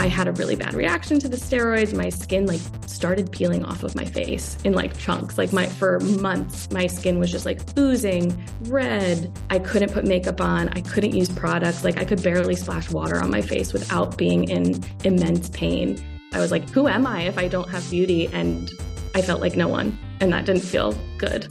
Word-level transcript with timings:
I 0.00 0.06
had 0.06 0.28
a 0.28 0.32
really 0.32 0.56
bad 0.56 0.72
reaction 0.72 1.18
to 1.18 1.28
the 1.28 1.36
steroids. 1.36 1.92
My 1.92 2.08
skin 2.08 2.46
like 2.46 2.62
started 2.86 3.30
peeling 3.30 3.66
off 3.66 3.82
of 3.82 3.94
my 3.94 4.06
face 4.06 4.56
in 4.64 4.72
like 4.72 4.96
chunks. 4.96 5.36
Like 5.36 5.52
my 5.52 5.66
for 5.66 6.00
months, 6.00 6.70
my 6.70 6.86
skin 6.86 7.18
was 7.18 7.30
just 7.30 7.44
like 7.44 7.60
oozing 7.78 8.42
red. 8.62 9.30
I 9.50 9.58
couldn't 9.58 9.92
put 9.92 10.06
makeup 10.06 10.40
on. 10.40 10.70
I 10.70 10.80
couldn't 10.80 11.12
use 11.12 11.28
products. 11.28 11.84
Like 11.84 11.98
I 11.98 12.06
could 12.06 12.22
barely 12.22 12.56
splash 12.56 12.90
water 12.90 13.20
on 13.22 13.30
my 13.30 13.42
face 13.42 13.74
without 13.74 14.16
being 14.16 14.48
in 14.48 14.82
immense 15.04 15.50
pain. 15.50 16.02
I 16.32 16.40
was 16.40 16.50
like, 16.50 16.70
who 16.70 16.88
am 16.88 17.06
I 17.06 17.24
if 17.24 17.36
I 17.36 17.46
don't 17.46 17.68
have 17.68 17.88
beauty? 17.90 18.28
And 18.28 18.70
I 19.14 19.20
felt 19.20 19.42
like 19.42 19.54
no 19.54 19.68
one. 19.68 19.98
And 20.20 20.32
that 20.32 20.46
didn't 20.46 20.62
feel 20.62 20.94
good. 21.18 21.46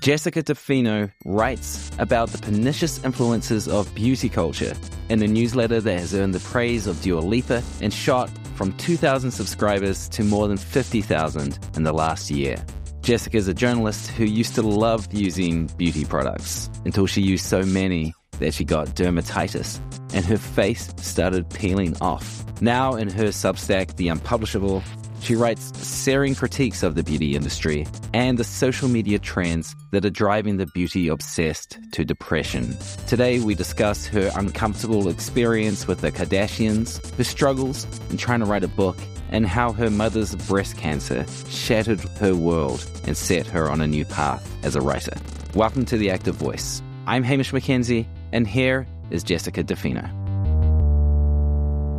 Jessica 0.00 0.42
DeFino 0.42 1.12
writes 1.24 1.90
about 2.00 2.30
the 2.30 2.38
pernicious 2.38 3.02
influences 3.04 3.68
of 3.68 3.94
beauty 3.94 4.28
culture 4.28 4.74
in 5.08 5.22
a 5.22 5.28
newsletter 5.28 5.80
that 5.80 6.00
has 6.00 6.14
earned 6.14 6.34
the 6.34 6.40
praise 6.40 6.88
of 6.88 7.00
Dua 7.00 7.20
Lipa 7.20 7.62
and 7.80 7.92
shot 7.92 8.28
from 8.56 8.72
2,000 8.72 9.30
subscribers 9.30 10.08
to 10.08 10.24
more 10.24 10.48
than 10.48 10.56
50,000 10.56 11.58
in 11.76 11.84
the 11.84 11.92
last 11.92 12.28
year. 12.28 12.56
Jessica 13.02 13.36
is 13.36 13.46
a 13.46 13.54
journalist 13.54 14.10
who 14.10 14.24
used 14.24 14.56
to 14.56 14.62
love 14.62 15.06
using 15.12 15.66
beauty 15.76 16.04
products 16.04 16.70
until 16.84 17.06
she 17.06 17.22
used 17.22 17.44
so 17.44 17.62
many 17.62 18.14
that 18.40 18.52
she 18.52 18.64
got 18.64 18.88
dermatitis 18.88 19.78
and 20.12 20.24
her 20.24 20.38
face 20.38 20.92
started 20.96 21.48
peeling 21.50 21.96
off. 22.00 22.44
Now, 22.60 22.94
in 22.94 23.10
her 23.10 23.26
Substack, 23.26 23.94
The 23.96 24.08
Unpublishable, 24.08 24.82
she 25.24 25.34
writes 25.34 25.72
searing 25.78 26.34
critiques 26.34 26.82
of 26.82 26.96
the 26.96 27.02
beauty 27.02 27.34
industry 27.34 27.86
and 28.12 28.36
the 28.36 28.44
social 28.44 28.88
media 28.88 29.18
trends 29.18 29.74
that 29.90 30.04
are 30.04 30.10
driving 30.10 30.58
the 30.58 30.66
beauty 30.66 31.08
obsessed 31.08 31.78
to 31.92 32.04
depression. 32.04 32.76
Today, 33.06 33.40
we 33.40 33.54
discuss 33.54 34.06
her 34.06 34.30
uncomfortable 34.36 35.08
experience 35.08 35.86
with 35.86 36.02
the 36.02 36.12
Kardashians, 36.12 37.16
her 37.16 37.24
struggles 37.24 37.86
in 38.10 38.18
trying 38.18 38.40
to 38.40 38.46
write 38.46 38.64
a 38.64 38.68
book, 38.68 38.98
and 39.30 39.46
how 39.46 39.72
her 39.72 39.88
mother's 39.88 40.34
breast 40.46 40.76
cancer 40.76 41.24
shattered 41.48 42.00
her 42.18 42.34
world 42.34 42.86
and 43.06 43.16
set 43.16 43.46
her 43.46 43.70
on 43.70 43.80
a 43.80 43.86
new 43.86 44.04
path 44.04 44.46
as 44.62 44.76
a 44.76 44.80
writer. 44.82 45.16
Welcome 45.54 45.86
to 45.86 45.96
The 45.96 46.10
Active 46.10 46.34
Voice. 46.34 46.82
I'm 47.06 47.22
Hamish 47.22 47.50
McKenzie, 47.50 48.06
and 48.32 48.46
here 48.46 48.86
is 49.10 49.22
Jessica 49.22 49.64
DeFino. 49.64 50.04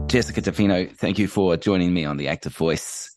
Jessica 0.08 0.40
DeFino, 0.40 0.96
thank 0.96 1.18
you 1.18 1.28
for 1.28 1.58
joining 1.58 1.92
me 1.92 2.06
on 2.06 2.18
The 2.18 2.28
Active 2.28 2.56
Voice 2.56 3.15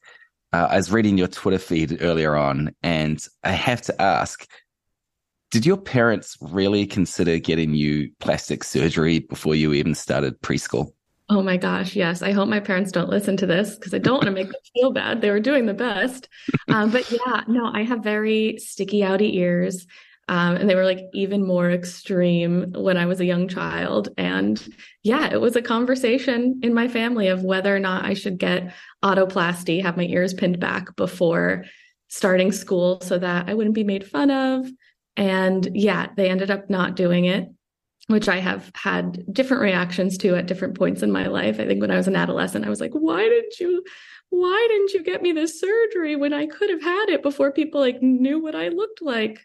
uh, 0.52 0.68
I 0.70 0.76
was 0.76 0.90
reading 0.90 1.18
your 1.18 1.28
Twitter 1.28 1.58
feed 1.58 1.98
earlier 2.00 2.36
on, 2.36 2.74
and 2.82 3.24
I 3.44 3.52
have 3.52 3.82
to 3.82 4.02
ask 4.02 4.46
did 5.50 5.64
your 5.64 5.78
parents 5.78 6.36
really 6.40 6.84
consider 6.84 7.38
getting 7.38 7.72
you 7.72 8.10
plastic 8.20 8.62
surgery 8.62 9.20
before 9.20 9.54
you 9.54 9.72
even 9.72 9.94
started 9.94 10.38
preschool? 10.42 10.92
Oh 11.30 11.42
my 11.42 11.56
gosh, 11.56 11.96
yes. 11.96 12.22
I 12.22 12.32
hope 12.32 12.48
my 12.48 12.60
parents 12.60 12.92
don't 12.92 13.10
listen 13.10 13.36
to 13.38 13.46
this 13.46 13.74
because 13.74 13.92
I 13.92 13.98
don't 13.98 14.14
want 14.14 14.26
to 14.26 14.30
make 14.30 14.48
them 14.50 14.60
feel 14.74 14.92
bad. 14.92 15.20
They 15.20 15.30
were 15.30 15.40
doing 15.40 15.66
the 15.66 15.74
best. 15.74 16.28
Um, 16.68 16.90
but 16.92 17.10
yeah, 17.10 17.44
no, 17.48 17.70
I 17.72 17.82
have 17.82 18.02
very 18.02 18.58
sticky 18.58 19.00
outy 19.00 19.34
ears. 19.34 19.86
Um, 20.28 20.56
and 20.56 20.68
they 20.68 20.74
were 20.74 20.84
like 20.84 21.00
even 21.14 21.46
more 21.46 21.70
extreme 21.70 22.72
when 22.76 22.98
I 22.98 23.06
was 23.06 23.18
a 23.20 23.24
young 23.24 23.48
child. 23.48 24.10
And 24.18 24.62
yeah, 25.02 25.32
it 25.32 25.40
was 25.40 25.56
a 25.56 25.62
conversation 25.62 26.60
in 26.62 26.74
my 26.74 26.86
family 26.86 27.28
of 27.28 27.42
whether 27.42 27.74
or 27.74 27.80
not 27.80 28.04
I 28.04 28.12
should 28.12 28.38
get 28.38 28.74
otoplasty, 29.02 29.82
have 29.82 29.96
my 29.96 30.04
ears 30.04 30.34
pinned 30.34 30.60
back 30.60 30.94
before 30.96 31.64
starting 32.08 32.52
school 32.52 33.00
so 33.00 33.18
that 33.18 33.48
I 33.48 33.54
wouldn't 33.54 33.74
be 33.74 33.84
made 33.84 34.06
fun 34.06 34.30
of. 34.30 34.68
And 35.16 35.68
yeah, 35.74 36.08
they 36.16 36.28
ended 36.28 36.50
up 36.50 36.68
not 36.68 36.94
doing 36.94 37.24
it, 37.24 37.48
which 38.08 38.28
I 38.28 38.36
have 38.36 38.70
had 38.74 39.24
different 39.32 39.62
reactions 39.62 40.18
to 40.18 40.36
at 40.36 40.46
different 40.46 40.76
points 40.76 41.02
in 41.02 41.10
my 41.10 41.26
life. 41.26 41.58
I 41.58 41.66
think 41.66 41.80
when 41.80 41.90
I 41.90 41.96
was 41.96 42.06
an 42.06 42.16
adolescent, 42.16 42.66
I 42.66 42.70
was 42.70 42.80
like, 42.80 42.92
why 42.92 43.22
didn't 43.22 43.58
you? 43.58 43.82
Why 44.30 44.66
didn't 44.68 44.92
you 44.92 45.02
get 45.02 45.22
me 45.22 45.32
this 45.32 45.58
surgery 45.58 46.14
when 46.16 46.34
I 46.34 46.46
could 46.46 46.68
have 46.68 46.82
had 46.82 47.08
it 47.08 47.22
before 47.22 47.50
people 47.50 47.80
like 47.80 48.02
knew 48.02 48.42
what 48.42 48.54
I 48.54 48.68
looked 48.68 49.00
like? 49.00 49.40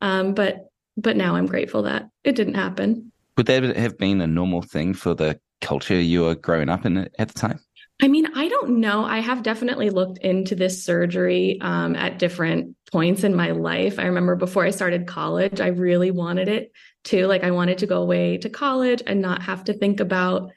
Um, 0.00 0.34
but 0.34 0.70
but 0.96 1.16
now 1.16 1.36
I'm 1.36 1.46
grateful 1.46 1.82
that 1.82 2.08
it 2.24 2.36
didn't 2.36 2.54
happen. 2.54 3.12
Would 3.36 3.46
that 3.46 3.76
have 3.76 3.98
been 3.98 4.20
a 4.20 4.26
normal 4.26 4.62
thing 4.62 4.94
for 4.94 5.14
the 5.14 5.38
culture 5.60 6.00
you 6.00 6.22
were 6.22 6.34
growing 6.34 6.68
up 6.68 6.86
in 6.86 7.08
at 7.18 7.28
the 7.28 7.34
time? 7.34 7.60
I 8.02 8.08
mean, 8.08 8.26
I 8.34 8.48
don't 8.48 8.80
know. 8.80 9.04
I 9.04 9.20
have 9.20 9.42
definitely 9.42 9.88
looked 9.88 10.18
into 10.18 10.54
this 10.54 10.84
surgery 10.84 11.58
um, 11.62 11.96
at 11.96 12.18
different 12.18 12.76
points 12.92 13.24
in 13.24 13.34
my 13.34 13.52
life. 13.52 13.98
I 13.98 14.04
remember 14.04 14.36
before 14.36 14.66
I 14.66 14.70
started 14.70 15.06
college, 15.06 15.60
I 15.62 15.68
really 15.68 16.10
wanted 16.10 16.48
it 16.48 16.72
too. 17.04 17.26
Like, 17.26 17.42
I 17.42 17.52
wanted 17.52 17.78
to 17.78 17.86
go 17.86 18.02
away 18.02 18.36
to 18.38 18.50
college 18.50 19.02
and 19.06 19.22
not 19.22 19.42
have 19.42 19.64
to 19.64 19.72
think 19.72 20.00
about, 20.00 20.50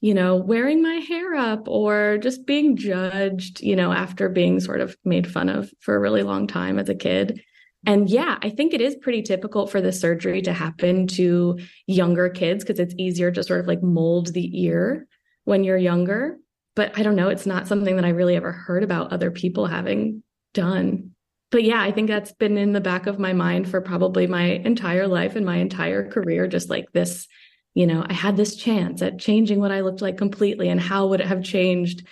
you 0.00 0.14
know, 0.14 0.36
wearing 0.36 0.82
my 0.82 0.94
hair 0.94 1.34
up 1.34 1.68
or 1.68 2.18
just 2.22 2.46
being 2.46 2.76
judged, 2.76 3.60
you 3.60 3.76
know, 3.76 3.92
after 3.92 4.30
being 4.30 4.58
sort 4.58 4.80
of 4.80 4.96
made 5.04 5.30
fun 5.30 5.50
of 5.50 5.70
for 5.80 5.94
a 5.94 6.00
really 6.00 6.22
long 6.22 6.46
time 6.46 6.78
as 6.78 6.88
a 6.88 6.94
kid. 6.94 7.42
And 7.88 8.10
yeah, 8.10 8.36
I 8.42 8.50
think 8.50 8.74
it 8.74 8.82
is 8.82 8.96
pretty 8.96 9.22
typical 9.22 9.66
for 9.66 9.80
the 9.80 9.92
surgery 9.92 10.42
to 10.42 10.52
happen 10.52 11.06
to 11.06 11.58
younger 11.86 12.28
kids 12.28 12.62
because 12.62 12.78
it's 12.78 12.94
easier 12.98 13.30
to 13.30 13.42
sort 13.42 13.60
of 13.60 13.66
like 13.66 13.82
mold 13.82 14.34
the 14.34 14.62
ear 14.62 15.06
when 15.44 15.64
you're 15.64 15.78
younger. 15.78 16.36
But 16.76 16.98
I 16.98 17.02
don't 17.02 17.16
know, 17.16 17.30
it's 17.30 17.46
not 17.46 17.66
something 17.66 17.96
that 17.96 18.04
I 18.04 18.10
really 18.10 18.36
ever 18.36 18.52
heard 18.52 18.84
about 18.84 19.10
other 19.10 19.30
people 19.30 19.64
having 19.64 20.22
done. 20.52 21.12
But 21.50 21.64
yeah, 21.64 21.80
I 21.80 21.90
think 21.90 22.08
that's 22.08 22.32
been 22.32 22.58
in 22.58 22.74
the 22.74 22.80
back 22.82 23.06
of 23.06 23.18
my 23.18 23.32
mind 23.32 23.70
for 23.70 23.80
probably 23.80 24.26
my 24.26 24.44
entire 24.44 25.08
life 25.08 25.34
and 25.34 25.46
my 25.46 25.56
entire 25.56 26.10
career. 26.10 26.46
Just 26.46 26.68
like 26.68 26.92
this, 26.92 27.26
you 27.72 27.86
know, 27.86 28.04
I 28.06 28.12
had 28.12 28.36
this 28.36 28.54
chance 28.54 29.00
at 29.00 29.18
changing 29.18 29.60
what 29.60 29.72
I 29.72 29.80
looked 29.80 30.02
like 30.02 30.18
completely. 30.18 30.68
And 30.68 30.78
how 30.78 31.06
would 31.06 31.22
it 31.22 31.26
have 31.26 31.42
changed, 31.42 32.06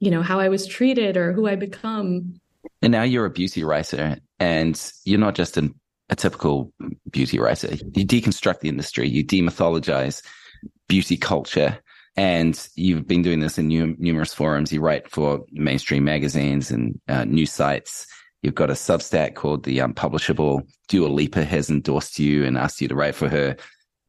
you 0.00 0.10
know, 0.10 0.20
how 0.20 0.38
I 0.38 0.50
was 0.50 0.66
treated 0.66 1.16
or 1.16 1.32
who 1.32 1.48
I 1.48 1.54
become? 1.56 2.38
And 2.82 2.92
now 2.92 3.04
you're 3.04 3.24
a 3.24 3.30
beauty 3.30 3.64
writer 3.64 4.18
and 4.38 4.92
you're 5.04 5.20
not 5.20 5.34
just 5.34 5.56
an, 5.56 5.74
a 6.10 6.16
typical 6.16 6.72
beauty 7.10 7.38
writer. 7.38 7.74
You 7.74 8.06
deconstruct 8.06 8.60
the 8.60 8.68
industry, 8.68 9.08
you 9.08 9.24
demythologize 9.24 10.22
beauty 10.88 11.16
culture. 11.16 11.78
And 12.16 12.68
you've 12.76 13.08
been 13.08 13.22
doing 13.22 13.40
this 13.40 13.58
in 13.58 13.66
new, 13.66 13.96
numerous 13.98 14.32
forums. 14.32 14.72
You 14.72 14.80
write 14.80 15.10
for 15.10 15.44
mainstream 15.50 16.04
magazines 16.04 16.70
and 16.70 17.00
uh, 17.08 17.24
news 17.24 17.50
sites. 17.50 18.06
You've 18.40 18.54
got 18.54 18.70
a 18.70 18.74
Substack 18.74 19.34
called 19.34 19.64
the 19.64 19.80
Unpublishable. 19.80 20.62
Dua 20.86 21.08
Lipa 21.08 21.44
has 21.44 21.70
endorsed 21.70 22.20
you 22.20 22.44
and 22.44 22.56
asked 22.56 22.80
you 22.80 22.86
to 22.86 22.94
write 22.94 23.16
for 23.16 23.28
her. 23.28 23.56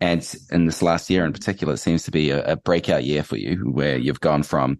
And 0.01 0.35
in 0.51 0.67
this 0.67 0.83
last 0.83 1.09
year 1.09 1.25
in 1.25 1.33
particular, 1.33 1.73
it 1.73 1.77
seems 1.77 2.03
to 2.03 2.11
be 2.11 2.29
a, 2.29 2.43
a 2.45 2.55
breakout 2.57 3.05
year 3.05 3.23
for 3.23 3.37
you 3.37 3.55
where 3.71 3.97
you've 3.97 4.19
gone 4.19 4.43
from 4.43 4.77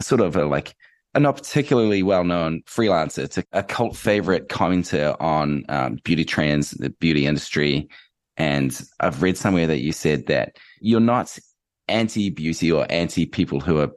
sort 0.00 0.20
of 0.20 0.36
a 0.36 0.44
like 0.44 0.74
a 1.14 1.20
not 1.20 1.36
particularly 1.36 2.02
well 2.02 2.24
known 2.24 2.62
freelancer 2.62 3.28
to 3.30 3.44
a 3.52 3.62
cult 3.62 3.96
favorite 3.96 4.48
commenter 4.48 5.16
on 5.20 5.64
um, 5.68 5.98
beauty 6.04 6.24
trends, 6.24 6.72
the 6.72 6.90
beauty 6.90 7.26
industry. 7.26 7.88
And 8.36 8.80
I've 9.00 9.22
read 9.22 9.36
somewhere 9.36 9.66
that 9.66 9.80
you 9.80 9.92
said 9.92 10.26
that 10.26 10.56
you're 10.80 11.00
not 11.00 11.36
anti 11.88 12.30
beauty 12.30 12.70
or 12.70 12.86
anti 12.90 13.26
people 13.26 13.60
who 13.60 13.78
are 13.78 13.90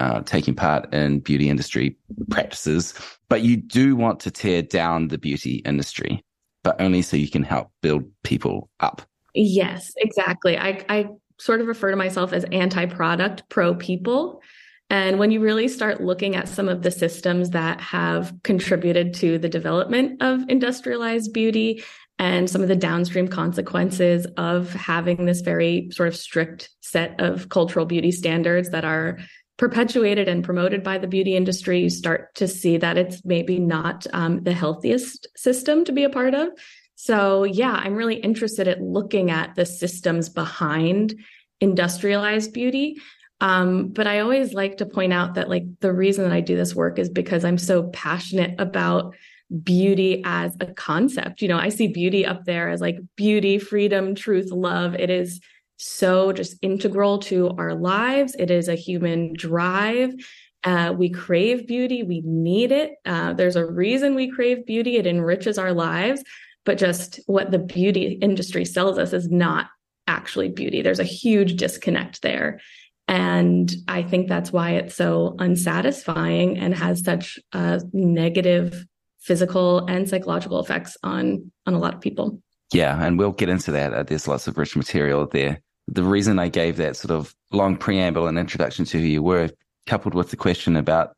uh, 0.00 0.20
taking 0.22 0.54
part 0.54 0.92
in 0.92 1.20
beauty 1.20 1.48
industry 1.48 1.96
practices, 2.30 2.94
but 3.28 3.42
you 3.42 3.56
do 3.56 3.96
want 3.96 4.20
to 4.20 4.30
tear 4.30 4.62
down 4.62 5.08
the 5.08 5.18
beauty 5.18 5.56
industry, 5.64 6.22
but 6.62 6.80
only 6.80 7.02
so 7.02 7.16
you 7.16 7.30
can 7.30 7.42
help 7.42 7.70
build 7.80 8.04
people 8.22 8.68
up. 8.80 9.02
Yes, 9.34 9.92
exactly. 9.96 10.58
I, 10.58 10.84
I 10.88 11.08
sort 11.38 11.60
of 11.60 11.66
refer 11.66 11.90
to 11.90 11.96
myself 11.96 12.32
as 12.32 12.44
anti 12.52 12.86
product, 12.86 13.44
pro 13.48 13.74
people. 13.74 14.42
And 14.90 15.18
when 15.18 15.30
you 15.30 15.40
really 15.40 15.68
start 15.68 16.02
looking 16.02 16.36
at 16.36 16.48
some 16.48 16.68
of 16.68 16.82
the 16.82 16.90
systems 16.90 17.50
that 17.50 17.80
have 17.80 18.32
contributed 18.42 19.14
to 19.14 19.38
the 19.38 19.48
development 19.48 20.22
of 20.22 20.48
industrialized 20.48 21.32
beauty 21.32 21.82
and 22.18 22.48
some 22.48 22.62
of 22.62 22.68
the 22.68 22.76
downstream 22.76 23.26
consequences 23.26 24.26
of 24.36 24.72
having 24.72 25.24
this 25.24 25.40
very 25.40 25.88
sort 25.90 26.08
of 26.08 26.16
strict 26.16 26.70
set 26.80 27.20
of 27.20 27.48
cultural 27.48 27.86
beauty 27.86 28.12
standards 28.12 28.70
that 28.70 28.84
are 28.84 29.18
perpetuated 29.56 30.28
and 30.28 30.44
promoted 30.44 30.82
by 30.82 30.98
the 30.98 31.06
beauty 31.06 31.36
industry, 31.36 31.80
you 31.80 31.90
start 31.90 32.34
to 32.34 32.48
see 32.48 32.76
that 32.76 32.98
it's 32.98 33.24
maybe 33.24 33.58
not 33.58 34.06
um, 34.12 34.42
the 34.42 34.52
healthiest 34.52 35.28
system 35.36 35.84
to 35.84 35.92
be 35.92 36.04
a 36.04 36.10
part 36.10 36.34
of. 36.34 36.48
So, 36.96 37.44
yeah, 37.44 37.72
I'm 37.72 37.94
really 37.94 38.16
interested 38.16 38.68
at 38.68 38.80
looking 38.80 39.30
at 39.30 39.54
the 39.54 39.66
systems 39.66 40.28
behind 40.28 41.14
industrialized 41.60 42.52
beauty 42.52 42.96
um, 43.40 43.88
but 43.88 44.06
I 44.06 44.20
always 44.20 44.54
like 44.54 44.76
to 44.78 44.86
point 44.86 45.12
out 45.12 45.34
that 45.34 45.48
like 45.48 45.64
the 45.80 45.92
reason 45.92 46.24
that 46.24 46.32
I 46.32 46.40
do 46.40 46.56
this 46.56 46.74
work 46.74 46.98
is 46.98 47.08
because 47.08 47.44
I'm 47.44 47.58
so 47.58 47.84
passionate 47.84 48.58
about 48.58 49.14
beauty 49.62 50.22
as 50.24 50.56
a 50.60 50.66
concept. 50.66 51.42
You 51.42 51.48
know, 51.48 51.58
I 51.58 51.68
see 51.68 51.88
beauty 51.88 52.24
up 52.24 52.44
there 52.44 52.68
as 52.70 52.80
like 52.80 52.98
beauty, 53.16 53.58
freedom, 53.58 54.14
truth, 54.14 54.50
love. 54.50 54.94
It 54.94 55.10
is 55.10 55.40
so 55.76 56.32
just 56.32 56.56
integral 56.62 57.18
to 57.18 57.50
our 57.58 57.74
lives. 57.74 58.34
It 58.38 58.50
is 58.50 58.68
a 58.68 58.74
human 58.74 59.34
drive. 59.34 60.14
Uh, 60.62 60.94
we 60.96 61.10
crave 61.10 61.66
beauty. 61.66 62.02
We 62.02 62.22
need 62.24 62.72
it. 62.72 62.92
Uh, 63.04 63.34
there's 63.34 63.56
a 63.56 63.66
reason 63.66 64.14
we 64.14 64.30
crave 64.30 64.64
beauty. 64.64 64.96
It 64.96 65.06
enriches 65.06 65.58
our 65.58 65.72
lives. 65.72 66.22
But 66.64 66.78
just 66.78 67.20
what 67.26 67.50
the 67.50 67.58
beauty 67.58 68.18
industry 68.22 68.64
sells 68.64 68.96
us 68.96 69.12
is 69.12 69.28
not 69.28 69.66
actually 70.06 70.48
beauty. 70.48 70.80
There's 70.80 71.00
a 71.00 71.04
huge 71.04 71.56
disconnect 71.56 72.22
there. 72.22 72.60
And 73.06 73.70
I 73.86 74.02
think 74.02 74.28
that's 74.28 74.52
why 74.52 74.72
it's 74.72 74.94
so 74.94 75.36
unsatisfying 75.38 76.58
and 76.58 76.74
has 76.74 77.04
such 77.04 77.38
negative 77.92 78.86
physical 79.20 79.86
and 79.86 80.08
psychological 80.08 80.60
effects 80.60 80.96
on 81.02 81.50
on 81.66 81.74
a 81.74 81.78
lot 81.78 81.94
of 81.94 82.00
people. 82.00 82.40
Yeah, 82.72 83.02
and 83.02 83.18
we'll 83.18 83.32
get 83.32 83.48
into 83.48 83.72
that. 83.72 83.92
Uh, 83.92 84.02
there's 84.02 84.28
lots 84.28 84.46
of 84.46 84.58
rich 84.58 84.76
material 84.76 85.26
there. 85.26 85.60
The 85.86 86.02
reason 86.02 86.38
I 86.38 86.48
gave 86.48 86.76
that 86.78 86.96
sort 86.96 87.10
of 87.10 87.34
long 87.52 87.76
preamble 87.76 88.26
and 88.26 88.38
introduction 88.38 88.84
to 88.86 88.98
who 88.98 89.06
you 89.06 89.22
were, 89.22 89.50
coupled 89.86 90.14
with 90.14 90.30
the 90.30 90.36
question 90.36 90.76
about 90.76 91.16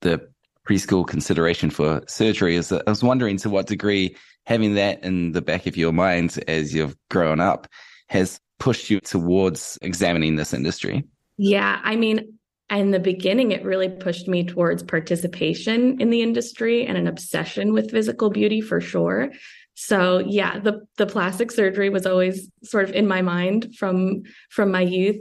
the 0.00 0.26
preschool 0.66 1.06
consideration 1.06 1.70
for 1.70 2.02
surgery, 2.08 2.56
is 2.56 2.70
that 2.70 2.82
I 2.86 2.90
was 2.90 3.04
wondering 3.04 3.36
to 3.38 3.50
what 3.50 3.66
degree 3.66 4.16
having 4.46 4.74
that 4.74 5.02
in 5.02 5.32
the 5.32 5.42
back 5.42 5.66
of 5.66 5.76
your 5.76 5.92
mind 5.92 6.42
as 6.48 6.74
you've 6.74 6.96
grown 7.10 7.40
up 7.40 7.66
has 8.08 8.40
pushed 8.58 8.90
you 8.90 9.00
towards 9.00 9.78
examining 9.82 10.36
this 10.36 10.54
industry. 10.54 11.04
Yeah, 11.36 11.80
I 11.82 11.96
mean, 11.96 12.38
in 12.70 12.90
the 12.90 12.98
beginning, 12.98 13.52
it 13.52 13.64
really 13.64 13.88
pushed 13.88 14.26
me 14.26 14.44
towards 14.44 14.82
participation 14.82 16.00
in 16.00 16.10
the 16.10 16.22
industry 16.22 16.86
and 16.86 16.98
an 16.98 17.06
obsession 17.06 17.72
with 17.72 17.90
physical 17.90 18.30
beauty 18.30 18.60
for 18.60 18.80
sure. 18.80 19.30
So 19.74 20.18
yeah, 20.18 20.58
the 20.58 20.80
the 20.96 21.06
plastic 21.06 21.52
surgery 21.52 21.90
was 21.90 22.06
always 22.06 22.50
sort 22.64 22.88
of 22.88 22.94
in 22.94 23.06
my 23.06 23.22
mind 23.22 23.74
from 23.78 24.22
from 24.50 24.72
my 24.72 24.80
youth. 24.80 25.18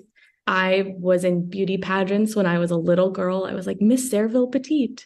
I 0.47 0.93
was 0.97 1.23
in 1.23 1.49
beauty 1.49 1.77
pageants 1.77 2.35
when 2.35 2.45
I 2.45 2.59
was 2.59 2.71
a 2.71 2.77
little 2.77 3.11
girl. 3.11 3.45
I 3.45 3.53
was 3.53 3.67
like 3.67 3.81
Miss 3.81 4.09
Sayreville 4.09 4.51
Petite 4.51 5.05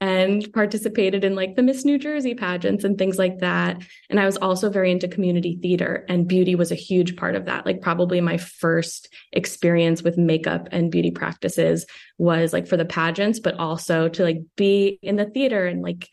and 0.00 0.50
participated 0.54 1.24
in 1.24 1.34
like 1.34 1.56
the 1.56 1.62
Miss 1.62 1.84
New 1.84 1.98
Jersey 1.98 2.34
pageants 2.34 2.84
and 2.84 2.96
things 2.96 3.18
like 3.18 3.38
that. 3.38 3.82
And 4.08 4.18
I 4.18 4.24
was 4.24 4.38
also 4.38 4.70
very 4.70 4.90
into 4.90 5.08
community 5.08 5.58
theater 5.60 6.06
and 6.08 6.26
beauty 6.26 6.54
was 6.54 6.72
a 6.72 6.76
huge 6.76 7.16
part 7.16 7.36
of 7.36 7.44
that. 7.44 7.66
Like 7.66 7.82
probably 7.82 8.20
my 8.20 8.38
first 8.38 9.12
experience 9.32 10.02
with 10.02 10.16
makeup 10.16 10.68
and 10.72 10.90
beauty 10.90 11.10
practices 11.10 11.84
was 12.16 12.52
like 12.52 12.66
for 12.66 12.78
the 12.78 12.84
pageants, 12.86 13.40
but 13.40 13.54
also 13.58 14.08
to 14.08 14.22
like 14.22 14.38
be 14.56 14.98
in 15.02 15.16
the 15.16 15.26
theater 15.26 15.66
and 15.66 15.82
like 15.82 16.08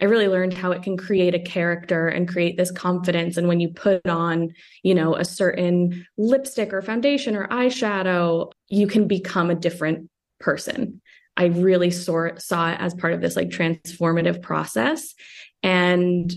I 0.00 0.04
really 0.04 0.28
learned 0.28 0.54
how 0.54 0.70
it 0.70 0.82
can 0.82 0.96
create 0.96 1.34
a 1.34 1.40
character 1.40 2.06
and 2.06 2.28
create 2.28 2.56
this 2.56 2.70
confidence. 2.70 3.36
And 3.36 3.48
when 3.48 3.58
you 3.58 3.70
put 3.70 4.06
on, 4.06 4.50
you 4.84 4.94
know, 4.94 5.16
a 5.16 5.24
certain 5.24 6.06
lipstick 6.16 6.72
or 6.72 6.82
foundation 6.82 7.34
or 7.34 7.48
eyeshadow, 7.48 8.52
you 8.68 8.86
can 8.86 9.08
become 9.08 9.50
a 9.50 9.56
different 9.56 10.08
person. 10.38 11.00
I 11.38 11.46
really 11.46 11.90
saw, 11.90 12.34
saw 12.36 12.72
it 12.72 12.80
as 12.80 12.94
part 12.94 13.14
of 13.14 13.20
this 13.20 13.36
like 13.36 13.48
transformative 13.48 14.42
process. 14.42 15.14
And 15.62 16.30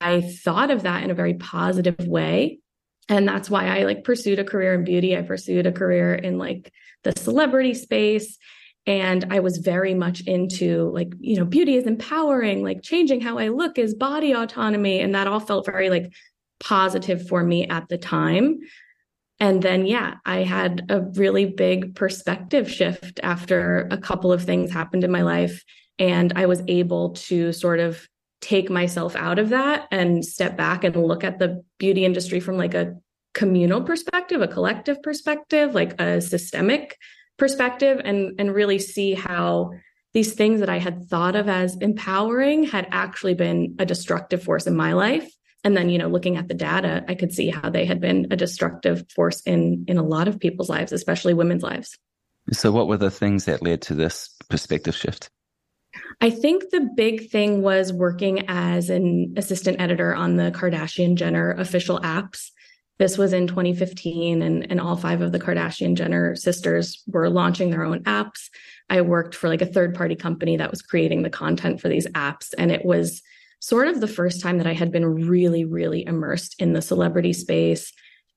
I 0.00 0.20
thought 0.20 0.70
of 0.70 0.84
that 0.84 1.02
in 1.02 1.10
a 1.10 1.14
very 1.14 1.34
positive 1.34 2.06
way. 2.06 2.60
And 3.08 3.28
that's 3.28 3.50
why 3.50 3.66
I 3.66 3.82
like 3.82 4.04
pursued 4.04 4.38
a 4.38 4.44
career 4.44 4.74
in 4.74 4.84
beauty. 4.84 5.16
I 5.16 5.22
pursued 5.22 5.66
a 5.66 5.72
career 5.72 6.14
in 6.14 6.38
like 6.38 6.72
the 7.02 7.12
celebrity 7.18 7.74
space. 7.74 8.38
And 8.86 9.26
I 9.30 9.40
was 9.40 9.58
very 9.58 9.94
much 9.94 10.20
into 10.22 10.90
like, 10.90 11.12
you 11.18 11.36
know, 11.36 11.44
beauty 11.44 11.76
is 11.76 11.86
empowering, 11.86 12.62
like 12.62 12.82
changing 12.82 13.20
how 13.20 13.38
I 13.38 13.48
look 13.48 13.78
is 13.78 13.94
body 13.94 14.32
autonomy. 14.32 15.00
And 15.00 15.14
that 15.14 15.26
all 15.26 15.40
felt 15.40 15.66
very 15.66 15.90
like 15.90 16.12
positive 16.60 17.26
for 17.26 17.42
me 17.42 17.66
at 17.66 17.88
the 17.88 17.98
time. 17.98 18.60
And 19.40 19.62
then, 19.62 19.86
yeah, 19.86 20.14
I 20.24 20.38
had 20.38 20.86
a 20.88 21.00
really 21.00 21.44
big 21.46 21.96
perspective 21.96 22.70
shift 22.70 23.20
after 23.22 23.88
a 23.90 23.98
couple 23.98 24.32
of 24.32 24.44
things 24.44 24.70
happened 24.70 25.04
in 25.04 25.10
my 25.10 25.22
life. 25.22 25.64
And 25.98 26.32
I 26.36 26.46
was 26.46 26.62
able 26.68 27.10
to 27.14 27.52
sort 27.52 27.80
of 27.80 28.08
take 28.40 28.70
myself 28.70 29.16
out 29.16 29.38
of 29.38 29.48
that 29.50 29.88
and 29.90 30.24
step 30.24 30.56
back 30.56 30.84
and 30.84 30.94
look 30.96 31.24
at 31.24 31.38
the 31.38 31.64
beauty 31.78 32.04
industry 32.04 32.40
from 32.40 32.56
like 32.56 32.74
a 32.74 32.94
communal 33.32 33.82
perspective, 33.82 34.40
a 34.40 34.48
collective 34.48 35.02
perspective, 35.02 35.74
like 35.74 36.00
a 36.00 36.20
systemic 36.20 36.96
perspective, 37.36 38.00
and, 38.04 38.38
and 38.38 38.54
really 38.54 38.78
see 38.78 39.14
how 39.14 39.72
these 40.12 40.34
things 40.34 40.60
that 40.60 40.68
I 40.68 40.78
had 40.78 41.08
thought 41.08 41.34
of 41.34 41.48
as 41.48 41.76
empowering 41.78 42.64
had 42.64 42.86
actually 42.92 43.34
been 43.34 43.74
a 43.80 43.86
destructive 43.86 44.42
force 44.42 44.66
in 44.66 44.76
my 44.76 44.92
life 44.92 45.28
and 45.64 45.76
then 45.76 45.88
you 45.88 45.98
know 45.98 46.08
looking 46.08 46.36
at 46.36 46.48
the 46.48 46.54
data 46.54 47.04
i 47.08 47.14
could 47.14 47.32
see 47.32 47.50
how 47.50 47.70
they 47.70 47.84
had 47.84 48.00
been 48.00 48.26
a 48.30 48.36
destructive 48.36 49.04
force 49.14 49.40
in 49.42 49.84
in 49.88 49.98
a 49.98 50.02
lot 50.02 50.28
of 50.28 50.38
people's 50.38 50.68
lives 50.68 50.92
especially 50.92 51.34
women's 51.34 51.62
lives. 51.62 51.98
So 52.52 52.70
what 52.70 52.88
were 52.88 52.96
the 52.96 53.10
things 53.10 53.46
that 53.46 53.62
led 53.62 53.82
to 53.82 53.94
this 53.94 54.34
perspective 54.48 54.94
shift? 54.94 55.28
I 56.20 56.30
think 56.30 56.70
the 56.70 56.88
big 56.96 57.30
thing 57.30 57.62
was 57.62 57.92
working 57.92 58.48
as 58.48 58.90
an 58.90 59.34
assistant 59.36 59.80
editor 59.80 60.14
on 60.14 60.36
the 60.36 60.50
kardashian 60.50 61.14
jenner 61.14 61.52
official 61.52 62.00
apps. 62.00 62.50
This 62.98 63.18
was 63.18 63.32
in 63.32 63.46
2015 63.46 64.42
and, 64.42 64.70
and 64.70 64.80
all 64.80 64.96
five 64.96 65.20
of 65.20 65.32
the 65.32 65.38
kardashian 65.38 65.94
jenner 65.94 66.36
sisters 66.36 67.02
were 67.06 67.30
launching 67.30 67.70
their 67.70 67.84
own 67.84 68.04
apps. 68.04 68.50
I 68.90 69.00
worked 69.00 69.34
for 69.34 69.48
like 69.48 69.62
a 69.62 69.66
third 69.66 69.94
party 69.94 70.14
company 70.14 70.56
that 70.58 70.70
was 70.70 70.82
creating 70.82 71.22
the 71.22 71.30
content 71.30 71.80
for 71.80 71.88
these 71.88 72.06
apps 72.08 72.54
and 72.56 72.70
it 72.70 72.84
was 72.84 73.22
sort 73.64 73.88
of 73.88 74.00
the 74.00 74.06
first 74.06 74.42
time 74.42 74.58
that 74.58 74.66
I 74.66 74.74
had 74.74 74.92
been 74.92 75.06
really, 75.06 75.64
really 75.64 76.04
immersed 76.04 76.54
in 76.58 76.74
the 76.74 76.82
celebrity 76.82 77.32
space 77.32 77.94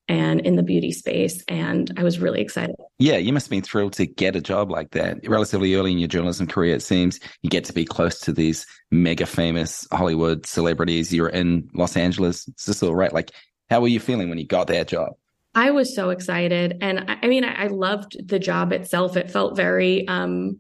and 0.08 0.40
in 0.40 0.56
the 0.56 0.64
beauty 0.64 0.94
space. 0.94 1.44
And 1.50 1.92
I 1.98 2.04
was 2.04 2.20
really 2.20 2.40
excited. 2.40 2.78
Yeah, 2.98 3.18
you 3.18 3.34
must 3.34 3.48
have 3.48 3.52
been 3.52 3.62
thrilled 3.62 3.92
to 3.94 4.06
get 4.06 4.38
a 4.38 4.42
job 4.42 4.72
like 4.72 4.92
that. 4.92 5.18
Relatively 5.28 5.76
early 5.76 5.92
in 5.92 5.98
your 5.98 6.08
journalism 6.08 6.48
career, 6.48 6.76
it 6.76 6.82
seems 6.82 7.20
you 7.42 7.50
get 7.50 7.66
to 7.66 7.74
be 7.74 7.84
close 7.84 8.22
to 8.22 8.32
these 8.32 8.66
mega 8.90 9.26
famous 9.26 9.86
Hollywood 9.92 10.46
celebrities. 10.46 11.14
You're 11.14 11.28
in 11.28 11.68
Los 11.74 11.98
Angeles. 11.98 12.48
Is 12.48 12.66
this 12.66 12.82
all 12.82 12.96
right? 12.96 13.12
Like, 13.12 13.32
how 13.70 13.82
were 13.82 13.90
you 13.90 14.00
feeling 14.00 14.30
when 14.30 14.38
you 14.38 14.48
got 14.48 14.68
that 14.68 14.88
job? 14.88 15.10
I 15.56 15.72
was 15.72 15.94
so 15.94 16.10
excited. 16.10 16.78
And 16.80 17.02
I, 17.12 17.18
I 17.24 17.28
mean, 17.28 17.44
I, 17.44 17.66
I, 17.66 17.68
loved 17.68 18.16
the 18.26 18.40
job 18.40 18.72
itself. 18.72 19.18
It 19.18 19.30
felt 19.30 19.58
very, 19.58 20.08
um, 20.08 20.60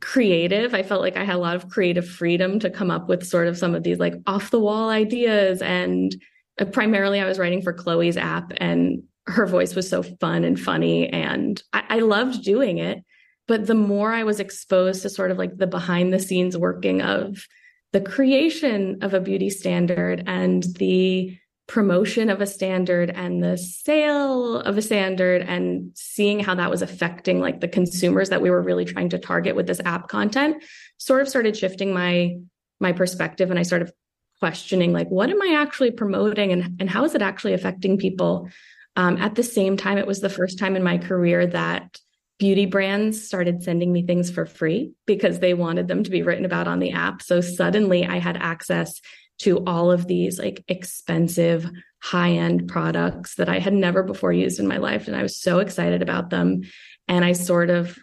creative. 0.00 0.74
I 0.74 0.82
felt 0.82 1.02
like 1.02 1.16
I 1.16 1.24
had 1.24 1.36
a 1.36 1.38
lot 1.38 1.56
of 1.56 1.68
creative 1.68 2.08
freedom 2.08 2.58
to 2.60 2.70
come 2.70 2.90
up 2.90 3.08
with 3.08 3.26
sort 3.26 3.48
of 3.48 3.58
some 3.58 3.74
of 3.74 3.82
these 3.82 3.98
like 3.98 4.14
off 4.26 4.50
the 4.50 4.60
wall 4.60 4.88
ideas. 4.88 5.60
And 5.62 6.14
uh, 6.60 6.64
primarily, 6.66 7.20
I 7.20 7.26
was 7.26 7.38
writing 7.38 7.62
for 7.62 7.72
Khloe's 7.72 8.16
app, 8.16 8.52
and 8.56 9.02
her 9.26 9.46
voice 9.46 9.74
was 9.74 9.88
so 9.88 10.02
fun 10.02 10.44
and 10.44 10.58
funny. 10.58 11.08
And 11.08 11.62
I, 11.72 11.84
I 11.88 11.98
loved 12.00 12.44
doing 12.44 12.78
it. 12.78 13.04
But 13.48 13.66
the 13.66 13.74
more 13.74 14.12
I 14.12 14.22
was 14.24 14.40
exposed 14.40 15.02
to 15.02 15.10
sort 15.10 15.30
of 15.30 15.38
like 15.38 15.56
the 15.56 15.66
behind 15.66 16.12
the 16.12 16.20
scenes 16.20 16.56
working 16.56 17.02
of 17.02 17.46
the 17.92 18.00
creation 18.00 18.98
of 19.02 19.14
a 19.14 19.20
beauty 19.20 19.50
standard 19.50 20.24
and 20.26 20.62
the 20.76 21.36
promotion 21.68 22.28
of 22.28 22.40
a 22.40 22.46
standard 22.46 23.10
and 23.10 23.42
the 23.42 23.56
sale 23.56 24.56
of 24.56 24.76
a 24.76 24.82
standard 24.82 25.42
and 25.42 25.92
seeing 25.94 26.40
how 26.40 26.54
that 26.54 26.70
was 26.70 26.82
affecting 26.82 27.40
like 27.40 27.60
the 27.60 27.68
consumers 27.68 28.30
that 28.30 28.42
we 28.42 28.50
were 28.50 28.60
really 28.60 28.84
trying 28.84 29.08
to 29.08 29.18
target 29.18 29.54
with 29.54 29.66
this 29.66 29.80
app 29.84 30.08
content 30.08 30.62
sort 30.98 31.22
of 31.22 31.28
started 31.28 31.56
shifting 31.56 31.92
my 31.92 32.36
my 32.80 32.92
perspective 32.92 33.50
and 33.50 33.58
I 33.58 33.62
started 33.62 33.92
questioning 34.40 34.92
like 34.92 35.08
what 35.08 35.30
am 35.30 35.40
I 35.40 35.56
actually 35.56 35.92
promoting 35.92 36.52
and 36.52 36.80
and 36.80 36.90
how 36.90 37.04
is 37.04 37.14
it 37.14 37.22
actually 37.22 37.54
affecting 37.54 37.96
people? 37.96 38.48
Um, 38.96 39.16
at 39.16 39.36
the 39.36 39.42
same 39.42 39.76
time 39.76 39.98
it 39.98 40.06
was 40.06 40.20
the 40.20 40.28
first 40.28 40.58
time 40.58 40.76
in 40.76 40.82
my 40.82 40.98
career 40.98 41.46
that 41.46 41.98
beauty 42.38 42.66
brands 42.66 43.24
started 43.24 43.62
sending 43.62 43.92
me 43.92 44.04
things 44.04 44.28
for 44.28 44.46
free 44.46 44.92
because 45.06 45.38
they 45.38 45.54
wanted 45.54 45.86
them 45.86 46.02
to 46.02 46.10
be 46.10 46.22
written 46.22 46.44
about 46.44 46.66
on 46.66 46.80
the 46.80 46.90
app. 46.90 47.22
So 47.22 47.40
suddenly 47.40 48.04
I 48.04 48.18
had 48.18 48.36
access 48.36 49.00
to 49.42 49.62
all 49.66 49.90
of 49.90 50.06
these 50.06 50.38
like 50.38 50.64
expensive 50.68 51.68
high 52.00 52.30
end 52.30 52.68
products 52.68 53.36
that 53.36 53.48
I 53.48 53.58
had 53.58 53.72
never 53.72 54.02
before 54.02 54.32
used 54.32 54.58
in 54.58 54.66
my 54.66 54.78
life. 54.78 55.06
And 55.06 55.16
I 55.16 55.22
was 55.22 55.40
so 55.40 55.58
excited 55.58 56.02
about 56.02 56.30
them. 56.30 56.62
And 57.08 57.24
I 57.24 57.32
sort 57.32 57.70
of 57.70 57.98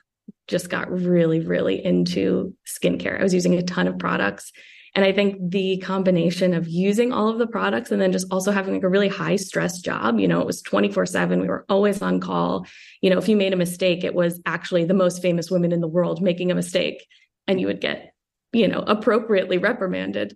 just 0.47 0.69
got 0.69 0.91
really, 0.91 1.39
really 1.39 1.83
into 1.83 2.55
skincare. 2.67 3.19
I 3.19 3.23
was 3.23 3.33
using 3.33 3.55
a 3.55 3.63
ton 3.63 3.87
of 3.87 3.99
products. 3.99 4.51
And 4.95 5.05
I 5.05 5.13
think 5.13 5.37
the 5.51 5.77
combination 5.77 6.53
of 6.53 6.67
using 6.67 7.13
all 7.13 7.29
of 7.29 7.37
the 7.37 7.47
products 7.47 7.91
and 7.91 8.01
then 8.01 8.11
just 8.11 8.27
also 8.31 8.51
having 8.51 8.73
like 8.73 8.83
a 8.83 8.89
really 8.89 9.07
high 9.07 9.35
stress 9.35 9.79
job, 9.79 10.19
you 10.19 10.27
know, 10.27 10.41
it 10.41 10.47
was 10.47 10.61
24 10.61 11.05
7. 11.05 11.39
We 11.39 11.47
were 11.47 11.65
always 11.69 12.01
on 12.01 12.19
call. 12.19 12.65
You 13.01 13.09
know, 13.09 13.17
if 13.17 13.29
you 13.29 13.37
made 13.37 13.53
a 13.53 13.57
mistake, 13.57 14.03
it 14.03 14.15
was 14.15 14.41
actually 14.45 14.85
the 14.85 14.93
most 14.93 15.21
famous 15.21 15.51
women 15.51 15.71
in 15.71 15.81
the 15.81 15.87
world 15.87 16.21
making 16.21 16.51
a 16.51 16.55
mistake 16.55 17.05
and 17.47 17.61
you 17.61 17.67
would 17.67 17.81
get, 17.81 18.13
you 18.51 18.67
know, 18.67 18.83
appropriately 18.87 19.57
reprimanded. 19.57 20.35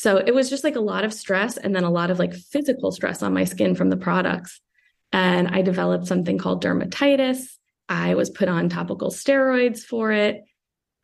So 0.00 0.16
it 0.16 0.34
was 0.34 0.48
just 0.48 0.64
like 0.64 0.76
a 0.76 0.80
lot 0.80 1.04
of 1.04 1.12
stress 1.12 1.58
and 1.58 1.76
then 1.76 1.84
a 1.84 1.90
lot 1.90 2.10
of 2.10 2.18
like 2.18 2.32
physical 2.32 2.90
stress 2.90 3.22
on 3.22 3.34
my 3.34 3.44
skin 3.44 3.74
from 3.74 3.90
the 3.90 3.98
products. 3.98 4.58
And 5.12 5.48
I 5.48 5.60
developed 5.60 6.06
something 6.06 6.38
called 6.38 6.64
dermatitis. 6.64 7.42
I 7.86 8.14
was 8.14 8.30
put 8.30 8.48
on 8.48 8.70
topical 8.70 9.10
steroids 9.10 9.80
for 9.80 10.10
it. 10.10 10.42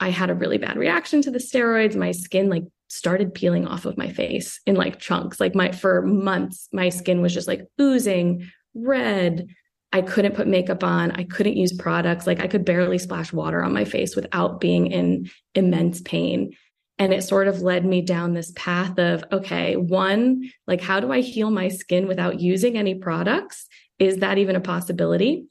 I 0.00 0.08
had 0.08 0.30
a 0.30 0.34
really 0.34 0.56
bad 0.56 0.78
reaction 0.78 1.20
to 1.20 1.30
the 1.30 1.38
steroids. 1.38 1.94
My 1.94 2.12
skin 2.12 2.48
like 2.48 2.64
started 2.88 3.34
peeling 3.34 3.66
off 3.66 3.84
of 3.84 3.98
my 3.98 4.10
face 4.10 4.62
in 4.64 4.76
like 4.76 4.98
chunks. 4.98 5.40
Like 5.40 5.54
my 5.54 5.72
for 5.72 6.00
months, 6.00 6.70
my 6.72 6.88
skin 6.88 7.20
was 7.20 7.34
just 7.34 7.48
like 7.48 7.66
oozing 7.78 8.50
red. 8.72 9.46
I 9.92 10.00
couldn't 10.00 10.36
put 10.36 10.48
makeup 10.48 10.82
on. 10.82 11.10
I 11.10 11.24
couldn't 11.24 11.58
use 11.58 11.74
products. 11.74 12.26
Like 12.26 12.40
I 12.40 12.46
could 12.46 12.64
barely 12.64 12.96
splash 12.96 13.30
water 13.30 13.62
on 13.62 13.74
my 13.74 13.84
face 13.84 14.16
without 14.16 14.58
being 14.58 14.86
in 14.86 15.28
immense 15.54 16.00
pain. 16.00 16.54
And 16.98 17.12
it 17.12 17.22
sort 17.22 17.46
of 17.46 17.60
led 17.60 17.84
me 17.84 18.00
down 18.00 18.32
this 18.32 18.52
path 18.56 18.98
of 18.98 19.22
okay, 19.30 19.76
one, 19.76 20.50
like, 20.66 20.80
how 20.80 21.00
do 21.00 21.12
I 21.12 21.20
heal 21.20 21.50
my 21.50 21.68
skin 21.68 22.06
without 22.08 22.40
using 22.40 22.76
any 22.76 22.94
products? 22.94 23.66
Is 23.98 24.18
that 24.18 24.38
even 24.38 24.56
a 24.56 24.60
possibility? 24.60 25.46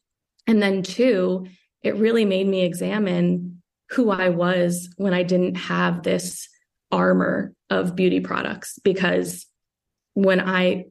And 0.48 0.62
then 0.62 0.84
two, 0.84 1.48
it 1.84 1.96
really 1.96 2.26
made 2.26 2.48
me 2.48 2.64
examine 2.64 3.62
who 3.92 4.10
I 4.10 4.30
was 4.30 4.90
when 4.98 5.14
I 5.14 5.24
didn't 5.24 5.56
have 5.56 6.04
this 6.04 6.48
armor 6.92 7.54
of 7.70 7.96
beauty 7.96 8.20
products 8.20 8.80
because 8.84 9.46
when 10.14 10.40
I 10.40 10.86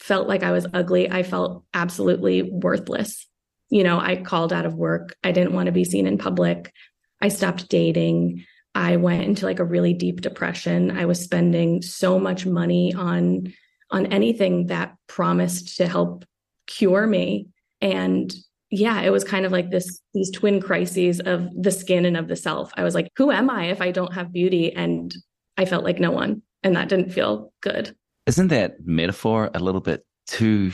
felt 0.00 0.26
like 0.26 0.42
I 0.42 0.52
was 0.52 0.66
ugly, 0.72 1.10
I 1.10 1.22
felt 1.22 1.64
absolutely 1.74 2.42
worthless. 2.42 3.26
You 3.68 3.84
know, 3.84 4.00
I 4.00 4.16
called 4.16 4.52
out 4.52 4.66
of 4.66 4.74
work. 4.74 5.14
I 5.22 5.32
didn't 5.32 5.52
want 5.52 5.66
to 5.66 5.72
be 5.72 5.84
seen 5.84 6.06
in 6.06 6.18
public. 6.18 6.72
I 7.20 7.28
stopped 7.28 7.68
dating. 7.68 8.44
I 8.74 8.96
went 8.96 9.24
into 9.24 9.46
like 9.46 9.58
a 9.58 9.64
really 9.64 9.94
deep 9.94 10.20
depression. 10.20 10.90
I 10.90 11.04
was 11.06 11.20
spending 11.20 11.82
so 11.82 12.18
much 12.18 12.46
money 12.46 12.94
on 12.94 13.52
on 13.90 14.06
anything 14.06 14.66
that 14.66 14.94
promised 15.08 15.76
to 15.78 15.88
help 15.88 16.24
cure 16.66 17.06
me 17.06 17.48
and 17.80 18.32
yeah, 18.70 19.00
it 19.00 19.10
was 19.10 19.24
kind 19.24 19.44
of 19.44 19.52
like 19.52 19.70
this 19.70 20.00
these 20.14 20.30
twin 20.30 20.60
crises 20.60 21.20
of 21.20 21.48
the 21.60 21.72
skin 21.72 22.04
and 22.04 22.16
of 22.16 22.28
the 22.28 22.36
self. 22.36 22.70
I 22.76 22.84
was 22.84 22.94
like, 22.94 23.10
who 23.16 23.30
am 23.30 23.50
I 23.50 23.64
if 23.66 23.82
I 23.82 23.90
don't 23.90 24.14
have 24.14 24.32
beauty? 24.32 24.72
And 24.72 25.14
I 25.56 25.64
felt 25.64 25.84
like 25.84 25.98
no 25.98 26.12
one. 26.12 26.42
And 26.62 26.76
that 26.76 26.88
didn't 26.88 27.10
feel 27.10 27.52
good. 27.62 27.94
Isn't 28.26 28.48
that 28.48 28.76
metaphor 28.84 29.50
a 29.54 29.58
little 29.58 29.80
bit 29.80 30.04
too 30.26 30.72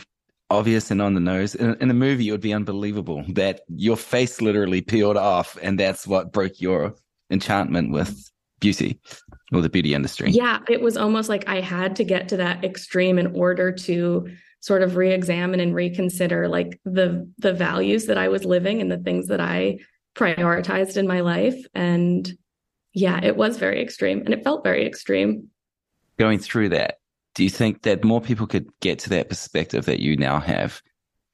obvious 0.50 0.90
and 0.90 1.00
on 1.00 1.14
the 1.14 1.20
nose? 1.20 1.54
In, 1.54 1.74
in 1.80 1.90
a 1.90 1.94
movie, 1.94 2.28
it 2.28 2.32
would 2.32 2.40
be 2.40 2.52
unbelievable 2.52 3.24
that 3.30 3.62
your 3.68 3.96
face 3.96 4.42
literally 4.42 4.82
peeled 4.82 5.16
off, 5.16 5.56
and 5.62 5.80
that's 5.80 6.06
what 6.06 6.32
broke 6.32 6.60
your 6.60 6.94
enchantment 7.30 7.92
with 7.92 8.30
beauty 8.60 8.98
or 9.52 9.60
the 9.60 9.68
beauty 9.68 9.94
industry. 9.94 10.30
Yeah, 10.30 10.60
it 10.68 10.80
was 10.80 10.96
almost 10.96 11.28
like 11.28 11.48
I 11.48 11.60
had 11.60 11.96
to 11.96 12.04
get 12.04 12.28
to 12.30 12.36
that 12.38 12.64
extreme 12.64 13.18
in 13.18 13.34
order 13.34 13.72
to 13.72 14.28
sort 14.60 14.82
of 14.82 14.96
re-examine 14.96 15.60
and 15.60 15.74
reconsider 15.74 16.48
like 16.48 16.80
the 16.84 17.30
the 17.38 17.52
values 17.52 18.06
that 18.06 18.18
I 18.18 18.28
was 18.28 18.44
living 18.44 18.80
and 18.80 18.90
the 18.90 18.98
things 18.98 19.28
that 19.28 19.40
I 19.40 19.78
prioritized 20.16 20.96
in 20.96 21.06
my 21.06 21.20
life 21.20 21.56
and 21.74 22.30
yeah, 22.94 23.20
it 23.22 23.36
was 23.36 23.58
very 23.58 23.82
extreme 23.82 24.20
and 24.20 24.32
it 24.32 24.42
felt 24.42 24.64
very 24.64 24.86
extreme. 24.86 25.48
Going 26.18 26.38
through 26.38 26.70
that, 26.70 26.98
do 27.34 27.44
you 27.44 27.50
think 27.50 27.82
that 27.82 28.02
more 28.02 28.22
people 28.22 28.46
could 28.46 28.70
get 28.80 28.98
to 29.00 29.10
that 29.10 29.28
perspective 29.28 29.84
that 29.84 30.00
you 30.00 30.16
now 30.16 30.40
have 30.40 30.80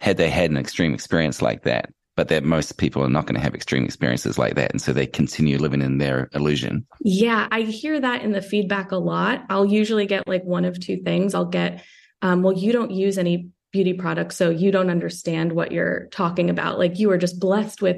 had 0.00 0.16
they 0.16 0.28
had 0.28 0.50
an 0.50 0.56
extreme 0.56 0.92
experience 0.92 1.40
like 1.40 1.62
that? 1.62 1.88
But 2.14 2.28
that 2.28 2.44
most 2.44 2.76
people 2.76 3.02
are 3.02 3.08
not 3.08 3.24
going 3.24 3.36
to 3.36 3.40
have 3.40 3.54
extreme 3.54 3.84
experiences 3.84 4.38
like 4.38 4.54
that. 4.56 4.70
And 4.70 4.82
so 4.82 4.92
they 4.92 5.06
continue 5.06 5.56
living 5.56 5.80
in 5.80 5.96
their 5.96 6.28
illusion. 6.34 6.86
Yeah, 7.00 7.48
I 7.50 7.62
hear 7.62 7.98
that 7.98 8.22
in 8.22 8.32
the 8.32 8.42
feedback 8.42 8.92
a 8.92 8.96
lot. 8.96 9.44
I'll 9.48 9.64
usually 9.64 10.04
get 10.04 10.28
like 10.28 10.44
one 10.44 10.66
of 10.66 10.78
two 10.78 10.98
things. 10.98 11.34
I'll 11.34 11.46
get, 11.46 11.82
um, 12.20 12.42
well, 12.42 12.52
you 12.52 12.70
don't 12.72 12.90
use 12.90 13.16
any 13.16 13.48
beauty 13.72 13.94
products, 13.94 14.36
so 14.36 14.50
you 14.50 14.70
don't 14.70 14.90
understand 14.90 15.52
what 15.52 15.72
you're 15.72 16.08
talking 16.12 16.50
about. 16.50 16.78
Like 16.78 16.98
you 16.98 17.10
are 17.10 17.18
just 17.18 17.40
blessed 17.40 17.80
with 17.80 17.96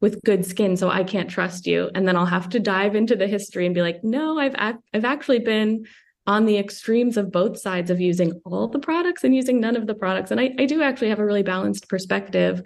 with 0.00 0.22
good 0.22 0.44
skin 0.44 0.76
so 0.76 0.90
i 0.90 1.02
can't 1.02 1.30
trust 1.30 1.66
you 1.66 1.90
and 1.94 2.06
then 2.06 2.14
i'll 2.14 2.26
have 2.26 2.48
to 2.50 2.60
dive 2.60 2.94
into 2.94 3.16
the 3.16 3.26
history 3.26 3.64
and 3.64 3.74
be 3.74 3.80
like 3.80 4.04
no 4.04 4.38
i've 4.38 4.54
ac- 4.58 4.82
i've 4.92 5.06
actually 5.06 5.38
been 5.38 5.86
on 6.26 6.44
the 6.44 6.58
extremes 6.58 7.16
of 7.16 7.32
both 7.32 7.58
sides 7.58 7.90
of 7.90 8.00
using 8.00 8.38
all 8.44 8.68
the 8.68 8.78
products 8.78 9.24
and 9.24 9.34
using 9.34 9.60
none 9.60 9.76
of 9.76 9.86
the 9.86 9.94
products 9.94 10.30
and 10.30 10.40
i, 10.40 10.50
I 10.58 10.66
do 10.66 10.82
actually 10.82 11.08
have 11.08 11.20
a 11.20 11.24
really 11.24 11.42
balanced 11.42 11.88
perspective 11.88 12.62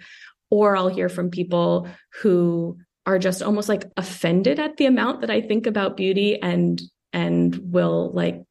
or 0.49 0.75
i'll 0.75 0.89
hear 0.89 1.09
from 1.09 1.29
people 1.29 1.87
who 2.21 2.77
are 3.05 3.19
just 3.19 3.41
almost 3.41 3.69
like 3.69 3.85
offended 3.97 4.59
at 4.59 4.77
the 4.77 4.85
amount 4.85 5.21
that 5.21 5.29
i 5.29 5.41
think 5.41 5.67
about 5.67 5.97
beauty 5.97 6.41
and 6.41 6.81
and 7.13 7.59
will 7.63 8.11
like 8.13 8.41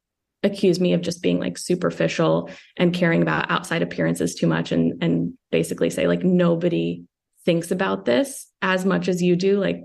accuse 0.43 0.79
me 0.79 0.93
of 0.93 1.01
just 1.01 1.21
being 1.21 1.39
like 1.39 1.57
superficial 1.57 2.49
and 2.77 2.93
caring 2.93 3.21
about 3.21 3.49
outside 3.51 3.81
appearances 3.81 4.35
too 4.35 4.47
much 4.47 4.71
and 4.71 5.01
and 5.03 5.33
basically 5.51 5.89
say 5.89 6.07
like 6.07 6.23
nobody 6.23 7.03
thinks 7.45 7.71
about 7.71 8.05
this 8.05 8.47
as 8.61 8.85
much 8.85 9.07
as 9.07 9.21
you 9.21 9.35
do, 9.35 9.59
like 9.59 9.83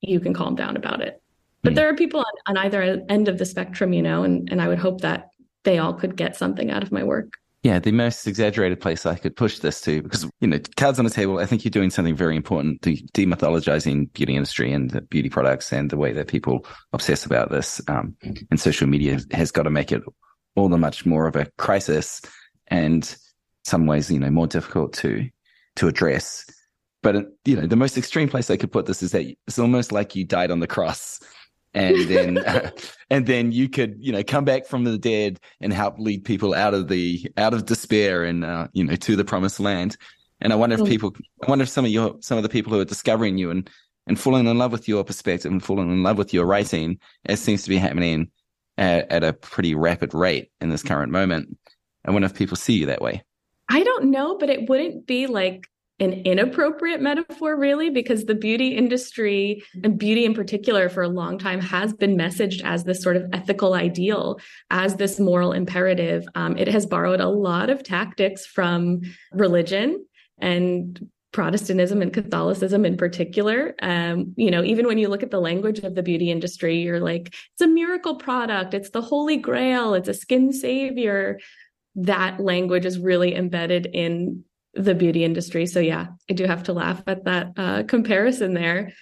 you 0.00 0.20
can 0.20 0.34
calm 0.34 0.54
down 0.54 0.76
about 0.76 1.00
it. 1.00 1.22
But 1.62 1.72
mm. 1.72 1.76
there 1.76 1.88
are 1.88 1.94
people 1.94 2.20
on, 2.20 2.56
on 2.56 2.56
either 2.58 3.02
end 3.08 3.28
of 3.28 3.38
the 3.38 3.46
spectrum, 3.46 3.92
you 3.92 4.02
know, 4.02 4.22
and, 4.22 4.48
and 4.50 4.60
I 4.60 4.68
would 4.68 4.78
hope 4.78 5.00
that 5.00 5.28
they 5.64 5.78
all 5.78 5.94
could 5.94 6.16
get 6.16 6.36
something 6.36 6.70
out 6.70 6.82
of 6.82 6.92
my 6.92 7.02
work. 7.02 7.32
Yeah, 7.66 7.80
the 7.80 7.90
most 7.90 8.28
exaggerated 8.28 8.80
place 8.80 9.06
I 9.06 9.16
could 9.16 9.34
push 9.34 9.58
this 9.58 9.80
to, 9.80 10.00
because, 10.00 10.24
you 10.40 10.46
know, 10.46 10.60
cards 10.76 11.00
on 11.00 11.04
the 11.04 11.10
table, 11.10 11.40
I 11.40 11.46
think 11.46 11.64
you're 11.64 11.70
doing 11.70 11.90
something 11.90 12.14
very 12.14 12.36
important, 12.36 12.80
de- 12.80 13.04
demythologizing 13.12 14.12
beauty 14.12 14.36
industry 14.36 14.72
and 14.72 14.88
the 14.88 15.00
beauty 15.00 15.28
products 15.28 15.72
and 15.72 15.90
the 15.90 15.96
way 15.96 16.12
that 16.12 16.28
people 16.28 16.64
obsess 16.92 17.26
about 17.26 17.50
this. 17.50 17.80
Um, 17.88 18.14
and 18.52 18.60
social 18.60 18.86
media 18.86 19.18
has 19.32 19.50
got 19.50 19.64
to 19.64 19.70
make 19.70 19.90
it 19.90 20.00
all 20.54 20.68
the 20.68 20.78
much 20.78 21.04
more 21.06 21.26
of 21.26 21.34
a 21.34 21.50
crisis 21.58 22.22
and 22.68 23.16
some 23.64 23.86
ways, 23.86 24.12
you 24.12 24.20
know, 24.20 24.30
more 24.30 24.46
difficult 24.46 24.92
to, 24.92 25.28
to 25.74 25.88
address. 25.88 26.46
But 27.02 27.26
you 27.44 27.56
know, 27.56 27.66
the 27.66 27.74
most 27.74 27.98
extreme 27.98 28.28
place 28.28 28.48
I 28.48 28.58
could 28.58 28.70
put 28.70 28.86
this 28.86 29.02
is 29.02 29.10
that 29.10 29.26
it's 29.48 29.58
almost 29.58 29.90
like 29.90 30.14
you 30.14 30.24
died 30.24 30.52
on 30.52 30.60
the 30.60 30.68
cross, 30.68 31.18
and 31.76 32.08
then 32.08 32.72
and 33.10 33.26
then 33.26 33.52
you 33.52 33.68
could 33.68 33.96
you 33.98 34.12
know 34.12 34.22
come 34.22 34.44
back 34.44 34.66
from 34.66 34.84
the 34.84 34.98
dead 34.98 35.38
and 35.60 35.72
help 35.72 35.98
lead 35.98 36.24
people 36.24 36.54
out 36.54 36.74
of 36.74 36.88
the 36.88 37.30
out 37.36 37.54
of 37.54 37.66
despair 37.66 38.24
and 38.24 38.44
uh, 38.44 38.68
you 38.72 38.84
know 38.84 38.96
to 38.96 39.16
the 39.16 39.24
promised 39.24 39.60
land. 39.60 39.96
And 40.40 40.52
I 40.52 40.56
wonder 40.56 40.74
if 40.74 40.82
mm. 40.82 40.88
people, 40.88 41.14
I 41.42 41.48
wonder 41.48 41.62
if 41.62 41.68
some 41.68 41.84
of 41.84 41.90
your 41.90 42.16
some 42.20 42.36
of 42.36 42.42
the 42.42 42.48
people 42.48 42.72
who 42.72 42.80
are 42.80 42.84
discovering 42.84 43.38
you 43.38 43.50
and 43.50 43.68
and 44.06 44.18
falling 44.18 44.46
in 44.46 44.58
love 44.58 44.72
with 44.72 44.88
your 44.88 45.04
perspective 45.04 45.50
and 45.50 45.62
falling 45.62 45.90
in 45.90 46.02
love 46.02 46.18
with 46.18 46.32
your 46.32 46.46
writing, 46.46 46.98
as 47.24 47.40
seems 47.40 47.62
to 47.64 47.68
be 47.68 47.76
happening 47.76 48.30
at, 48.78 49.10
at 49.10 49.24
a 49.24 49.32
pretty 49.32 49.74
rapid 49.74 50.14
rate 50.14 50.50
in 50.60 50.70
this 50.70 50.82
current 50.82 51.10
moment. 51.10 51.56
I 52.04 52.12
wonder 52.12 52.26
if 52.26 52.34
people 52.34 52.56
see 52.56 52.74
you 52.74 52.86
that 52.86 53.02
way. 53.02 53.24
I 53.68 53.82
don't 53.82 54.10
know, 54.10 54.36
but 54.38 54.48
it 54.48 54.68
wouldn't 54.68 55.06
be 55.06 55.26
like 55.26 55.66
an 55.98 56.12
inappropriate 56.12 57.00
metaphor, 57.00 57.56
really, 57.56 57.88
because 57.88 58.24
the 58.24 58.34
beauty 58.34 58.76
industry 58.76 59.62
and 59.82 59.98
beauty 59.98 60.26
in 60.26 60.34
particular 60.34 60.88
for 60.88 61.02
a 61.02 61.08
long 61.08 61.38
time 61.38 61.60
has 61.60 61.94
been 61.94 62.16
messaged 62.16 62.62
as 62.64 62.84
this 62.84 63.02
sort 63.02 63.16
of 63.16 63.24
ethical 63.32 63.72
ideal, 63.72 64.38
as 64.70 64.96
this 64.96 65.18
moral 65.18 65.52
imperative. 65.52 66.26
Um, 66.34 66.58
it 66.58 66.68
has 66.68 66.84
borrowed 66.84 67.20
a 67.20 67.28
lot 67.28 67.70
of 67.70 67.82
tactics 67.82 68.44
from 68.44 69.00
religion 69.32 70.04
and 70.38 71.08
Protestantism 71.32 72.00
and 72.00 72.12
Catholicism 72.12 72.84
in 72.86 72.96
particular. 72.96 73.74
Um, 73.82 74.32
you 74.36 74.50
know, 74.50 74.64
even 74.64 74.86
when 74.86 74.96
you 74.96 75.08
look 75.08 75.22
at 75.22 75.30
the 75.30 75.40
language 75.40 75.80
of 75.80 75.94
the 75.94 76.02
beauty 76.02 76.30
industry, 76.30 76.78
you're 76.78 77.00
like, 77.00 77.28
it's 77.28 77.60
a 77.60 77.66
miracle 77.66 78.16
product, 78.16 78.72
it's 78.72 78.90
the 78.90 79.02
holy 79.02 79.36
grail, 79.36 79.94
it's 79.94 80.08
a 80.08 80.14
skin 80.14 80.52
savior. 80.52 81.38
That 81.94 82.40
language 82.40 82.86
is 82.86 82.98
really 82.98 83.34
embedded 83.34 83.86
in 83.86 84.44
the 84.76 84.94
beauty 84.94 85.24
industry. 85.24 85.66
So 85.66 85.80
yeah, 85.80 86.08
I 86.30 86.34
do 86.34 86.44
have 86.44 86.64
to 86.64 86.72
laugh 86.72 87.02
at 87.06 87.24
that 87.24 87.52
uh, 87.56 87.82
comparison 87.84 88.54
there. 88.54 88.92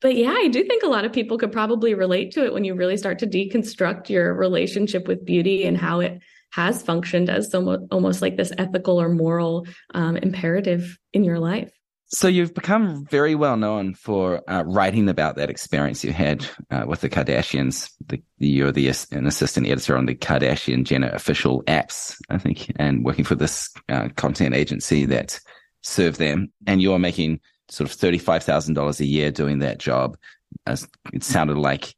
But 0.00 0.16
yeah, 0.16 0.34
I 0.36 0.48
do 0.48 0.64
think 0.64 0.82
a 0.82 0.88
lot 0.88 1.04
of 1.04 1.12
people 1.12 1.38
could 1.38 1.52
probably 1.52 1.94
relate 1.94 2.32
to 2.32 2.44
it 2.44 2.52
when 2.52 2.64
you 2.64 2.74
really 2.74 2.96
start 2.96 3.20
to 3.20 3.26
deconstruct 3.26 4.08
your 4.08 4.34
relationship 4.34 5.06
with 5.06 5.24
beauty 5.24 5.64
and 5.64 5.78
how 5.78 6.00
it 6.00 6.20
has 6.50 6.82
functioned 6.82 7.30
as 7.30 7.54
almost 7.54 8.20
like 8.20 8.36
this 8.36 8.52
ethical 8.58 9.00
or 9.00 9.08
moral 9.08 9.66
um, 9.94 10.16
imperative 10.16 10.98
in 11.12 11.24
your 11.24 11.38
life. 11.38 11.72
So 12.14 12.28
you've 12.28 12.52
become 12.52 13.06
very 13.06 13.34
well 13.34 13.56
known 13.56 13.94
for 13.94 14.42
uh, 14.48 14.64
writing 14.64 15.08
about 15.08 15.36
that 15.36 15.48
experience 15.48 16.04
you 16.04 16.12
had 16.12 16.46
uh, 16.70 16.84
with 16.86 17.00
the 17.00 17.08
Kardashians. 17.08 17.90
The, 18.06 18.22
you're 18.36 18.70
the 18.70 18.88
an 19.12 19.26
assistant 19.26 19.66
editor 19.66 19.96
on 19.96 20.04
the 20.04 20.14
Kardashian 20.14 20.84
Jenner 20.84 21.08
official 21.08 21.62
apps, 21.64 22.16
I 22.28 22.36
think, 22.36 22.70
and 22.76 23.02
working 23.02 23.24
for 23.24 23.34
this 23.34 23.70
uh, 23.88 24.10
content 24.16 24.54
agency 24.54 25.06
that 25.06 25.40
served 25.80 26.18
them. 26.18 26.52
And 26.66 26.82
you're 26.82 26.98
making 26.98 27.40
sort 27.70 27.88
of 27.88 27.96
thirty 27.96 28.18
five 28.18 28.44
thousand 28.44 28.74
dollars 28.74 29.00
a 29.00 29.06
year 29.06 29.30
doing 29.30 29.60
that 29.60 29.78
job. 29.78 30.18
As 30.66 30.86
it 31.14 31.24
sounded 31.24 31.56
like, 31.56 31.94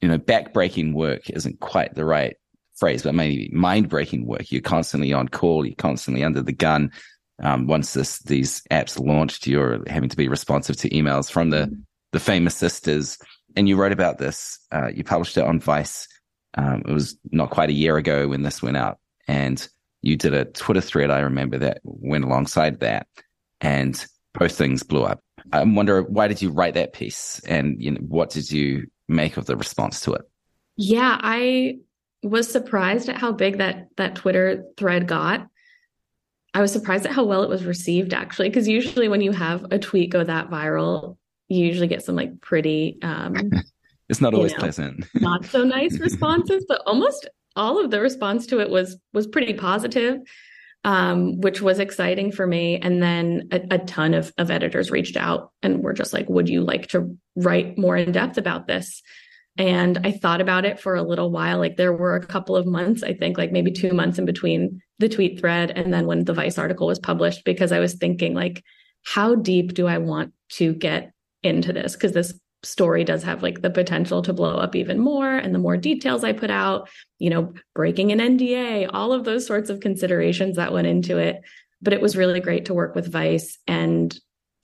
you 0.00 0.08
know, 0.08 0.18
backbreaking 0.18 0.92
work 0.92 1.30
isn't 1.30 1.60
quite 1.60 1.94
the 1.94 2.04
right 2.04 2.36
phrase, 2.74 3.04
but 3.04 3.14
maybe 3.14 3.48
mind 3.52 3.88
breaking 3.88 4.26
work. 4.26 4.50
You're 4.50 4.60
constantly 4.60 5.12
on 5.12 5.28
call. 5.28 5.64
You're 5.64 5.76
constantly 5.76 6.24
under 6.24 6.42
the 6.42 6.52
gun 6.52 6.90
um, 7.42 7.66
once 7.66 7.92
this, 7.92 8.20
these 8.20 8.62
apps 8.70 8.98
launched, 8.98 9.46
you're 9.46 9.82
having 9.88 10.08
to 10.08 10.16
be 10.16 10.28
responsive 10.28 10.76
to 10.78 10.90
emails 10.90 11.30
from 11.30 11.50
the, 11.50 11.70
the 12.12 12.20
famous 12.20 12.56
sisters. 12.56 13.18
And 13.56 13.68
you 13.68 13.76
wrote 13.76 13.92
about 13.92 14.18
this. 14.18 14.58
Uh, 14.70 14.88
you 14.94 15.04
published 15.04 15.36
it 15.36 15.44
on 15.44 15.60
Vice. 15.60 16.08
Um, 16.54 16.82
it 16.86 16.92
was 16.92 17.16
not 17.30 17.50
quite 17.50 17.70
a 17.70 17.74
year 17.74 17.96
ago 17.96 18.28
when 18.28 18.42
this 18.42 18.62
went 18.62 18.76
out. 18.76 18.98
And 19.28 19.66
you 20.02 20.16
did 20.16 20.34
a 20.34 20.44
Twitter 20.44 20.80
thread, 20.80 21.10
I 21.10 21.20
remember, 21.20 21.58
that 21.58 21.80
went 21.84 22.24
alongside 22.24 22.80
that. 22.80 23.06
And 23.60 23.94
postings 24.34 24.86
blew 24.86 25.02
up. 25.02 25.20
I 25.52 25.62
wonder, 25.64 26.02
why 26.02 26.28
did 26.28 26.40
you 26.40 26.50
write 26.50 26.74
that 26.74 26.92
piece? 26.92 27.40
And 27.46 27.82
you 27.82 27.92
know, 27.92 28.00
what 28.00 28.30
did 28.30 28.50
you 28.50 28.86
make 29.08 29.36
of 29.36 29.46
the 29.46 29.56
response 29.56 30.00
to 30.02 30.14
it? 30.14 30.22
Yeah, 30.76 31.18
I 31.20 31.78
was 32.22 32.50
surprised 32.50 33.08
at 33.08 33.16
how 33.16 33.32
big 33.32 33.58
that 33.58 33.88
that 33.96 34.14
Twitter 34.14 34.64
thread 34.76 35.06
got. 35.06 35.46
I 36.54 36.60
was 36.60 36.72
surprised 36.72 37.06
at 37.06 37.12
how 37.12 37.24
well 37.24 37.42
it 37.42 37.48
was 37.48 37.64
received 37.64 38.12
actually, 38.12 38.48
because 38.48 38.68
usually 38.68 39.08
when 39.08 39.20
you 39.20 39.32
have 39.32 39.66
a 39.70 39.78
tweet 39.78 40.10
go 40.10 40.22
that 40.22 40.50
viral, 40.50 41.16
you 41.48 41.66
usually 41.66 41.88
get 41.88 42.04
some 42.04 42.16
like 42.16 42.40
pretty 42.40 42.98
um 43.02 43.34
it's 44.08 44.20
not 44.20 44.34
always 44.34 44.52
know, 44.52 44.58
pleasant. 44.58 45.06
not 45.14 45.44
so 45.46 45.64
nice 45.64 45.98
responses, 45.98 46.64
but 46.68 46.82
almost 46.86 47.28
all 47.56 47.82
of 47.82 47.90
the 47.90 48.00
response 48.00 48.46
to 48.46 48.60
it 48.60 48.70
was 48.70 48.98
was 49.12 49.26
pretty 49.26 49.54
positive. 49.54 50.18
um, 50.84 51.40
which 51.40 51.62
was 51.62 51.78
exciting 51.78 52.32
for 52.32 52.46
me. 52.46 52.76
And 52.76 53.00
then 53.00 53.48
a, 53.52 53.60
a, 53.70 53.78
ton 53.78 54.14
of, 54.14 54.32
of 54.36 54.50
editors 54.50 54.90
reached 54.90 55.16
out 55.16 55.52
and 55.62 55.80
were 55.80 55.92
just 55.92 56.12
like, 56.12 56.28
would 56.28 56.48
you 56.48 56.62
like 56.62 56.88
to 56.88 57.16
write 57.36 57.78
more 57.78 57.96
in 57.96 58.10
depth 58.10 58.36
about 58.36 58.66
this? 58.66 59.00
And 59.56 60.00
I 60.04 60.10
thought 60.10 60.40
about 60.40 60.64
it 60.64 60.80
for 60.80 60.96
a 60.96 61.02
little 61.02 61.30
while. 61.30 61.58
Like 61.58 61.76
there 61.76 61.92
were 61.92 62.16
a 62.16 62.26
couple 62.26 62.56
of 62.56 62.66
months, 62.66 63.04
I 63.04 63.14
think, 63.14 63.38
like 63.38 63.52
maybe 63.52 63.70
two 63.70 63.92
months 63.92 64.18
in 64.18 64.24
between 64.24 64.80
the 65.02 65.08
tweet 65.08 65.40
thread 65.40 65.72
and 65.72 65.92
then 65.92 66.06
when 66.06 66.24
the 66.24 66.32
Vice 66.32 66.56
article 66.56 66.86
was 66.86 66.98
published, 66.98 67.44
because 67.44 67.72
I 67.72 67.80
was 67.80 67.94
thinking, 67.94 68.34
like, 68.34 68.62
how 69.04 69.34
deep 69.34 69.74
do 69.74 69.86
I 69.86 69.98
want 69.98 70.32
to 70.52 70.72
get 70.72 71.12
into 71.42 71.72
this? 71.72 71.94
Because 71.94 72.12
this 72.12 72.32
story 72.62 73.02
does 73.02 73.24
have 73.24 73.42
like 73.42 73.60
the 73.60 73.70
potential 73.70 74.22
to 74.22 74.32
blow 74.32 74.56
up 74.56 74.76
even 74.76 75.00
more. 75.00 75.34
And 75.34 75.52
the 75.52 75.58
more 75.58 75.76
details 75.76 76.22
I 76.22 76.32
put 76.32 76.50
out, 76.50 76.88
you 77.18 77.28
know, 77.28 77.52
breaking 77.74 78.12
an 78.12 78.20
NDA, 78.20 78.88
all 78.92 79.12
of 79.12 79.24
those 79.24 79.44
sorts 79.44 79.68
of 79.68 79.80
considerations 79.80 80.56
that 80.56 80.72
went 80.72 80.86
into 80.86 81.18
it. 81.18 81.42
But 81.80 81.92
it 81.92 82.00
was 82.00 82.16
really 82.16 82.38
great 82.38 82.66
to 82.66 82.74
work 82.74 82.94
with 82.94 83.10
Vice 83.10 83.58
and 83.66 84.16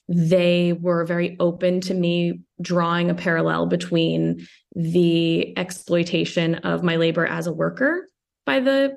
they 0.08 0.72
were 0.72 1.04
very 1.04 1.36
open 1.38 1.80
to 1.82 1.92
me 1.92 2.40
drawing 2.62 3.10
a 3.10 3.14
parallel 3.14 3.66
between 3.66 4.46
the 4.74 5.58
exploitation 5.58 6.54
of 6.56 6.82
my 6.82 6.96
labor 6.96 7.26
as 7.26 7.46
a 7.46 7.52
worker 7.52 8.08
by 8.46 8.60
the 8.60 8.96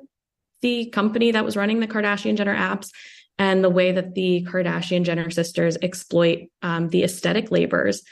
the 0.62 0.86
company 0.90 1.32
that 1.32 1.44
was 1.44 1.56
running 1.56 1.80
the 1.80 1.88
Kardashian 1.88 2.36
Jenner 2.36 2.56
apps 2.56 2.90
and 3.38 3.62
the 3.62 3.70
way 3.70 3.92
that 3.92 4.14
the 4.14 4.46
Kardashian 4.48 5.02
Jenner 5.02 5.30
sisters 5.30 5.76
exploit 5.82 6.48
um, 6.62 6.88
the 6.88 7.04
aesthetic 7.04 7.50
labors 7.50 8.02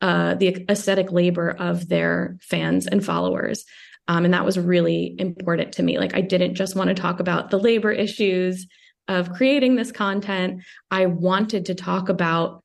uh, 0.00 0.34
the 0.34 0.64
aesthetic 0.68 1.10
labor 1.10 1.50
of 1.50 1.88
their 1.88 2.36
fans 2.40 2.86
and 2.86 3.04
followers. 3.04 3.64
Um, 4.06 4.24
and 4.24 4.32
that 4.32 4.44
was 4.44 4.58
really 4.58 5.16
important 5.18 5.72
to 5.72 5.82
me. 5.82 5.98
Like, 5.98 6.14
I 6.14 6.20
didn't 6.20 6.54
just 6.54 6.76
want 6.76 6.88
to 6.88 6.94
talk 6.94 7.20
about 7.20 7.50
the 7.50 7.58
labor 7.58 7.90
issues 7.90 8.66
of 9.06 9.32
creating 9.32 9.76
this 9.76 9.92
content. 9.92 10.62
I 10.90 11.06
wanted 11.06 11.66
to 11.66 11.74
talk 11.74 12.08
about 12.08 12.62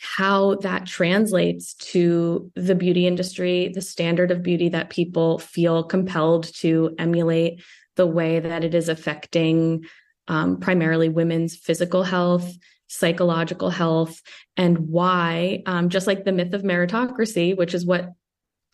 how 0.00 0.56
that 0.56 0.86
translates 0.86 1.74
to 1.74 2.50
the 2.56 2.74
beauty 2.74 3.06
industry, 3.06 3.70
the 3.72 3.80
standard 3.80 4.32
of 4.32 4.42
beauty 4.42 4.68
that 4.70 4.90
people 4.90 5.38
feel 5.38 5.84
compelled 5.84 6.52
to 6.54 6.94
emulate, 6.98 7.62
the 7.96 8.06
way 8.06 8.40
that 8.40 8.64
it 8.64 8.74
is 8.74 8.88
affecting 8.88 9.84
um, 10.28 10.58
primarily 10.58 11.08
women's 11.08 11.56
physical 11.56 12.02
health, 12.02 12.50
psychological 12.92 13.70
health 13.70 14.20
and 14.58 14.76
why 14.90 15.62
um, 15.64 15.88
just 15.88 16.06
like 16.06 16.24
the 16.24 16.32
myth 16.32 16.52
of 16.52 16.60
meritocracy 16.60 17.56
which 17.56 17.72
is 17.72 17.86
what 17.86 18.10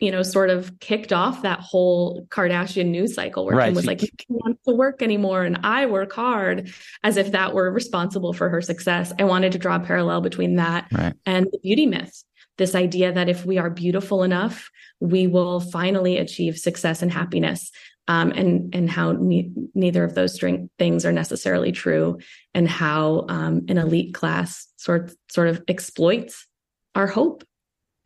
you 0.00 0.10
know 0.10 0.24
sort 0.24 0.50
of 0.50 0.76
kicked 0.80 1.12
off 1.12 1.42
that 1.42 1.60
whole 1.60 2.26
kardashian 2.28 2.86
news 2.86 3.14
cycle 3.14 3.46
where 3.46 3.54
right. 3.54 3.66
kim 3.66 3.74
was 3.76 3.86
like 3.86 4.02
you 4.02 4.08
can't 4.18 4.40
want 4.44 4.58
to 4.66 4.74
work 4.74 5.02
anymore 5.02 5.44
and 5.44 5.60
i 5.62 5.86
work 5.86 6.12
hard 6.12 6.72
as 7.04 7.16
if 7.16 7.30
that 7.30 7.54
were 7.54 7.70
responsible 7.70 8.32
for 8.32 8.48
her 8.48 8.60
success 8.60 9.12
i 9.20 9.24
wanted 9.24 9.52
to 9.52 9.58
draw 9.58 9.76
a 9.76 9.80
parallel 9.80 10.20
between 10.20 10.56
that 10.56 10.88
right. 10.90 11.14
and 11.24 11.46
the 11.52 11.58
beauty 11.62 11.86
myth 11.86 12.24
this 12.56 12.74
idea 12.74 13.12
that 13.12 13.28
if 13.28 13.46
we 13.46 13.56
are 13.56 13.70
beautiful 13.70 14.24
enough 14.24 14.68
we 14.98 15.28
will 15.28 15.60
finally 15.60 16.18
achieve 16.18 16.58
success 16.58 17.02
and 17.02 17.12
happiness 17.12 17.70
um, 18.08 18.32
and 18.32 18.74
and 18.74 18.90
how 18.90 19.12
ne- 19.12 19.52
neither 19.74 20.02
of 20.02 20.14
those 20.14 20.42
things 20.78 21.06
are 21.06 21.12
necessarily 21.12 21.70
true, 21.70 22.18
and 22.54 22.66
how 22.66 23.26
um, 23.28 23.66
an 23.68 23.78
elite 23.78 24.14
class 24.14 24.66
sort 24.78 25.12
sort 25.30 25.48
of 25.48 25.62
exploits 25.68 26.46
our 26.94 27.06
hope 27.06 27.44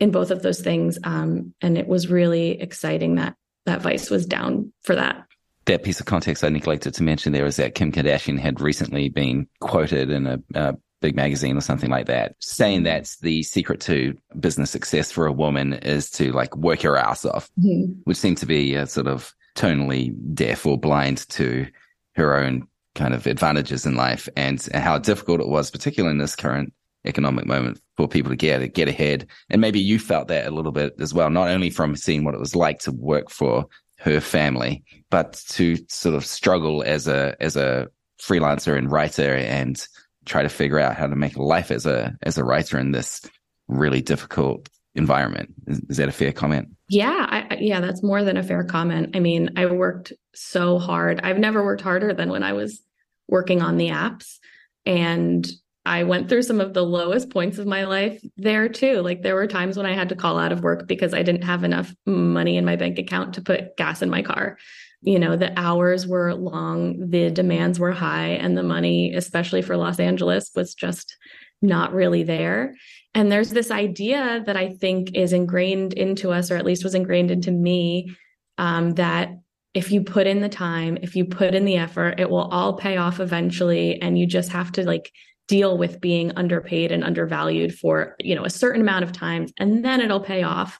in 0.01 0.11
both 0.11 0.33
of 0.33 0.43
those 0.43 0.61
things. 0.61 0.99
Um, 1.05 1.55
and 1.63 1.79
it 1.79 1.87
was 1.87 2.09
really 2.09 2.61
exciting 2.61 3.15
that 3.15 3.37
that 3.65 3.81
Vice 3.81 4.11
was 4.11 4.27
down 4.27 4.73
for 4.83 4.97
that. 4.97 5.25
That 5.67 5.85
piece 5.85 6.01
of 6.01 6.07
context 6.07 6.43
I 6.43 6.49
neglected 6.49 6.95
to 6.95 7.05
mention 7.05 7.33
there 7.33 7.47
is 7.47 7.57
that 7.57 7.77
Kim 7.77 7.93
Kardashian 7.93 8.39
had 8.39 8.61
recently 8.61 9.09
been 9.09 9.47
quoted 9.61 10.11
in 10.11 10.27
a, 10.27 10.43
a 10.57 10.77
big 11.01 11.15
magazine 11.15 11.57
or 11.57 11.61
something 11.61 11.91
like 11.91 12.07
that, 12.07 12.35
saying 12.41 12.83
that 12.83 13.09
the 13.21 13.45
secret 13.45 13.81
to 13.83 14.19
business 14.41 14.73
success 14.73 15.13
for 15.13 15.27
a 15.27 15.33
woman 15.33 15.75
is 15.75 16.11
to 16.11 16.33
like 16.33 16.57
work 16.57 16.83
your 16.83 16.97
ass 16.97 17.25
off, 17.25 17.49
mm-hmm. 17.57 17.93
which 18.03 18.17
seemed 18.17 18.39
to 18.39 18.47
be 18.47 18.75
a 18.75 18.89
sort 18.89 19.07
of 19.07 19.33
tonally 19.55 20.15
deaf 20.35 20.67
or 20.67 20.79
blind 20.79 21.29
to 21.31 21.67
her 22.15 22.37
own 22.37 22.67
kind 22.95 23.15
of 23.15 23.27
advantages 23.27 23.87
in 23.87 23.97
life 23.97 24.29
and 24.37 24.69
how 24.75 24.99
difficult 24.99 25.41
it 25.41 25.49
was, 25.49 25.71
particularly 25.71 26.13
in 26.13 26.19
this 26.19 26.37
current 26.37 26.73
economic 27.05 27.47
moment 27.47 27.81
for 27.97 28.07
people 28.07 28.31
to 28.31 28.37
get 28.37 28.75
get 28.75 28.89
ahead. 28.89 29.27
And 29.51 29.61
maybe 29.61 29.81
you 29.81 29.99
felt 29.99 30.29
that 30.29 30.47
a 30.47 30.51
little 30.51 30.73
bit 30.73 30.95
as 31.01 31.13
well, 31.13 31.31
not 31.31 31.49
only 31.49 31.71
from 31.71 31.97
seeing 31.97 32.25
what 32.25 32.35
it 32.35 32.41
was 32.41 32.55
like 32.55 32.81
to 32.81 32.93
work 32.93 33.31
for 33.31 33.67
her 33.99 34.21
family, 34.21 34.83
but 35.11 35.43
to 35.51 35.77
sort 35.89 36.15
of 36.15 36.25
struggle 36.25 36.83
as 36.83 37.09
a 37.09 37.37
as 37.41 37.57
a 37.57 37.89
freelancer 38.21 38.77
and 38.77 38.91
writer 38.91 39.35
and 39.35 39.87
try 40.25 40.43
to 40.43 40.49
figure 40.49 40.79
out 40.79 40.97
how 40.97 41.07
to 41.07 41.17
make 41.17 41.37
a 41.37 41.43
life 41.43 41.71
as 41.71 41.87
a 41.87 42.17
as 42.23 42.39
a 42.39 42.45
writer 42.45 42.79
in 42.79 42.93
this 42.93 43.23
really 43.69 44.01
difficult 44.03 44.69
environment. 44.95 45.55
Is, 45.67 45.81
is 45.89 45.97
that 45.97 46.09
a 46.09 46.13
fair 46.13 46.33
comment? 46.33 46.69
Yeah, 46.89 47.27
I, 47.29 47.57
yeah, 47.61 47.81
that's 47.81 48.03
more 48.03 48.23
than 48.25 48.37
a 48.37 48.43
fair 48.43 48.65
comment. 48.65 49.17
I 49.17 49.21
mean, 49.21 49.51
I 49.57 49.67
worked 49.67 50.13
so 50.35 50.79
hard. 50.79 51.21
I've 51.23 51.39
never 51.39 51.65
worked 51.65 51.83
harder 51.83 52.13
than 52.13 52.31
when 52.31 52.43
I 52.43 52.53
was 52.53 52.83
working 53.29 53.63
on 53.63 53.77
the 53.77 53.89
apps. 53.89 54.39
And 54.85 55.49
I 55.85 56.05
went 56.05 56.29
through 56.29 56.43
some 56.43 56.61
of 56.61 56.75
the 56.75 56.85
lowest 56.85 57.31
points 57.31 57.59
of 57.59 57.67
my 57.67 57.85
life 57.85 58.23
there 58.37 58.69
too. 58.69 59.01
Like 59.01 59.23
there 59.23 59.35
were 59.35 59.49
times 59.49 59.77
when 59.77 59.87
I 59.87 59.95
had 59.95 60.11
to 60.11 60.17
call 60.17 60.39
out 60.39 60.53
of 60.53 60.63
work 60.63 60.87
because 60.87 61.13
I 61.13 61.23
didn't 61.23 61.43
have 61.43 61.65
enough 61.65 61.93
money 62.07 62.57
in 62.57 62.65
my 62.65 62.77
bank 62.77 62.99
account 62.99 63.35
to 63.35 63.43
put 63.43 63.77
gas 63.77 64.03
in 64.03 64.11
my 64.11 64.23
car. 64.23 64.59
You 65.01 65.19
know, 65.19 65.35
the 65.35 65.59
hours 65.59 66.07
were 66.07 66.35
long, 66.35 67.11
the 67.11 67.31
demands 67.31 67.81
were 67.81 67.91
high, 67.91 68.29
and 68.29 68.57
the 68.57 68.63
money, 68.63 69.13
especially 69.15 69.61
for 69.61 69.77
Los 69.77 69.99
Angeles, 69.99 70.53
was 70.55 70.75
just 70.75 71.17
not 71.61 71.93
really 71.93 72.23
there. 72.23 72.77
And 73.15 73.31
there's 73.31 73.51
this 73.51 73.71
idea 73.71 74.43
that 74.47 74.57
I 74.57 74.71
think 74.71 75.15
is 75.15 75.33
ingrained 75.33 75.93
into 75.93 76.33
us, 76.33 76.51
or 76.51 76.57
at 76.57 76.65
least 76.65 76.85
was 76.85 76.95
ingrained 76.95 77.31
into 77.31 77.51
me, 77.51 78.15
um, 78.59 78.93
that 78.93 79.39
if 79.75 79.91
you 79.91 80.03
put 80.03 80.27
in 80.27 80.41
the 80.41 80.49
time, 80.49 80.99
if 81.03 81.17
you 81.17 81.25
put 81.25 81.55
in 81.55 81.65
the 81.65 81.77
effort, 81.77 82.21
it 82.21 82.31
will 82.31 82.49
all 82.51 82.75
pay 82.75 82.97
off 82.97 83.21
eventually. 83.21 84.01
And 84.01 84.19
you 84.19 84.27
just 84.27 84.51
have 84.51 84.73
to 84.73 84.85
like 84.85 85.11
deal 85.49 85.77
with 85.77 86.01
being 86.01 86.33
underpaid 86.37 86.93
and 86.93 87.05
undervalued 87.05 87.75
for, 87.75 88.17
you 88.19 88.35
know, 88.35 88.45
a 88.45 88.51
certain 88.51 88.81
amount 88.81 89.05
of 89.05 89.13
times, 89.13 89.53
and 89.59 89.85
then 89.85 90.01
it'll 90.01 90.21
pay 90.21 90.43
off. 90.43 90.79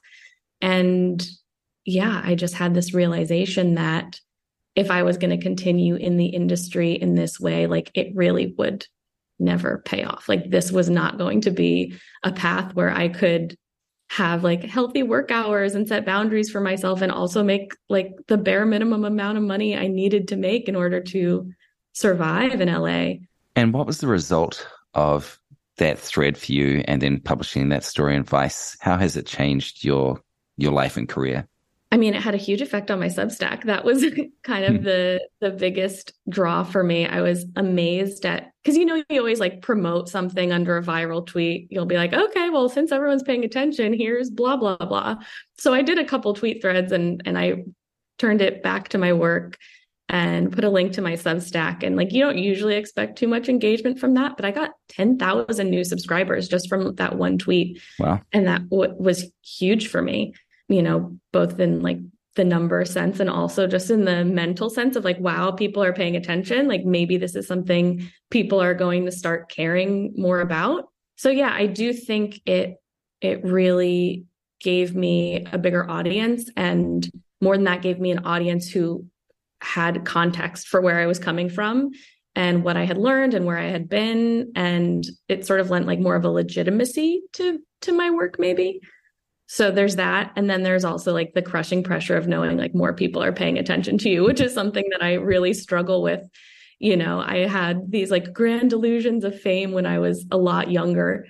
And 0.61 1.23
yeah, 1.85 2.21
I 2.23 2.35
just 2.35 2.53
had 2.55 2.73
this 2.73 2.93
realization 2.93 3.75
that 3.75 4.19
if 4.75 4.89
I 4.89 5.03
was 5.03 5.17
going 5.17 5.37
to 5.37 5.43
continue 5.43 5.95
in 5.95 6.17
the 6.17 6.27
industry 6.27 6.93
in 6.93 7.13
this 7.13 7.39
way, 7.39 7.67
like 7.67 7.91
it 7.93 8.15
really 8.15 8.55
would 8.57 8.85
never 9.39 9.81
pay 9.85 10.03
off. 10.03 10.29
Like 10.29 10.49
this 10.49 10.71
was 10.71 10.89
not 10.89 11.17
going 11.17 11.41
to 11.41 11.51
be 11.51 11.95
a 12.23 12.31
path 12.31 12.73
where 12.75 12.91
I 12.91 13.09
could 13.09 13.57
have 14.09 14.43
like 14.43 14.63
healthy 14.63 15.01
work 15.01 15.31
hours 15.31 15.73
and 15.73 15.87
set 15.87 16.05
boundaries 16.05 16.51
for 16.51 16.59
myself 16.59 17.01
and 17.01 17.11
also 17.11 17.43
make 17.43 17.73
like 17.89 18.11
the 18.27 18.37
bare 18.37 18.65
minimum 18.65 19.05
amount 19.05 19.37
of 19.37 19.43
money 19.43 19.75
I 19.75 19.87
needed 19.87 20.27
to 20.27 20.35
make 20.35 20.67
in 20.67 20.75
order 20.75 21.01
to 21.01 21.51
survive 21.93 22.61
in 22.61 22.71
LA. 22.71 23.25
And 23.55 23.73
what 23.73 23.87
was 23.87 23.99
the 23.99 24.07
result 24.07 24.67
of 24.93 25.39
that 25.77 25.97
thread 25.97 26.37
for 26.37 26.51
you 26.51 26.83
and 26.87 27.01
then 27.01 27.19
publishing 27.19 27.69
that 27.69 27.83
story 27.83 28.15
in 28.15 28.23
Vice? 28.23 28.77
How 28.79 28.97
has 28.97 29.17
it 29.17 29.25
changed 29.25 29.83
your 29.83 30.21
your 30.57 30.71
life 30.71 30.97
and 30.97 31.09
career? 31.09 31.47
I 31.93 31.97
mean, 31.97 32.15
it 32.15 32.23
had 32.23 32.33
a 32.33 32.39
huge 32.39 32.63
effect 32.63 32.89
on 32.89 32.99
my 32.99 33.05
Substack. 33.05 33.65
That 33.65 33.85
was 33.85 34.03
kind 34.43 34.65
of 34.65 34.77
hmm. 34.77 34.83
the 34.83 35.27
the 35.41 35.51
biggest 35.51 36.13
draw 36.27 36.63
for 36.63 36.83
me. 36.83 37.05
I 37.05 37.21
was 37.21 37.45
amazed 37.55 38.25
at 38.25 38.51
because 38.63 38.75
you 38.75 38.85
know 38.85 39.03
you 39.11 39.19
always 39.19 39.39
like 39.39 39.61
promote 39.61 40.09
something 40.09 40.51
under 40.51 40.75
a 40.75 40.81
viral 40.81 41.23
tweet. 41.23 41.67
You'll 41.69 41.85
be 41.85 41.97
like, 41.97 42.11
okay, 42.11 42.49
well, 42.49 42.67
since 42.67 42.91
everyone's 42.91 43.21
paying 43.21 43.45
attention, 43.45 43.93
here's 43.93 44.31
blah 44.31 44.57
blah 44.57 44.77
blah. 44.77 45.17
So 45.59 45.71
I 45.71 45.83
did 45.83 45.99
a 45.99 46.03
couple 46.03 46.33
tweet 46.33 46.63
threads 46.63 46.91
and 46.91 47.21
and 47.25 47.37
I 47.37 47.63
turned 48.17 48.41
it 48.41 48.63
back 48.63 48.89
to 48.89 48.97
my 48.97 49.13
work 49.13 49.59
and 50.09 50.51
put 50.51 50.63
a 50.63 50.69
link 50.69 50.93
to 50.93 51.01
my 51.03 51.13
Substack. 51.13 51.83
And 51.83 51.95
like 51.95 52.11
you 52.11 52.23
don't 52.23 52.39
usually 52.39 52.75
expect 52.75 53.19
too 53.19 53.27
much 53.27 53.49
engagement 53.49 53.99
from 53.99 54.15
that, 54.15 54.35
but 54.35 54.45
I 54.45 54.51
got 54.51 54.71
ten 54.89 55.19
thousand 55.19 55.69
new 55.69 55.83
subscribers 55.83 56.47
just 56.47 56.69
from 56.69 56.95
that 56.95 57.19
one 57.19 57.37
tweet. 57.37 57.79
Wow! 57.99 58.19
And 58.31 58.47
that 58.47 58.67
w- 58.71 58.95
was 58.97 59.31
huge 59.43 59.89
for 59.89 60.01
me 60.01 60.33
you 60.67 60.81
know, 60.81 61.17
both 61.31 61.59
in 61.59 61.81
like 61.81 61.99
the 62.35 62.43
number 62.43 62.83
sense 62.85 63.19
and 63.19 63.29
also 63.29 63.67
just 63.67 63.91
in 63.91 64.05
the 64.05 64.25
mental 64.25 64.69
sense 64.69 64.95
of 64.95 65.03
like, 65.03 65.19
wow, 65.19 65.51
people 65.51 65.83
are 65.83 65.93
paying 65.93 66.15
attention. 66.15 66.67
Like 66.67 66.83
maybe 66.83 67.17
this 67.17 67.35
is 67.35 67.47
something 67.47 68.09
people 68.31 68.61
are 68.61 68.73
going 68.73 69.05
to 69.05 69.11
start 69.11 69.49
caring 69.49 70.13
more 70.17 70.39
about. 70.39 70.85
So 71.15 71.29
yeah, 71.29 71.53
I 71.53 71.67
do 71.67 71.93
think 71.93 72.41
it 72.45 72.77
it 73.21 73.43
really 73.43 74.25
gave 74.59 74.95
me 74.95 75.45
a 75.51 75.57
bigger 75.57 75.89
audience 75.89 76.49
and 76.57 77.09
more 77.41 77.55
than 77.55 77.65
that 77.65 77.81
gave 77.81 77.99
me 77.99 78.11
an 78.11 78.25
audience 78.25 78.69
who 78.69 79.05
had 79.61 80.05
context 80.05 80.67
for 80.67 80.81
where 80.81 80.99
I 80.99 81.05
was 81.05 81.19
coming 81.19 81.49
from 81.49 81.91
and 82.35 82.63
what 82.63 82.77
I 82.77 82.85
had 82.85 82.97
learned 82.97 83.33
and 83.33 83.45
where 83.45 83.57
I 83.57 83.67
had 83.67 83.87
been 83.87 84.51
and 84.55 85.05
it 85.27 85.45
sort 85.45 85.59
of 85.59 85.69
lent 85.69 85.85
like 85.85 85.99
more 85.99 86.15
of 86.15 86.25
a 86.25 86.29
legitimacy 86.29 87.21
to 87.33 87.59
to 87.81 87.91
my 87.91 88.09
work 88.09 88.39
maybe 88.39 88.79
so 89.55 89.71
there's 89.71 89.97
that 89.97 90.31
and 90.35 90.49
then 90.49 90.63
there's 90.63 90.85
also 90.85 91.13
like 91.13 91.31
the 91.33 91.41
crushing 91.41 91.83
pressure 91.83 92.17
of 92.17 92.27
knowing 92.27 92.57
like 92.57 92.73
more 92.73 92.93
people 92.93 93.21
are 93.21 93.33
paying 93.41 93.57
attention 93.57 93.97
to 93.97 94.09
you 94.09 94.23
which 94.23 94.41
is 94.41 94.53
something 94.53 94.85
that 94.91 95.03
i 95.03 95.13
really 95.13 95.53
struggle 95.53 96.01
with 96.01 96.23
You 96.79 96.97
know, 96.97 97.21
I 97.35 97.47
had 97.47 97.91
these 97.91 98.11
like 98.11 98.33
grand 98.33 98.69
delusions 98.69 99.23
of 99.23 99.39
fame 99.39 99.71
when 99.71 99.85
I 99.85 99.99
was 99.99 100.25
a 100.31 100.37
lot 100.37 100.69
younger. 100.69 101.25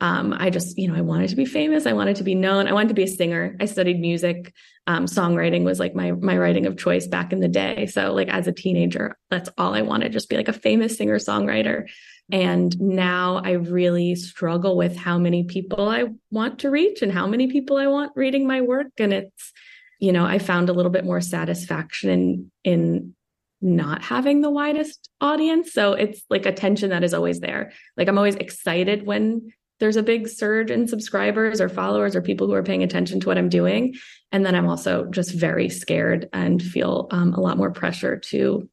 Um, 0.00 0.34
I 0.36 0.50
just, 0.50 0.76
you 0.76 0.88
know, 0.88 0.98
I 0.98 1.00
wanted 1.02 1.30
to 1.30 1.36
be 1.36 1.46
famous. 1.46 1.86
I 1.86 1.92
wanted 1.92 2.16
to 2.16 2.24
be 2.24 2.34
known. 2.34 2.66
I 2.66 2.72
wanted 2.72 2.88
to 2.88 3.00
be 3.02 3.04
a 3.04 3.16
singer. 3.20 3.56
I 3.60 3.66
studied 3.66 4.00
music. 4.00 4.52
Um, 4.88 5.06
songwriting 5.06 5.64
was 5.64 5.78
like 5.78 5.94
my 5.94 6.10
my 6.12 6.36
writing 6.36 6.66
of 6.66 6.76
choice 6.76 7.06
back 7.06 7.32
in 7.32 7.40
the 7.40 7.52
day. 7.62 7.86
So 7.86 8.12
like 8.14 8.28
as 8.28 8.48
a 8.48 8.52
teenager, 8.52 9.16
that's 9.30 9.50
all 9.56 9.74
I 9.74 9.82
wanted, 9.82 10.12
just 10.12 10.28
be 10.28 10.36
like 10.36 10.48
a 10.48 10.60
famous 10.66 10.96
singer 10.96 11.18
songwriter. 11.18 11.86
And 12.30 12.78
now 12.80 13.40
I 13.44 13.52
really 13.52 14.14
struggle 14.16 14.76
with 14.76 14.96
how 14.96 15.18
many 15.18 15.44
people 15.44 15.88
I 15.88 16.06
want 16.30 16.58
to 16.60 16.70
reach 16.70 17.02
and 17.02 17.12
how 17.12 17.26
many 17.26 17.46
people 17.46 17.76
I 17.76 17.86
want 17.86 18.12
reading 18.16 18.46
my 18.46 18.60
work. 18.62 18.88
And 18.98 19.12
it's, 19.12 19.52
you 20.00 20.12
know, 20.12 20.24
I 20.24 20.38
found 20.38 20.68
a 20.68 20.72
little 20.72 20.90
bit 20.90 21.04
more 21.04 21.20
satisfaction 21.20 22.10
in 22.10 22.50
in 22.64 23.14
not 23.62 24.02
having 24.02 24.40
the 24.40 24.50
widest 24.50 25.08
audience. 25.20 25.72
So 25.72 25.92
it's 25.92 26.22
like 26.28 26.46
a 26.46 26.52
tension 26.52 26.90
that 26.90 27.04
is 27.04 27.14
always 27.14 27.40
there. 27.40 27.72
Like 27.96 28.08
I'm 28.08 28.18
always 28.18 28.34
excited 28.34 29.06
when 29.06 29.52
there's 29.78 29.96
a 29.96 30.02
big 30.02 30.28
surge 30.28 30.70
in 30.70 30.88
subscribers 30.88 31.60
or 31.60 31.68
followers 31.68 32.16
or 32.16 32.22
people 32.22 32.46
who 32.46 32.54
are 32.54 32.62
paying 32.62 32.82
attention 32.82 33.20
to 33.20 33.26
what 33.26 33.38
I'm 33.38 33.48
doing. 33.48 33.94
And 34.32 34.44
then 34.44 34.54
I'm 34.54 34.68
also 34.68 35.06
just 35.06 35.32
very 35.32 35.68
scared 35.68 36.28
and 36.32 36.62
feel 36.62 37.08
um, 37.10 37.34
a 37.34 37.40
lot 37.40 37.58
more 37.58 37.70
pressure 37.70 38.16
to, 38.16 38.68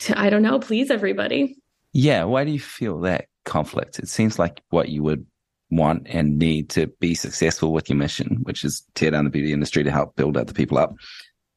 to, 0.00 0.18
I 0.18 0.30
don't 0.30 0.42
know, 0.42 0.58
please 0.58 0.90
everybody. 0.90 1.56
Yeah. 1.96 2.24
Why 2.24 2.44
do 2.44 2.50
you 2.50 2.60
feel 2.60 3.00
that 3.00 3.28
conflict? 3.46 3.98
It 3.98 4.08
seems 4.08 4.38
like 4.38 4.62
what 4.68 4.90
you 4.90 5.02
would 5.02 5.24
want 5.70 6.06
and 6.10 6.38
need 6.38 6.68
to 6.70 6.88
be 7.00 7.14
successful 7.14 7.72
with 7.72 7.88
your 7.88 7.96
mission, 7.96 8.40
which 8.42 8.64
is 8.64 8.84
tear 8.94 9.12
down 9.12 9.24
the 9.24 9.30
beauty 9.30 9.50
industry 9.50 9.82
to 9.82 9.90
help 9.90 10.14
build 10.14 10.36
other 10.36 10.52
people 10.52 10.76
up. 10.76 10.94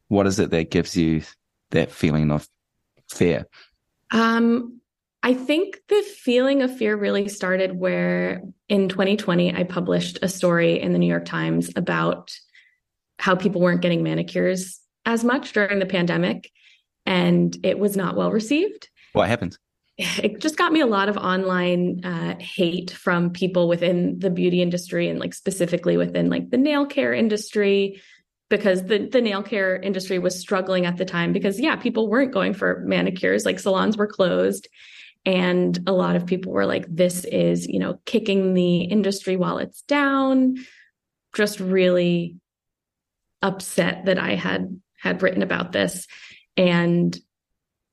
What 0.08 0.28
is 0.28 0.40
it 0.40 0.50
that 0.52 0.72
gives 0.72 0.96
you 0.96 1.24
that 1.72 1.92
feeling 1.92 2.32
of 2.32 2.48
fear? 3.10 3.48
Um, 4.12 4.80
I 5.24 5.34
think 5.34 5.82
the 5.90 6.02
feeling 6.04 6.62
of 6.62 6.74
fear 6.74 6.96
really 6.96 7.28
started 7.28 7.78
where 7.78 8.42
in 8.70 8.88
2020 8.88 9.54
I 9.54 9.64
published 9.66 10.20
a 10.22 10.30
story 10.30 10.80
in 10.80 10.94
the 10.94 11.00
New 11.00 11.10
York 11.10 11.26
Times 11.26 11.70
about 11.76 12.32
how 13.18 13.36
people 13.36 13.60
weren't 13.60 13.82
getting 13.82 14.04
manicures 14.04 14.80
as 15.06 15.26
much 15.26 15.52
during 15.52 15.80
the 15.80 15.86
pandemic 15.86 16.50
and 17.06 17.58
it 17.62 17.78
was 17.78 17.98
not 17.98 18.16
well 18.16 18.32
received. 18.32 18.88
What 19.12 19.28
happened? 19.28 19.58
It 20.00 20.40
just 20.40 20.56
got 20.58 20.72
me 20.72 20.80
a 20.80 20.88
lot 20.88 21.10
of 21.10 21.18
online 21.18 22.06
uh, 22.06 22.36
hate 22.40 22.92
from 22.92 23.32
people 23.32 23.68
within 23.68 24.18
the 24.20 24.30
beauty 24.30 24.62
industry 24.62 25.10
and 25.10 25.20
like 25.20 25.34
specifically 25.34 25.98
within 25.98 26.30
like 26.30 26.50
the 26.50 26.58
nail 26.58 26.86
care 26.86 27.14
industry 27.14 28.02
because 28.50 28.86
the 28.86 29.10
the 29.12 29.20
nail 29.20 29.44
care 29.44 29.76
industry 29.76 30.18
was 30.18 30.40
struggling 30.40 30.86
at 30.86 30.96
the 30.96 31.04
time 31.04 31.34
because 31.34 31.60
yeah 31.60 31.76
people 31.76 32.08
weren't 32.08 32.34
going 32.34 32.54
for 32.54 32.82
manicures. 32.86 33.46
Like 33.46 33.60
salons 33.60 33.98
were 33.98 34.08
closed 34.08 34.70
and 35.26 35.78
a 35.86 35.92
lot 35.92 36.16
of 36.16 36.26
people 36.26 36.54
were 36.54 36.66
like 36.66 36.86
this 36.88 37.26
is 37.26 37.68
you 37.68 37.80
know 37.80 38.00
kicking 38.06 38.54
the 38.54 38.84
industry 38.84 39.36
while 39.36 39.58
it's 39.58 39.82
down. 39.82 40.56
Just 41.36 41.60
really 41.60 42.38
upset 43.42 44.06
that 44.06 44.20
i 44.20 44.36
had 44.36 44.80
had 44.98 45.22
written 45.22 45.44
about 45.44 45.72
this. 45.74 46.08
And 46.58 47.18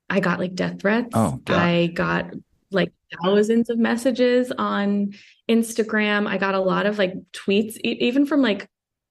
I 0.08 0.20
got 0.20 0.38
like 0.38 0.54
death 0.54 0.80
threats. 0.80 1.10
Oh, 1.14 1.40
God. 1.44 1.56
I 1.56 1.86
got 1.88 2.30
like 2.70 2.92
thousands 3.22 3.70
of 3.70 3.78
messages 3.78 4.52
on 4.56 5.14
Instagram. 5.48 6.26
I 6.28 6.38
got 6.38 6.54
a 6.54 6.60
lot 6.60 6.86
of 6.86 6.98
like 6.98 7.14
tweets, 7.32 7.76
e- 7.84 7.98
even 8.00 8.26
from 8.26 8.42
like 8.42 8.68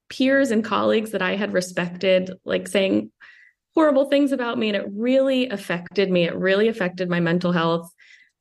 peers 0.09 0.51
and 0.51 0.63
colleagues 0.63 1.11
that 1.11 1.21
I 1.21 1.35
had 1.35 1.53
respected, 1.53 2.31
like 2.45 2.67
saying 2.67 3.11
horrible 3.73 4.05
things 4.05 4.31
about 4.31 4.57
me. 4.57 4.69
And 4.69 4.77
it 4.77 4.87
really 4.91 5.49
affected 5.49 6.09
me. 6.09 6.23
It 6.23 6.35
really 6.35 6.67
affected 6.67 7.09
my 7.09 7.19
mental 7.19 7.51
health. 7.51 7.91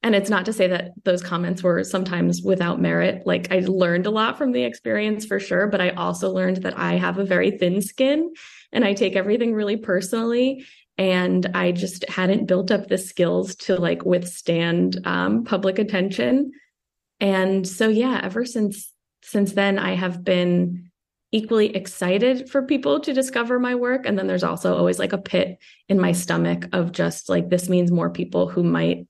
And 0.03 0.15
it's 0.15 0.31
not 0.31 0.45
to 0.47 0.53
say 0.53 0.67
that 0.69 0.91
those 1.05 1.23
comments 1.23 1.63
were 1.63 1.83
sometimes 1.83 2.43
without 2.43 2.81
merit. 2.81 3.23
Like 3.27 3.51
I 3.51 3.61
learned 3.61 4.07
a 4.07 4.11
lot 4.11 4.37
from 4.37 4.53
the 4.53 4.63
experience 4.63 5.25
for 5.25 5.41
sure, 5.41 5.67
but 5.67 5.81
I 5.81 5.91
also 5.91 6.31
learned 6.31 6.59
that 6.59 6.79
I 6.79 6.95
have 6.95 7.19
a 7.19 7.25
very 7.25 7.53
thin 7.53 7.81
skin 7.81 8.33
and 8.71 8.85
I 8.85 8.93
take 8.93 9.17
everything 9.17 9.55
really 9.55 9.79
personally 9.79 10.67
and 10.97 11.47
i 11.55 11.73
just 11.73 12.09
hadn't 12.09 12.47
built 12.47 12.71
up 12.71 12.89
the 12.89 12.99
skills 12.99 13.55
to 13.57 13.77
like 13.77 14.05
withstand 14.05 15.01
um, 15.07 15.45
public 15.45 15.79
attention. 15.79 16.53
And 17.21 17.67
so 17.67 17.89
yeah 17.89 18.21
ever 18.23 18.45
since 18.45 18.93
since 19.23 19.53
then 19.53 19.79
i 19.79 19.95
have 19.95 20.23
been 20.23 20.91
equally 21.35 21.75
excited 21.75 22.49
for 22.49 22.63
people 22.63 23.01
to 23.01 23.13
discover 23.13 23.59
my 23.59 23.75
work. 23.75 24.07
And 24.07 24.17
then 24.17 24.29
there's 24.29 24.45
also 24.45 24.77
always 24.77 25.01
like 25.01 25.13
a 25.13 25.19
pit 25.19 25.59
in 25.89 26.01
my 26.01 26.13
stomach 26.13 26.69
of 26.73 26.93
just 26.93 27.29
like 27.29 27.51
this 27.51 27.69
means 27.69 27.91
more 27.91 28.09
people 28.09 28.49
who 28.49 28.63
might 28.63 29.09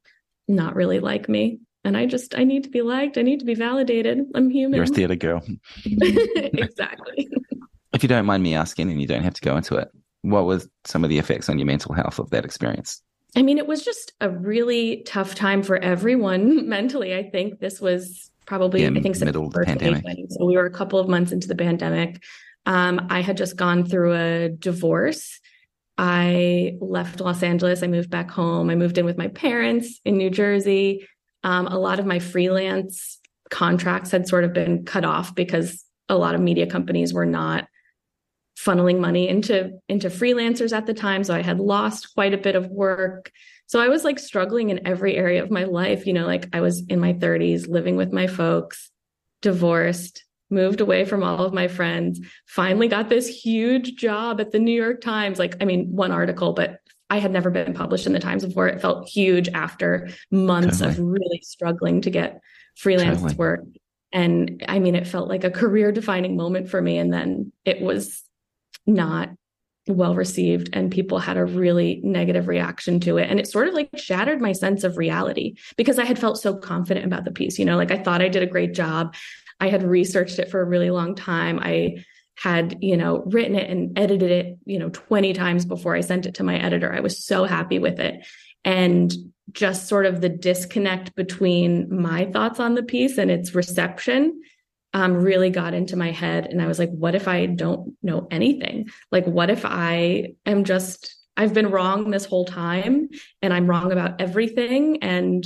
not 0.49 0.75
really 0.75 1.01
like 1.01 1.29
me. 1.29 1.61
And 1.85 1.99
i 1.99 2.07
just 2.07 2.35
i 2.39 2.45
need 2.45 2.65
to 2.65 2.71
be 2.71 2.81
liked. 2.81 3.19
I 3.19 3.23
need 3.23 3.41
to 3.41 3.45
be 3.45 3.55
validated. 3.55 4.21
I'm 4.35 4.49
human. 4.49 4.77
You're 4.77 4.85
a 4.85 4.87
theater 4.87 5.17
girl. 5.17 5.43
Exactly. 5.85 7.29
If 7.93 8.03
you 8.03 8.09
don't 8.09 8.27
mind 8.27 8.43
me 8.43 8.55
asking 8.55 8.91
and 8.91 9.01
you 9.01 9.07
don't 9.07 9.23
have 9.23 9.35
to 9.35 9.43
go 9.43 9.57
into 9.57 9.77
it 9.77 9.91
what 10.25 10.47
was 10.47 10.67
some 10.85 11.05
of 11.05 11.11
the 11.11 11.19
effects 11.19 11.49
on 11.51 11.59
your 11.59 11.67
mental 11.67 11.95
health 11.95 12.19
of 12.19 12.31
that 12.31 12.45
experience? 12.45 13.03
I 13.37 13.43
mean, 13.43 13.59
it 13.59 13.67
was 13.67 13.85
just 13.85 14.13
a 14.21 14.31
really 14.31 15.03
tough 15.03 15.35
time 15.35 15.63
for 15.63 15.77
everyone 15.77 16.69
mentally. 16.69 17.15
I 17.15 17.29
think 17.29 17.61
this 17.61 17.81
was 17.81 18.31
probably, 18.47 18.83
yeah, 18.83 18.89
I 18.89 19.01
think, 19.01 19.21
middle 19.21 19.47
of 19.47 19.53
the 19.53 19.65
pandemic. 19.65 20.05
So 20.31 20.47
we 20.47 20.57
were 20.57 20.67
a 20.67 20.71
couple 20.71 20.99
of 20.99 21.09
months 21.09 21.31
into 21.31 21.47
the 21.47 21.55
pandemic. 21.55 22.23
Um, 22.65 23.07
I 23.11 23.21
had 23.21 23.37
just 23.37 23.57
gone 23.57 23.85
through 23.85 24.15
a 24.15 24.49
divorce. 24.49 25.41
I 25.99 26.77
left 26.81 27.21
Los 27.21 27.43
Angeles. 27.43 27.83
I 27.83 27.87
moved 27.87 28.09
back 28.09 28.31
home. 28.31 28.71
I 28.71 28.77
moved 28.77 28.97
in 28.97 29.05
with 29.05 29.19
my 29.19 29.29
parents 29.29 30.01
in 30.05 30.17
New 30.17 30.31
Jersey. 30.31 31.07
Um, 31.43 31.67
a 31.67 31.79
lot 31.79 32.01
of 32.01 32.07
my 32.07 32.19
freelance 32.19 33.21
contracts 33.51 34.11
had 34.11 34.27
sort 34.27 34.45
of 34.45 34.55
been 34.55 34.87
cut 34.87 35.05
off 35.05 35.35
because 35.35 35.85
a 36.09 36.17
lot 36.17 36.35
of 36.35 36.41
media 36.41 36.67
companies 36.67 37.13
were 37.13 37.27
not 37.27 37.69
funneling 38.65 38.99
money 38.99 39.29
into 39.29 39.79
into 39.89 40.09
freelancers 40.09 40.77
at 40.77 40.87
the 40.87 40.95
time. 40.95 41.25
So 41.25 41.35
i 41.35 41.43
had 41.43 41.61
lost 41.61 42.15
quite 42.15 42.35
a 42.35 42.39
bit 42.39 42.57
of 42.57 42.69
work. 42.69 43.31
So 43.67 43.81
i 43.81 43.89
was 43.89 44.05
like 44.05 44.19
struggling 44.19 44.71
in 44.71 44.87
every 44.87 45.17
area 45.17 45.43
of 45.43 45.51
my 45.51 45.65
life 45.65 46.07
you 46.07 46.13
know 46.13 46.27
like 46.27 46.49
i 46.53 46.61
was 46.61 46.85
in 46.89 47.01
my 47.01 47.15
30s 47.15 47.67
living 47.67 47.97
with 47.97 48.13
my 48.13 48.27
folks 48.27 48.91
divorced 49.41 50.25
moved 50.51 50.81
away 50.81 51.05
from 51.05 51.23
all 51.23 51.45
of 51.45 51.53
my 51.53 51.69
friends 51.69 52.21
finally 52.47 52.89
got 52.89 53.09
this 53.09 53.29
huge 53.29 53.97
job 53.97 54.41
at 54.41 54.53
the 54.53 54.59
new 54.59 54.75
york 54.75 55.01
times. 55.01 55.39
Like 55.39 55.57
i 55.61 55.65
mean 55.65 55.87
one 55.91 56.13
article 56.13 56.53
but 56.53 56.79
i 57.11 57.19
had 57.19 57.33
never 57.33 57.51
been 57.51 57.75
published 57.75 58.07
in 58.07 58.13
the 58.13 58.21
times 58.21 58.45
before. 58.45 58.69
It 58.69 58.81
felt 58.81 59.09
huge 59.09 59.49
after 59.49 60.09
months 60.31 60.79
totally. 60.79 60.99
of 60.99 61.01
really 61.01 61.41
struggling 61.43 62.01
to 62.03 62.11
get 62.11 62.41
freelance 62.77 63.21
totally. 63.21 63.37
work. 63.37 63.65
And 64.13 64.65
i 64.69 64.79
mean 64.79 64.95
it 64.95 65.07
felt 65.07 65.29
like 65.29 65.45
a 65.45 65.51
career 65.51 65.93
defining 65.93 66.37
moment 66.37 66.69
for 66.69 66.81
me. 66.81 66.99
And 66.99 67.13
then 67.13 67.53
it 67.65 67.81
was 67.81 68.23
not 68.87 69.31
well 69.87 70.15
received 70.15 70.71
and 70.73 70.91
people 70.91 71.19
had 71.19 71.37
a 71.37 71.45
really 71.45 72.01
negative 72.03 72.49
reaction 72.49 73.01
to 73.01 73.19
it. 73.19 73.29
And 73.31 73.39
it 73.39 73.47
sort 73.47 73.69
of 73.69 73.75
like 73.75 73.91
shattered 73.97 74.41
my 74.41 74.53
sense 74.53 74.83
of 74.83 74.97
reality 74.97 75.57
because 75.77 75.99
i 75.99 76.05
had 76.05 76.19
felt 76.19 76.39
so 76.39 76.57
confident 76.57 77.05
about 77.05 77.25
the 77.25 77.31
piece 77.31 77.59
you 77.59 77.65
know 77.65 77.77
like 77.77 77.91
i 77.91 77.99
thought 77.99 78.23
i 78.23 78.29
did 78.29 78.43
a 78.43 78.47
great 78.47 78.75
job. 78.75 79.15
I 79.61 79.69
had 79.69 79.83
researched 79.85 80.39
it 80.39 80.51
for 80.51 80.61
a 80.61 80.65
really 80.65 80.91
long 80.91 81.15
time. 81.15 81.61
I 81.63 82.05
had 82.37 82.79
you 82.81 82.97
know 82.97 83.23
written 83.27 83.55
it 83.55 83.71
and 83.71 83.97
edited 83.99 84.31
it 84.31 84.59
you 84.65 84.79
know 84.79 84.89
20 84.89 85.33
times 85.35 85.65
before 85.65 85.95
i 85.95 86.01
sent 86.01 86.27
it 86.27 86.35
to 86.37 86.45
my 86.45 86.57
editor. 86.59 86.93
I 86.93 87.01
was 87.01 87.25
so 87.25 87.45
happy 87.45 87.79
with 87.79 88.01
it. 88.01 88.27
And 88.65 89.15
just 89.53 89.89
sort 89.89 90.07
of 90.07 90.23
the 90.23 90.31
disconnect 90.31 91.15
between 91.15 91.95
my 91.95 92.25
thoughts 92.25 92.59
on 92.59 92.75
the 92.75 92.83
piece 92.83 93.19
and 93.19 93.31
its 93.31 93.55
reception 93.55 94.41
um, 94.95 95.15
really 95.15 95.51
got 95.51 95.75
into 95.75 95.97
my 95.97 96.13
head. 96.13 96.47
And 96.47 96.63
I 96.63 96.67
was 96.67 96.79
like, 96.79 96.91
what 96.91 97.17
if 97.17 97.27
I 97.27 97.47
don't 97.47 97.97
know 98.03 98.29
anything? 98.31 98.89
Like, 99.11 99.27
what 99.27 99.51
if 99.51 99.65
I 99.65 100.35
am 100.47 100.63
just, 100.63 101.17
I've 101.37 101.53
been 101.53 101.71
wrong 101.71 102.11
this 102.11 102.25
whole 102.25 102.45
time 102.45 103.09
and 103.43 103.53
I'm 103.53 103.67
wrong 103.67 103.91
about 103.91 104.21
everything. 104.21 105.03
And 105.03 105.45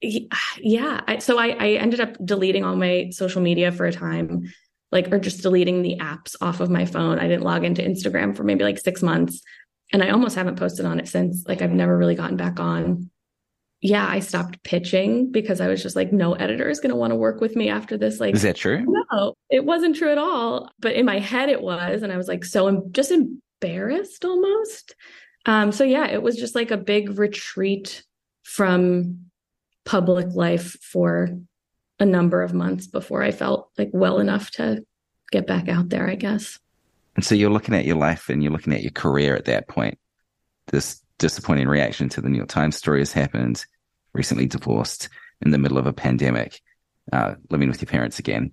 yeah, 0.00 1.00
I, 1.06 1.18
so 1.18 1.38
I, 1.38 1.50
I 1.50 1.68
ended 1.74 2.00
up 2.00 2.16
deleting 2.24 2.64
all 2.64 2.74
my 2.74 3.10
social 3.12 3.40
media 3.40 3.70
for 3.70 3.86
a 3.86 3.92
time, 3.92 4.52
like, 4.90 5.12
or 5.12 5.20
just 5.20 5.42
deleting 5.42 5.82
the 5.82 5.98
apps 6.00 6.34
off 6.40 6.58
of 6.58 6.68
my 6.68 6.84
phone. 6.84 7.20
I 7.20 7.28
didn't 7.28 7.44
log 7.44 7.64
into 7.64 7.82
Instagram 7.82 8.36
for 8.36 8.42
maybe 8.42 8.64
like 8.64 8.80
six 8.80 9.00
months. 9.00 9.40
And 9.92 10.02
I 10.02 10.10
almost 10.10 10.34
haven't 10.34 10.58
posted 10.58 10.86
on 10.86 10.98
it 10.98 11.06
since. 11.06 11.44
Like, 11.46 11.62
I've 11.62 11.70
never 11.70 11.96
really 11.96 12.16
gotten 12.16 12.36
back 12.36 12.58
on 12.58 13.11
yeah, 13.82 14.06
I 14.08 14.20
stopped 14.20 14.62
pitching 14.62 15.32
because 15.32 15.60
I 15.60 15.66
was 15.66 15.82
just 15.82 15.96
like, 15.96 16.12
no 16.12 16.34
editor 16.34 16.70
is 16.70 16.78
going 16.78 16.90
to 16.90 16.96
want 16.96 17.10
to 17.10 17.16
work 17.16 17.40
with 17.40 17.56
me 17.56 17.68
after 17.68 17.98
this. 17.98 18.20
Like, 18.20 18.36
is 18.36 18.42
that 18.42 18.54
true? 18.54 18.86
No, 18.86 19.34
it 19.50 19.64
wasn't 19.64 19.96
true 19.96 20.12
at 20.12 20.18
all. 20.18 20.70
But 20.78 20.94
in 20.94 21.04
my 21.04 21.18
head, 21.18 21.48
it 21.48 21.60
was. 21.60 22.02
And 22.02 22.12
I 22.12 22.16
was 22.16 22.28
like, 22.28 22.44
so 22.44 22.68
I'm 22.68 22.92
just 22.92 23.10
embarrassed 23.10 24.24
almost. 24.24 24.94
Um, 25.46 25.72
so 25.72 25.82
yeah, 25.82 26.06
it 26.06 26.22
was 26.22 26.36
just 26.36 26.54
like 26.54 26.70
a 26.70 26.76
big 26.76 27.18
retreat 27.18 28.04
from 28.44 29.26
public 29.84 30.28
life 30.32 30.76
for 30.80 31.30
a 31.98 32.06
number 32.06 32.40
of 32.40 32.54
months 32.54 32.86
before 32.86 33.24
I 33.24 33.32
felt 33.32 33.68
like 33.76 33.90
well 33.92 34.20
enough 34.20 34.52
to 34.52 34.84
get 35.32 35.48
back 35.48 35.68
out 35.68 35.88
there, 35.88 36.08
I 36.08 36.14
guess. 36.14 36.56
And 37.16 37.24
so 37.24 37.34
you're 37.34 37.50
looking 37.50 37.74
at 37.74 37.84
your 37.84 37.96
life 37.96 38.28
and 38.28 38.44
you're 38.44 38.52
looking 38.52 38.72
at 38.72 38.82
your 38.82 38.92
career 38.92 39.34
at 39.34 39.46
that 39.46 39.66
point. 39.66 39.98
This 40.68 41.01
disappointing 41.22 41.68
reaction 41.68 42.08
to 42.10 42.20
the 42.20 42.28
New 42.28 42.36
York 42.36 42.48
Times 42.48 42.76
story 42.76 42.98
has 42.98 43.12
happened. 43.12 43.64
Recently 44.12 44.46
divorced 44.46 45.08
in 45.40 45.52
the 45.52 45.58
middle 45.58 45.78
of 45.78 45.86
a 45.86 45.92
pandemic, 45.92 46.60
uh, 47.12 47.36
living 47.48 47.68
with 47.68 47.80
your 47.80 47.86
parents 47.86 48.18
again. 48.18 48.52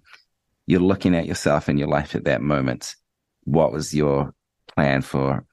You're 0.67 0.79
looking 0.79 1.15
at 1.15 1.25
yourself 1.25 1.67
and 1.67 1.79
your 1.79 1.87
life 1.87 2.15
at 2.15 2.25
that 2.25 2.41
moment. 2.41 2.95
What 3.43 3.73
was 3.73 3.93
your 3.93 4.35
plan 4.75 5.01
for 5.01 5.45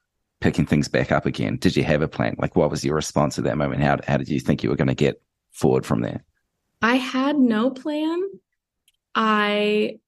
picking 0.42 0.66
things 0.66 0.88
back 0.88 1.10
up 1.10 1.24
again? 1.24 1.56
Did 1.56 1.74
you 1.74 1.84
have 1.84 2.02
a 2.02 2.08
plan? 2.08 2.36
Like, 2.38 2.54
what 2.54 2.70
was 2.70 2.84
your 2.84 2.94
response 2.94 3.38
at 3.38 3.44
that 3.44 3.56
moment? 3.56 3.82
How, 3.82 3.96
how 4.06 4.18
did 4.18 4.28
you 4.28 4.38
think 4.38 4.62
you 4.62 4.68
were 4.68 4.76
going 4.76 4.88
to 4.88 4.94
get 4.94 5.20
forward 5.52 5.86
from 5.86 6.02
there? 6.02 6.22
I 6.82 6.96
had 6.96 7.38
no 7.38 7.70
plan. 7.70 8.22
I 9.14 10.00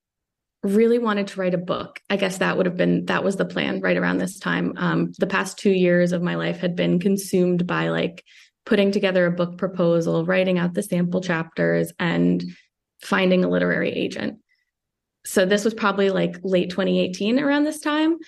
really 0.62 0.98
wanted 0.98 1.28
to 1.28 1.40
write 1.40 1.54
a 1.54 1.58
book. 1.58 2.00
I 2.10 2.16
guess 2.16 2.38
that 2.38 2.56
would 2.56 2.66
have 2.66 2.76
been 2.76 3.06
that 3.06 3.24
was 3.24 3.36
the 3.36 3.44
plan 3.44 3.80
right 3.80 3.96
around 3.96 4.18
this 4.18 4.38
time. 4.38 4.72
Um, 4.76 5.12
the 5.18 5.26
past 5.26 5.58
two 5.58 5.70
years 5.70 6.12
of 6.12 6.22
my 6.22 6.34
life 6.34 6.58
had 6.58 6.74
been 6.74 6.98
consumed 6.98 7.66
by 7.66 7.88
like 7.88 8.24
putting 8.66 8.90
together 8.90 9.26
a 9.26 9.32
book 9.32 9.56
proposal, 9.56 10.26
writing 10.26 10.58
out 10.58 10.74
the 10.74 10.82
sample 10.82 11.20
chapters, 11.20 11.92
and 11.98 12.44
finding 13.02 13.44
a 13.44 13.48
literary 13.48 13.90
agent. 13.90 14.38
So 15.24 15.46
this 15.46 15.64
was 15.64 15.74
probably 15.74 16.10
like 16.10 16.38
late 16.42 16.70
2018 16.70 17.38
around 17.38 17.64
this 17.64 17.80
time. 17.80 18.18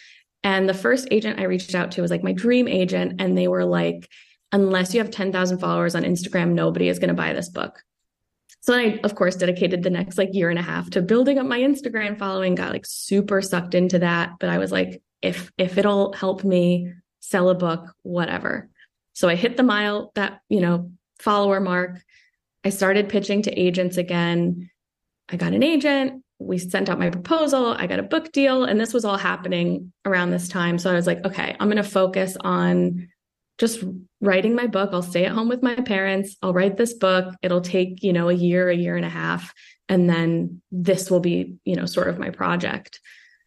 And 0.42 0.68
the 0.68 0.74
first 0.74 1.08
agent 1.10 1.40
I 1.40 1.44
reached 1.44 1.74
out 1.74 1.90
to 1.92 2.02
was 2.02 2.10
like 2.10 2.22
my 2.22 2.32
dream 2.32 2.68
agent. 2.68 3.20
And 3.20 3.36
they 3.36 3.48
were 3.48 3.64
like, 3.64 4.08
unless 4.52 4.94
you 4.94 5.00
have 5.00 5.10
10,000 5.10 5.58
followers 5.58 5.94
on 5.94 6.02
Instagram, 6.02 6.52
nobody 6.52 6.88
is 6.88 6.98
going 6.98 7.08
to 7.08 7.14
buy 7.14 7.32
this 7.32 7.48
book. 7.48 7.82
So 8.60 8.72
then 8.72 8.80
I, 8.80 9.00
of 9.04 9.14
course, 9.14 9.36
dedicated 9.36 9.82
the 9.82 9.90
next 9.90 10.18
like 10.18 10.34
year 10.34 10.50
and 10.50 10.58
a 10.58 10.62
half 10.62 10.90
to 10.90 11.02
building 11.02 11.38
up 11.38 11.46
my 11.46 11.60
Instagram 11.60 12.18
following, 12.18 12.54
got 12.54 12.72
like 12.72 12.84
super 12.86 13.40
sucked 13.40 13.74
into 13.74 13.98
that. 14.00 14.32
But 14.38 14.50
I 14.50 14.58
was 14.58 14.70
like, 14.70 15.02
if 15.22 15.50
if 15.58 15.78
it'll 15.78 16.12
help 16.12 16.44
me 16.44 16.92
sell 17.20 17.48
a 17.48 17.54
book, 17.54 17.94
whatever. 18.02 18.68
So 19.12 19.28
I 19.28 19.34
hit 19.34 19.56
the 19.56 19.62
mile 19.62 20.12
that, 20.14 20.40
you 20.48 20.60
know, 20.60 20.90
follower 21.18 21.60
mark. 21.60 22.00
I 22.64 22.70
started 22.70 23.08
pitching 23.08 23.42
to 23.42 23.52
agents 23.52 23.96
again. 23.96 24.70
I 25.28 25.36
got 25.36 25.52
an 25.52 25.62
agent. 25.62 26.24
We 26.38 26.58
sent 26.58 26.88
out 26.88 26.98
my 26.98 27.10
proposal. 27.10 27.74
I 27.78 27.86
got 27.86 27.98
a 27.98 28.04
book 28.04 28.32
deal. 28.32 28.64
And 28.64 28.80
this 28.80 28.94
was 28.94 29.04
all 29.04 29.18
happening 29.18 29.92
around 30.04 30.30
this 30.30 30.48
time. 30.48 30.78
So 30.78 30.90
I 30.90 30.94
was 30.94 31.06
like, 31.06 31.24
okay, 31.24 31.54
I'm 31.60 31.68
going 31.68 31.82
to 31.82 31.88
focus 31.88 32.36
on 32.40 33.08
just 33.60 33.84
writing 34.22 34.54
my 34.54 34.66
book. 34.66 34.88
I'll 34.92 35.02
stay 35.02 35.26
at 35.26 35.32
home 35.32 35.48
with 35.48 35.62
my 35.62 35.74
parents. 35.74 36.34
I'll 36.42 36.54
write 36.54 36.78
this 36.78 36.94
book. 36.94 37.34
It'll 37.42 37.60
take, 37.60 38.02
you 38.02 38.12
know, 38.12 38.30
a 38.30 38.34
year, 38.34 38.70
a 38.70 38.74
year 38.74 38.96
and 38.96 39.04
a 39.04 39.10
half. 39.10 39.52
And 39.86 40.08
then 40.08 40.62
this 40.72 41.10
will 41.10 41.20
be, 41.20 41.56
you 41.66 41.76
know, 41.76 41.84
sort 41.84 42.08
of 42.08 42.18
my 42.18 42.30
project. 42.30 43.00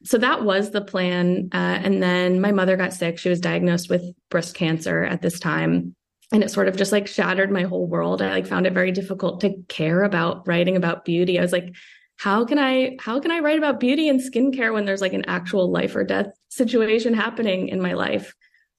So 0.03 0.19
that 0.19 0.43
was 0.43 0.69
the 0.69 0.81
plan. 0.81 1.49
Uh, 1.51 1.79
and 1.81 2.03
then 2.03 2.39
my 2.39 2.51
mother 2.51 2.77
got 2.77 2.93
sick. 2.93 3.17
She 3.17 3.29
was 3.29 3.39
diagnosed 3.39 3.89
with 3.89 4.03
breast 4.29 4.53
cancer 4.53 5.03
at 5.03 5.23
this 5.23 5.39
time. 5.39 5.95
And 6.31 6.43
it 6.43 6.51
sort 6.51 6.67
of 6.67 6.77
just 6.77 6.91
like 6.91 7.07
shattered 7.07 7.51
my 7.51 7.63
whole 7.63 7.87
world. 7.87 8.21
I 8.21 8.29
like 8.29 8.45
found 8.45 8.67
it 8.67 8.73
very 8.73 8.91
difficult 8.91 9.41
to 9.41 9.55
care 9.67 10.03
about 10.03 10.47
writing 10.47 10.75
about 10.75 11.05
beauty. 11.05 11.39
I 11.39 11.41
was 11.41 11.51
like, 11.51 11.73
how 12.17 12.45
can 12.45 12.59
I 12.59 12.97
how 12.99 13.19
can 13.19 13.31
I 13.31 13.39
write 13.39 13.57
about 13.57 13.79
beauty 13.79 14.09
and 14.09 14.19
skincare 14.19 14.73
when 14.73 14.85
there's 14.85 15.01
like 15.01 15.13
an 15.13 15.25
actual 15.25 15.71
life 15.71 15.95
or 15.95 16.03
death 16.03 16.27
situation 16.49 17.15
happening 17.15 17.69
in 17.69 17.81
my 17.81 17.93
life? 17.93 18.35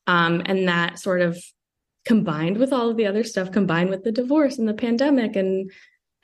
Um, 0.07 0.43
and 0.47 0.69
that 0.69 0.99
sort 0.99 1.21
of 1.21 1.39
combined 2.05 2.59
with 2.59 2.73
all 2.73 2.91
of 2.91 2.97
the 2.97 3.07
other 3.07 3.25
stuff, 3.25 3.53
combined 3.53 3.91
with 3.91 4.05
the 4.05 4.13
divorce 4.13 4.59
and 4.59 4.69
the 4.69 4.75
pandemic 4.75 5.37
and 5.37 5.71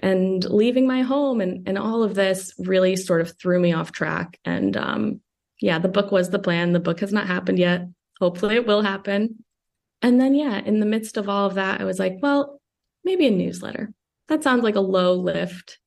and 0.02 0.44
leaving 0.44 0.86
my 0.86 1.02
home 1.02 1.40
and 1.40 1.68
and 1.68 1.76
all 1.76 2.02
of 2.02 2.14
this 2.14 2.54
really 2.58 2.96
sort 2.96 3.20
of 3.20 3.38
threw 3.38 3.60
me 3.60 3.72
off 3.72 3.92
track. 3.92 4.38
And 4.44 4.76
um, 4.76 5.20
yeah, 5.60 5.78
the 5.78 5.88
book 5.88 6.10
was 6.10 6.30
the 6.30 6.38
plan. 6.38 6.72
The 6.72 6.80
book 6.80 7.00
has 7.00 7.12
not 7.12 7.26
happened 7.26 7.58
yet. 7.58 7.86
Hopefully 8.20 8.56
it 8.56 8.66
will 8.66 8.82
happen. 8.82 9.44
And 10.02 10.20
then 10.20 10.34
yeah, 10.34 10.60
in 10.64 10.80
the 10.80 10.86
midst 10.86 11.16
of 11.16 11.28
all 11.28 11.46
of 11.46 11.54
that, 11.54 11.80
I 11.80 11.84
was 11.84 11.98
like, 11.98 12.18
well, 12.22 12.60
maybe 13.04 13.26
a 13.26 13.30
newsletter. 13.30 13.92
That 14.28 14.42
sounds 14.42 14.62
like 14.62 14.76
a 14.76 14.80
low 14.80 15.14
lift 15.14 15.78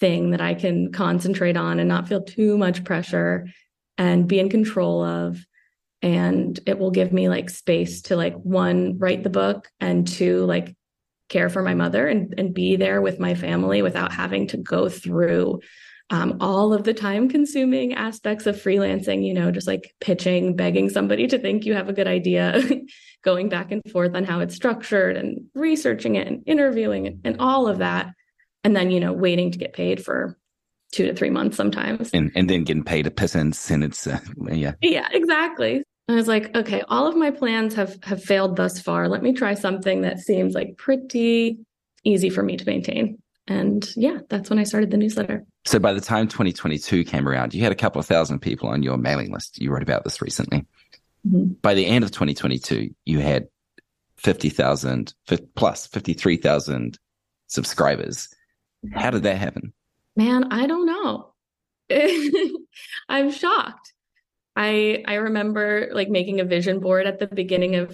thing 0.00 0.30
that 0.30 0.40
I 0.40 0.54
can 0.54 0.92
concentrate 0.92 1.56
on 1.56 1.78
and 1.78 1.88
not 1.88 2.08
feel 2.08 2.22
too 2.22 2.56
much 2.56 2.84
pressure 2.84 3.48
and 3.98 4.26
be 4.26 4.40
in 4.40 4.48
control 4.48 5.04
of 5.04 5.44
and 6.02 6.58
it 6.66 6.78
will 6.78 6.90
give 6.90 7.12
me 7.12 7.28
like 7.28 7.50
space 7.50 8.02
to 8.02 8.16
like 8.16 8.34
one 8.34 8.98
write 8.98 9.22
the 9.22 9.30
book 9.30 9.68
and 9.80 10.06
two 10.06 10.44
like 10.46 10.74
care 11.28 11.48
for 11.48 11.62
my 11.62 11.74
mother 11.74 12.06
and, 12.08 12.34
and 12.38 12.54
be 12.54 12.76
there 12.76 13.00
with 13.00 13.20
my 13.20 13.34
family 13.34 13.82
without 13.82 14.12
having 14.12 14.46
to 14.48 14.56
go 14.56 14.88
through 14.88 15.60
um, 16.12 16.38
all 16.40 16.72
of 16.72 16.82
the 16.82 16.94
time 16.94 17.28
consuming 17.28 17.94
aspects 17.94 18.46
of 18.46 18.56
freelancing 18.56 19.24
you 19.24 19.32
know 19.32 19.50
just 19.50 19.66
like 19.66 19.94
pitching 20.00 20.56
begging 20.56 20.88
somebody 20.88 21.26
to 21.28 21.38
think 21.38 21.64
you 21.64 21.74
have 21.74 21.88
a 21.88 21.92
good 21.92 22.08
idea 22.08 22.60
going 23.22 23.48
back 23.48 23.70
and 23.70 23.82
forth 23.90 24.14
on 24.14 24.24
how 24.24 24.40
it's 24.40 24.54
structured 24.54 25.16
and 25.16 25.46
researching 25.54 26.16
it 26.16 26.26
and 26.26 26.42
interviewing 26.46 27.06
it 27.06 27.16
and 27.24 27.36
all 27.38 27.68
of 27.68 27.78
that. 27.78 28.12
And 28.64 28.76
then 28.76 28.90
you 28.90 29.00
know 29.00 29.12
waiting 29.12 29.50
to 29.52 29.58
get 29.58 29.72
paid 29.72 30.04
for 30.04 30.36
two 30.92 31.06
to 31.06 31.14
three 31.14 31.30
months 31.30 31.56
sometimes. 31.56 32.10
And 32.12 32.30
and 32.34 32.48
then 32.48 32.64
getting 32.64 32.84
paid 32.84 33.06
a 33.06 33.10
pittance 33.10 33.70
and 33.70 33.84
it's 33.84 34.06
uh, 34.06 34.20
yeah. 34.50 34.72
Yeah 34.80 35.08
exactly 35.12 35.84
I 36.10 36.14
was 36.16 36.28
like, 36.28 36.54
okay, 36.56 36.82
all 36.88 37.06
of 37.06 37.16
my 37.16 37.30
plans 37.30 37.74
have 37.74 38.02
have 38.04 38.22
failed 38.22 38.56
thus 38.56 38.80
far. 38.80 39.08
Let 39.08 39.22
me 39.22 39.32
try 39.32 39.54
something 39.54 40.02
that 40.02 40.18
seems 40.18 40.54
like 40.54 40.76
pretty 40.76 41.58
easy 42.04 42.30
for 42.30 42.42
me 42.42 42.56
to 42.56 42.64
maintain. 42.66 43.18
And 43.46 43.88
yeah, 43.96 44.18
that's 44.28 44.48
when 44.48 44.58
I 44.58 44.64
started 44.64 44.90
the 44.90 44.96
newsletter. 44.96 45.44
So 45.64 45.78
by 45.78 45.92
the 45.92 46.00
time 46.00 46.28
2022 46.28 47.04
came 47.04 47.28
around, 47.28 47.52
you 47.52 47.62
had 47.62 47.72
a 47.72 47.76
couple 47.76 47.98
of 47.98 48.06
thousand 48.06 48.40
people 48.40 48.68
on 48.68 48.82
your 48.82 48.96
mailing 48.96 49.32
list. 49.32 49.60
You 49.60 49.72
wrote 49.72 49.82
about 49.82 50.04
this 50.04 50.22
recently. 50.22 50.66
Mm-hmm. 51.26 51.54
By 51.60 51.74
the 51.74 51.86
end 51.86 52.04
of 52.04 52.12
2022, 52.12 52.94
you 53.04 53.18
had 53.18 53.48
50,000 54.16 55.14
plus 55.54 55.86
53,000 55.86 56.98
subscribers. 57.48 58.28
How 58.94 59.10
did 59.10 59.24
that 59.24 59.36
happen? 59.36 59.72
Man, 60.16 60.52
I 60.52 60.66
don't 60.66 60.86
know. 60.86 61.32
I'm 63.08 63.30
shocked. 63.30 63.92
I 64.60 65.02
I 65.06 65.14
remember 65.14 65.88
like 65.92 66.10
making 66.10 66.38
a 66.38 66.44
vision 66.44 66.80
board 66.80 67.06
at 67.06 67.18
the 67.18 67.26
beginning 67.26 67.76
of 67.76 67.88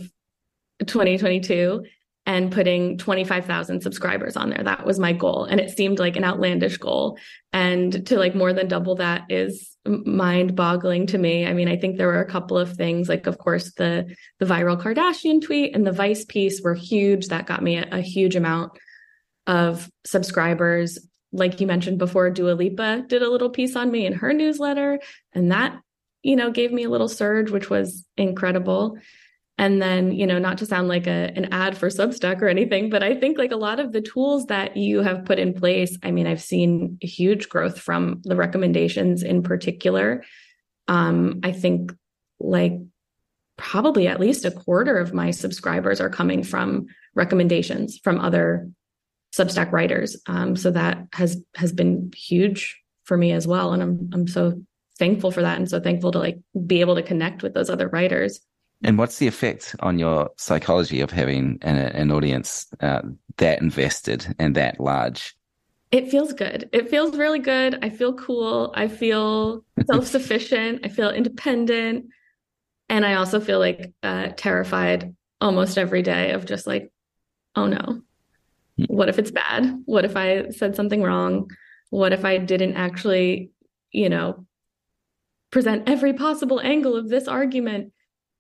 2022 0.84 1.84
and 2.28 2.50
putting 2.50 2.98
25,000 2.98 3.82
subscribers 3.82 4.36
on 4.36 4.50
there. 4.50 4.64
That 4.64 4.84
was 4.84 4.98
my 4.98 5.12
goal 5.12 5.44
and 5.44 5.60
it 5.60 5.70
seemed 5.70 6.00
like 6.00 6.16
an 6.16 6.24
outlandish 6.24 6.76
goal 6.78 7.18
and 7.52 8.04
to 8.08 8.18
like 8.18 8.34
more 8.34 8.52
than 8.52 8.66
double 8.66 8.96
that 8.96 9.22
is 9.28 9.76
mind-boggling 9.86 11.06
to 11.06 11.18
me. 11.18 11.46
I 11.46 11.52
mean, 11.52 11.68
I 11.68 11.76
think 11.76 11.96
there 11.96 12.08
were 12.08 12.20
a 12.20 12.28
couple 12.28 12.58
of 12.58 12.72
things 12.72 13.08
like 13.08 13.28
of 13.28 13.38
course 13.38 13.72
the 13.74 14.12
the 14.40 14.46
viral 14.46 14.80
Kardashian 14.80 15.40
tweet 15.40 15.72
and 15.72 15.86
the 15.86 15.92
Vice 15.92 16.24
piece 16.24 16.60
were 16.60 16.74
huge. 16.74 17.28
That 17.28 17.46
got 17.46 17.62
me 17.62 17.76
a, 17.76 17.86
a 17.92 18.00
huge 18.00 18.34
amount 18.34 18.72
of 19.46 19.88
subscribers 20.04 20.98
like 21.32 21.60
you 21.60 21.66
mentioned 21.66 21.98
before, 21.98 22.30
Dua 22.30 22.52
Lipa 22.52 23.04
did 23.08 23.22
a 23.22 23.28
little 23.28 23.50
piece 23.50 23.76
on 23.76 23.90
me 23.90 24.06
in 24.06 24.14
her 24.14 24.32
newsletter, 24.32 24.98
and 25.34 25.52
that 25.52 25.78
you 26.26 26.34
know, 26.34 26.50
gave 26.50 26.72
me 26.72 26.82
a 26.82 26.90
little 26.90 27.08
surge, 27.08 27.52
which 27.52 27.70
was 27.70 28.04
incredible. 28.16 28.98
And 29.58 29.80
then, 29.80 30.10
you 30.10 30.26
know, 30.26 30.40
not 30.40 30.58
to 30.58 30.66
sound 30.66 30.88
like 30.88 31.06
a, 31.06 31.30
an 31.36 31.52
ad 31.52 31.78
for 31.78 31.88
Substack 31.88 32.42
or 32.42 32.48
anything, 32.48 32.90
but 32.90 33.00
I 33.00 33.14
think 33.14 33.38
like 33.38 33.52
a 33.52 33.56
lot 33.56 33.78
of 33.78 33.92
the 33.92 34.00
tools 34.00 34.46
that 34.46 34.76
you 34.76 35.02
have 35.02 35.24
put 35.24 35.38
in 35.38 35.54
place, 35.54 35.96
I 36.02 36.10
mean, 36.10 36.26
I've 36.26 36.42
seen 36.42 36.98
huge 37.00 37.48
growth 37.48 37.78
from 37.78 38.22
the 38.24 38.34
recommendations 38.34 39.22
in 39.22 39.44
particular. 39.44 40.24
Um, 40.88 41.38
I 41.44 41.52
think 41.52 41.92
like 42.40 42.74
probably 43.56 44.08
at 44.08 44.18
least 44.18 44.44
a 44.44 44.50
quarter 44.50 44.98
of 44.98 45.14
my 45.14 45.30
subscribers 45.30 46.00
are 46.00 46.10
coming 46.10 46.42
from 46.42 46.86
recommendations 47.14 48.00
from 48.02 48.20
other 48.20 48.68
Substack 49.32 49.70
writers. 49.70 50.20
Um, 50.26 50.56
so 50.56 50.72
that 50.72 51.06
has 51.12 51.40
has 51.54 51.72
been 51.72 52.10
huge 52.16 52.76
for 53.04 53.16
me 53.16 53.30
as 53.30 53.46
well, 53.46 53.72
and 53.72 53.82
I'm 53.82 54.10
I'm 54.12 54.26
so 54.26 54.60
thankful 54.98 55.30
for 55.30 55.42
that 55.42 55.58
and 55.58 55.68
so 55.68 55.80
thankful 55.80 56.12
to 56.12 56.18
like 56.18 56.38
be 56.66 56.80
able 56.80 56.94
to 56.94 57.02
connect 57.02 57.42
with 57.42 57.54
those 57.54 57.70
other 57.70 57.88
writers. 57.88 58.40
And 58.84 58.98
what's 58.98 59.18
the 59.18 59.26
effect 59.26 59.74
on 59.80 59.98
your 59.98 60.30
psychology 60.36 61.00
of 61.00 61.10
having 61.10 61.58
an, 61.62 61.76
an 61.76 62.10
audience 62.10 62.66
uh, 62.80 63.02
that 63.38 63.62
invested 63.62 64.34
and 64.38 64.54
that 64.56 64.78
large? 64.80 65.34
It 65.92 66.10
feels 66.10 66.32
good. 66.32 66.68
It 66.72 66.90
feels 66.90 67.16
really 67.16 67.38
good. 67.38 67.78
I 67.82 67.90
feel 67.90 68.12
cool. 68.14 68.72
I 68.74 68.88
feel 68.88 69.64
self-sufficient. 69.86 70.80
I 70.84 70.88
feel 70.88 71.10
independent. 71.10 72.06
And 72.88 73.04
i 73.04 73.14
also 73.14 73.40
feel 73.40 73.58
like 73.58 73.92
uh, 74.02 74.28
terrified 74.36 75.14
almost 75.40 75.76
every 75.76 76.02
day 76.02 76.30
of 76.32 76.46
just 76.46 76.66
like 76.66 76.92
oh 77.56 77.66
no. 77.66 78.02
Hmm. 78.76 78.84
what 78.86 79.08
if 79.08 79.18
it's 79.18 79.30
bad? 79.30 79.82
What 79.86 80.04
if 80.04 80.16
i 80.16 80.50
said 80.50 80.76
something 80.76 81.02
wrong? 81.02 81.50
What 81.90 82.12
if 82.12 82.24
i 82.24 82.38
didn't 82.38 82.74
actually 82.74 83.50
you 83.90 84.08
know 84.08 84.46
present 85.56 85.88
every 85.88 86.12
possible 86.12 86.60
angle 86.60 86.94
of 86.94 87.08
this 87.08 87.26
argument. 87.26 87.90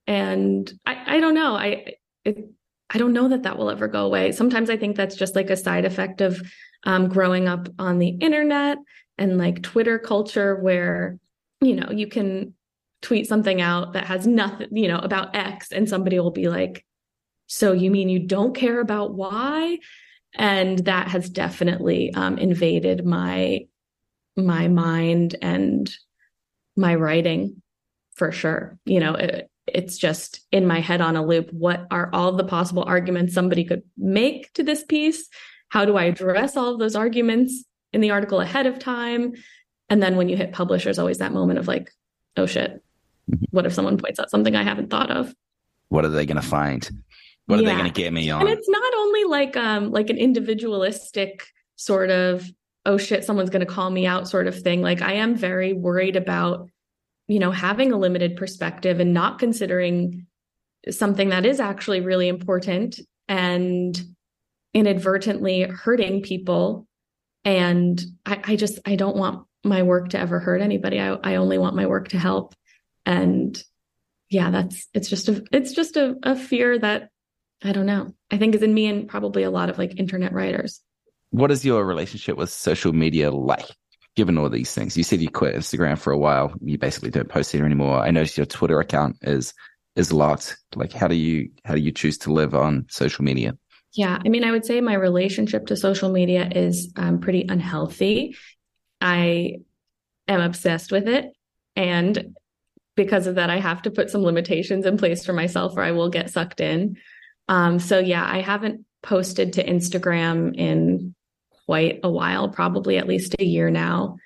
And 0.06 0.70
i, 0.84 1.16
I 1.16 1.20
don't 1.20 1.32
know. 1.32 1.56
I 1.56 1.94
it, 2.26 2.50
i 2.90 2.98
don't 2.98 3.14
know 3.14 3.28
that 3.28 3.44
that 3.44 3.56
will 3.56 3.70
ever 3.70 3.88
go 3.88 4.04
away. 4.04 4.32
Sometimes 4.32 4.68
i 4.68 4.76
think 4.76 4.96
that's 4.96 5.16
just 5.16 5.34
like 5.34 5.48
a 5.48 5.56
side 5.56 5.86
effect 5.86 6.20
of 6.20 6.42
um, 6.84 7.08
growing 7.08 7.48
up 7.48 7.70
on 7.78 7.98
the 7.98 8.10
internet 8.10 8.76
and 9.16 9.38
like 9.38 9.62
twitter 9.62 9.98
culture 9.98 10.56
where 10.56 11.18
you 11.62 11.74
know 11.74 11.90
you 11.90 12.06
can 12.06 12.52
tweet 13.00 13.26
something 13.26 13.62
out 13.62 13.94
that 13.94 14.04
has 14.04 14.26
nothing 14.26 14.68
you 14.76 14.86
know 14.86 14.98
about 14.98 15.34
x 15.34 15.72
and 15.72 15.88
somebody 15.88 16.20
will 16.20 16.30
be 16.42 16.50
like 16.50 16.84
so 17.46 17.72
you 17.72 17.90
mean 17.90 18.10
you 18.10 18.18
don't 18.18 18.54
care 18.54 18.78
about 18.78 19.14
y? 19.14 19.78
And 20.34 20.80
that 20.80 21.08
has 21.08 21.30
definitely 21.30 22.12
um, 22.12 22.36
invaded 22.36 23.06
my 23.06 23.60
my 24.36 24.68
mind 24.68 25.36
and 25.40 25.90
my 26.76 26.94
writing 26.94 27.62
for 28.14 28.32
sure. 28.32 28.78
You 28.84 29.00
know, 29.00 29.14
it, 29.14 29.50
it's 29.66 29.98
just 29.98 30.40
in 30.52 30.66
my 30.66 30.80
head 30.80 31.00
on 31.00 31.16
a 31.16 31.24
loop. 31.24 31.52
What 31.52 31.86
are 31.90 32.10
all 32.12 32.32
the 32.32 32.44
possible 32.44 32.84
arguments 32.86 33.34
somebody 33.34 33.64
could 33.64 33.82
make 33.96 34.52
to 34.54 34.62
this 34.62 34.84
piece? 34.84 35.28
How 35.68 35.84
do 35.84 35.96
I 35.96 36.04
address 36.04 36.56
all 36.56 36.72
of 36.72 36.78
those 36.78 36.96
arguments 36.96 37.64
in 37.92 38.00
the 38.00 38.10
article 38.10 38.40
ahead 38.40 38.66
of 38.66 38.78
time? 38.78 39.34
And 39.88 40.02
then 40.02 40.16
when 40.16 40.28
you 40.28 40.36
hit 40.36 40.52
publish, 40.52 40.84
there's 40.84 40.98
always 40.98 41.18
that 41.18 41.32
moment 41.32 41.58
of 41.58 41.68
like, 41.68 41.90
oh 42.36 42.46
shit, 42.46 42.82
mm-hmm. 43.30 43.44
what 43.50 43.66
if 43.66 43.74
someone 43.74 43.98
points 43.98 44.18
out 44.18 44.30
something 44.30 44.54
I 44.54 44.62
haven't 44.62 44.90
thought 44.90 45.10
of? 45.10 45.34
What 45.88 46.04
are 46.04 46.08
they 46.08 46.26
going 46.26 46.40
to 46.40 46.46
find? 46.46 46.88
What 47.46 47.60
yeah. 47.60 47.62
are 47.62 47.66
they 47.66 47.78
going 47.78 47.92
to 47.92 48.02
get 48.02 48.12
me 48.12 48.30
on? 48.30 48.40
And 48.42 48.50
it's 48.50 48.68
not 48.68 48.94
only 48.96 49.24
like 49.24 49.56
um 49.56 49.90
like 49.90 50.10
an 50.10 50.18
individualistic 50.18 51.44
sort 51.76 52.10
of 52.10 52.48
oh 52.86 52.96
shit 52.96 53.24
someone's 53.24 53.50
going 53.50 53.66
to 53.66 53.72
call 53.72 53.90
me 53.90 54.06
out 54.06 54.28
sort 54.28 54.46
of 54.46 54.60
thing. 54.60 54.80
Like 54.80 55.02
I 55.02 55.14
am 55.14 55.34
very 55.36 55.72
worried 55.72 56.16
about 56.16 56.70
you 57.28 57.38
know 57.38 57.50
having 57.50 57.92
a 57.92 57.98
limited 57.98 58.36
perspective 58.36 59.00
and 59.00 59.12
not 59.12 59.38
considering 59.38 60.26
something 60.90 61.30
that 61.30 61.44
is 61.44 61.60
actually 61.60 62.00
really 62.00 62.28
important 62.28 63.00
and 63.28 64.00
inadvertently 64.72 65.62
hurting 65.62 66.22
people. 66.22 66.86
And 67.44 68.02
I, 68.24 68.40
I 68.44 68.56
just 68.56 68.78
i 68.86 68.96
don't 68.96 69.16
want 69.16 69.46
my 69.64 69.82
work 69.82 70.10
to 70.10 70.18
ever 70.18 70.38
hurt 70.38 70.62
anybody. 70.62 71.00
I, 71.00 71.14
I 71.14 71.34
only 71.36 71.58
want 71.58 71.76
my 71.76 71.86
work 71.86 72.08
to 72.08 72.18
help. 72.18 72.54
And 73.04 73.62
yeah 74.28 74.50
that's 74.50 74.88
it's 74.92 75.08
just 75.08 75.28
a 75.28 75.44
it's 75.52 75.72
just 75.72 75.96
a, 75.96 76.16
a 76.22 76.36
fear 76.36 76.78
that 76.78 77.10
i 77.62 77.72
don't 77.72 77.86
know 77.86 78.12
i 78.30 78.38
think 78.38 78.54
is 78.54 78.62
in 78.62 78.74
me 78.74 78.86
and 78.86 79.08
probably 79.08 79.42
a 79.42 79.50
lot 79.50 79.70
of 79.70 79.78
like 79.78 79.98
internet 79.98 80.32
writers 80.32 80.80
what 81.30 81.50
is 81.50 81.64
your 81.64 81.84
relationship 81.84 82.36
with 82.36 82.50
social 82.50 82.92
media 82.92 83.30
like 83.30 83.66
given 84.14 84.38
all 84.38 84.48
these 84.48 84.72
things? 84.72 84.96
You 84.96 85.04
said 85.04 85.20
you 85.20 85.30
quit 85.30 85.54
Instagram 85.54 85.98
for 85.98 86.12
a 86.12 86.18
while. 86.18 86.54
You 86.60 86.78
basically 86.78 87.10
don't 87.10 87.28
post 87.28 87.52
there 87.52 87.64
anymore. 87.64 87.98
I 87.98 88.10
noticed 88.10 88.36
your 88.36 88.46
Twitter 88.46 88.80
account 88.80 89.16
is 89.22 89.52
is 89.94 90.12
locked. 90.12 90.56
Like 90.74 90.92
how 90.92 91.08
do 91.08 91.14
you 91.14 91.50
how 91.64 91.74
do 91.74 91.80
you 91.80 91.92
choose 91.92 92.18
to 92.18 92.32
live 92.32 92.54
on 92.54 92.86
social 92.88 93.24
media? 93.24 93.56
Yeah, 93.92 94.18
I 94.22 94.28
mean, 94.28 94.44
I 94.44 94.50
would 94.50 94.66
say 94.66 94.80
my 94.80 94.94
relationship 94.94 95.66
to 95.66 95.76
social 95.76 96.10
media 96.10 96.46
is 96.54 96.92
um, 96.96 97.20
pretty 97.20 97.46
unhealthy. 97.48 98.36
I 99.00 99.60
am 100.28 100.40
obsessed 100.40 100.92
with 100.92 101.08
it, 101.08 101.32
and 101.74 102.34
because 102.94 103.26
of 103.26 103.36
that, 103.36 103.48
I 103.48 103.58
have 103.58 103.82
to 103.82 103.90
put 103.90 104.10
some 104.10 104.22
limitations 104.22 104.84
in 104.84 104.98
place 104.98 105.24
for 105.24 105.32
myself, 105.32 105.76
or 105.76 105.82
I 105.82 105.92
will 105.92 106.10
get 106.10 106.30
sucked 106.30 106.60
in. 106.60 106.96
Um, 107.48 107.78
so 107.78 107.98
yeah, 107.98 108.26
I 108.26 108.40
haven't 108.40 108.84
posted 109.02 109.54
to 109.54 109.64
Instagram 109.64 110.54
in 110.56 111.14
quite 111.66 112.00
a 112.02 112.10
while, 112.10 112.48
probably 112.48 112.96
at 112.96 113.08
least 113.08 113.36
a 113.38 113.44
year 113.44 113.70
now. 113.70 114.16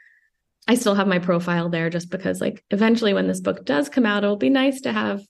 I 0.68 0.74
still 0.74 0.94
have 0.94 1.08
my 1.08 1.18
profile 1.18 1.68
there 1.68 1.90
just 1.90 2.10
because, 2.10 2.40
like, 2.40 2.62
eventually 2.70 3.12
when 3.12 3.26
this 3.26 3.40
book 3.40 3.64
does 3.64 3.88
come 3.88 4.06
out, 4.06 4.22
it'll 4.22 4.36
be 4.36 4.50
nice 4.50 4.82
to 4.82 4.92
have, 4.92 5.22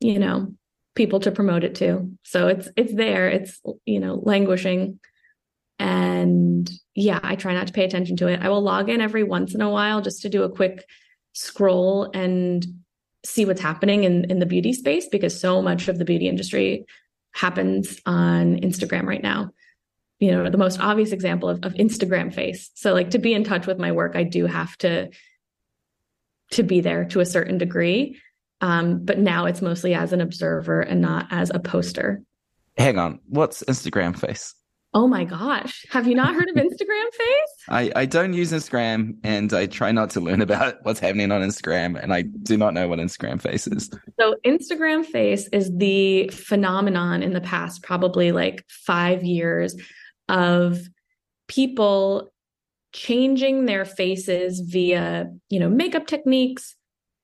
you 0.00 0.18
know, 0.18 0.52
people 0.94 1.20
to 1.20 1.30
promote 1.30 1.62
it 1.62 1.76
to. 1.76 2.10
So 2.24 2.48
it's 2.48 2.68
it's 2.76 2.94
there. 2.94 3.28
It's 3.28 3.60
you 3.84 4.00
know 4.00 4.20
languishing, 4.22 4.98
and 5.78 6.68
yeah, 6.94 7.20
I 7.22 7.36
try 7.36 7.54
not 7.54 7.68
to 7.68 7.72
pay 7.72 7.84
attention 7.84 8.16
to 8.16 8.26
it. 8.26 8.40
I 8.42 8.48
will 8.48 8.62
log 8.62 8.88
in 8.88 9.00
every 9.00 9.22
once 9.22 9.54
in 9.54 9.60
a 9.60 9.70
while 9.70 10.00
just 10.00 10.22
to 10.22 10.28
do 10.28 10.42
a 10.42 10.50
quick 10.50 10.84
scroll 11.32 12.10
and 12.12 12.66
see 13.24 13.44
what's 13.44 13.60
happening 13.60 14.04
in 14.04 14.24
in 14.30 14.40
the 14.40 14.46
beauty 14.46 14.72
space 14.72 15.06
because 15.08 15.38
so 15.38 15.62
much 15.62 15.88
of 15.88 15.98
the 15.98 16.04
beauty 16.04 16.28
industry 16.28 16.86
happens 17.32 18.00
on 18.06 18.56
Instagram 18.60 19.04
right 19.04 19.22
now 19.22 19.52
you 20.18 20.30
know 20.30 20.48
the 20.48 20.58
most 20.58 20.80
obvious 20.80 21.12
example 21.12 21.48
of, 21.48 21.58
of 21.62 21.74
instagram 21.74 22.32
face. 22.32 22.70
So 22.74 22.92
like 22.92 23.10
to 23.10 23.18
be 23.18 23.34
in 23.34 23.44
touch 23.44 23.66
with 23.66 23.78
my 23.78 23.92
work 23.92 24.16
i 24.16 24.22
do 24.22 24.46
have 24.46 24.76
to 24.78 25.10
to 26.52 26.62
be 26.62 26.80
there 26.80 27.04
to 27.06 27.20
a 27.20 27.26
certain 27.26 27.58
degree. 27.58 28.20
Um, 28.60 29.04
but 29.04 29.18
now 29.18 29.46
it's 29.46 29.60
mostly 29.60 29.94
as 29.94 30.12
an 30.12 30.20
observer 30.20 30.80
and 30.80 31.00
not 31.00 31.26
as 31.30 31.50
a 31.50 31.58
poster. 31.58 32.22
Hang 32.78 32.98
on. 32.98 33.20
What's 33.28 33.62
instagram 33.64 34.18
face? 34.18 34.54
Oh 34.94 35.06
my 35.06 35.24
gosh. 35.24 35.84
Have 35.90 36.06
you 36.06 36.14
not 36.14 36.34
heard 36.34 36.48
of 36.48 36.54
instagram 36.56 37.12
face? 37.12 37.64
I, 37.68 37.92
I 37.94 38.06
don't 38.06 38.32
use 38.32 38.52
instagram 38.52 39.16
and 39.24 39.52
i 39.52 39.66
try 39.66 39.92
not 39.92 40.10
to 40.10 40.20
learn 40.20 40.40
about 40.40 40.76
what's 40.84 41.00
happening 41.00 41.32
on 41.32 41.42
instagram 41.42 42.00
and 42.02 42.14
i 42.14 42.22
do 42.22 42.56
not 42.56 42.72
know 42.72 42.88
what 42.88 42.98
instagram 42.98 43.40
face 43.40 43.66
is. 43.66 43.90
So 44.18 44.36
instagram 44.46 45.04
face 45.04 45.48
is 45.48 45.70
the 45.76 46.28
phenomenon 46.28 47.22
in 47.22 47.34
the 47.34 47.40
past 47.42 47.82
probably 47.82 48.32
like 48.32 48.64
five 48.68 49.22
years 49.22 49.74
of 50.28 50.78
people 51.48 52.32
changing 52.92 53.66
their 53.66 53.84
faces 53.84 54.60
via, 54.60 55.30
you 55.50 55.60
know, 55.60 55.68
makeup 55.68 56.06
techniques, 56.06 56.76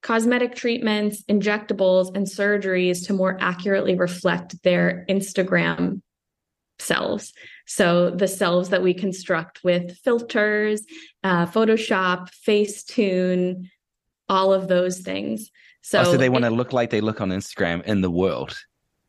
cosmetic 0.03 0.55
treatments, 0.55 1.23
injectables, 1.25 2.15
and 2.15 2.27
surgeries 2.27 3.07
to 3.07 3.15
more 3.15 3.39
accurately 3.41 3.95
reflect 3.95 4.63
their 4.63 5.05
Instagram 5.09 6.03
selves. 6.79 7.33
So 7.67 8.11
the 8.11 8.29
selves 8.29 8.71
that 8.71 8.83
we 8.83 8.93
construct 8.93 9.63
with 9.65 9.97
filters, 9.99 10.85
uh, 11.23 11.47
Photoshop, 11.47 12.29
Facetune, 12.47 13.69
all 14.29 14.53
of 14.53 14.69
those 14.69 14.99
things. 15.01 15.51
So, 15.83 16.01
oh, 16.01 16.05
so 16.05 16.17
they 16.17 16.29
want 16.29 16.45
to 16.45 16.51
look 16.51 16.73
like 16.73 16.91
they 16.91 17.01
look 17.01 17.21
on 17.21 17.31
Instagram 17.31 17.83
in 17.85 18.01
the 18.01 18.11
world. 18.11 18.57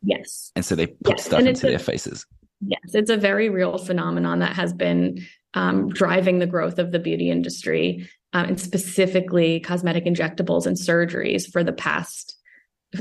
Yes. 0.02 0.52
And 0.56 0.64
so 0.66 0.76
they 0.76 0.88
put 0.88 1.18
yes. 1.18 1.26
stuff 1.26 1.42
into 1.42 1.68
a, 1.68 1.72
their 1.72 1.80
faces. 1.80 2.26
Yes, 2.68 2.94
it's 2.94 3.10
a 3.10 3.18
very 3.18 3.50
real 3.50 3.78
phenomenon 3.78 4.40
that 4.40 4.56
has 4.56 4.74
been 4.74 5.26
um, 5.54 5.90
driving 5.90 6.40
the 6.40 6.48
growth 6.48 6.80
of 6.80 6.92
the 6.92 7.00
beauty 7.00 7.30
industry 7.30 8.10
um, 8.34 8.46
and 8.46 8.60
specifically 8.60 9.60
cosmetic 9.60 10.06
injectables 10.06 10.66
and 10.66 10.78
surgeries 10.78 11.52
for 11.52 11.64
the 11.64 11.74
past 11.74 12.36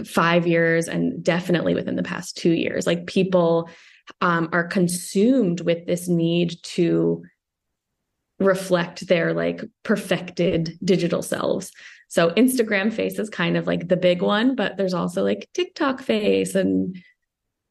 five 0.05 0.46
years 0.46 0.88
and 0.88 1.22
definitely 1.22 1.75
within 1.75 1.96
the 1.96 2.03
past 2.03 2.37
two 2.37 2.53
years. 2.53 2.87
Like 2.87 3.07
people 3.07 3.68
um, 4.20 4.48
are 4.53 4.64
consumed 4.64 5.61
with 5.61 5.87
this 5.87 6.09
need 6.09 6.57
to 6.62 7.22
reflect 8.38 9.07
their 9.07 9.33
like 9.33 9.62
perfected 9.85 10.79
digital 10.85 11.22
selves. 11.22 11.70
So 12.09 12.31
Instagram 12.31 12.92
face 12.92 13.18
is 13.18 13.31
kind 13.31 13.57
of 13.57 13.66
like 13.66 13.88
the 13.88 13.96
big 13.96 14.20
one, 14.20 14.55
but 14.55 14.77
there's 14.77 14.94
also 14.94 15.22
like 15.22 15.48
TikTok 15.55 16.01
face 16.03 16.55
and 16.55 16.96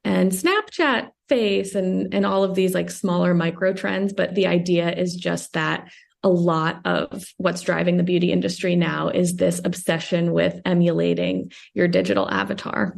and 0.04 0.32
Snapchat 0.32 1.10
face 1.32 1.76
and 1.76 2.14
and 2.14 2.26
all 2.26 2.44
of 2.44 2.56
these 2.56 2.74
like 2.74 2.92
smaller 2.92 3.34
micro 3.34 3.72
trends 3.72 4.12
but 4.12 4.36
the 4.36 4.48
idea 4.48 4.92
is 4.92 5.16
just 5.16 5.54
that 5.54 5.90
a 6.24 6.30
lot 6.30 6.82
of 6.84 7.26
what's 7.38 7.62
driving 7.62 7.96
the 7.96 8.04
beauty 8.04 8.34
industry 8.34 8.76
now 8.76 9.08
is 9.08 9.38
this 9.38 9.62
obsession 9.64 10.34
with 10.34 10.60
emulating 10.66 11.50
your 11.74 11.88
digital 11.88 12.30
avatar 12.30 12.98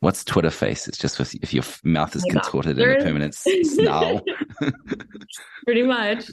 What's 0.00 0.24
Twitter 0.24 0.50
face? 0.50 0.88
It's 0.88 0.96
just 0.96 1.18
with, 1.18 1.34
if 1.42 1.52
your 1.52 1.62
mouth 1.84 2.16
is 2.16 2.24
contorted 2.24 2.78
in 2.78 2.90
a 2.90 3.04
permanent 3.04 3.34
snarl. 3.34 4.22
Pretty 5.66 5.82
much. 5.82 6.24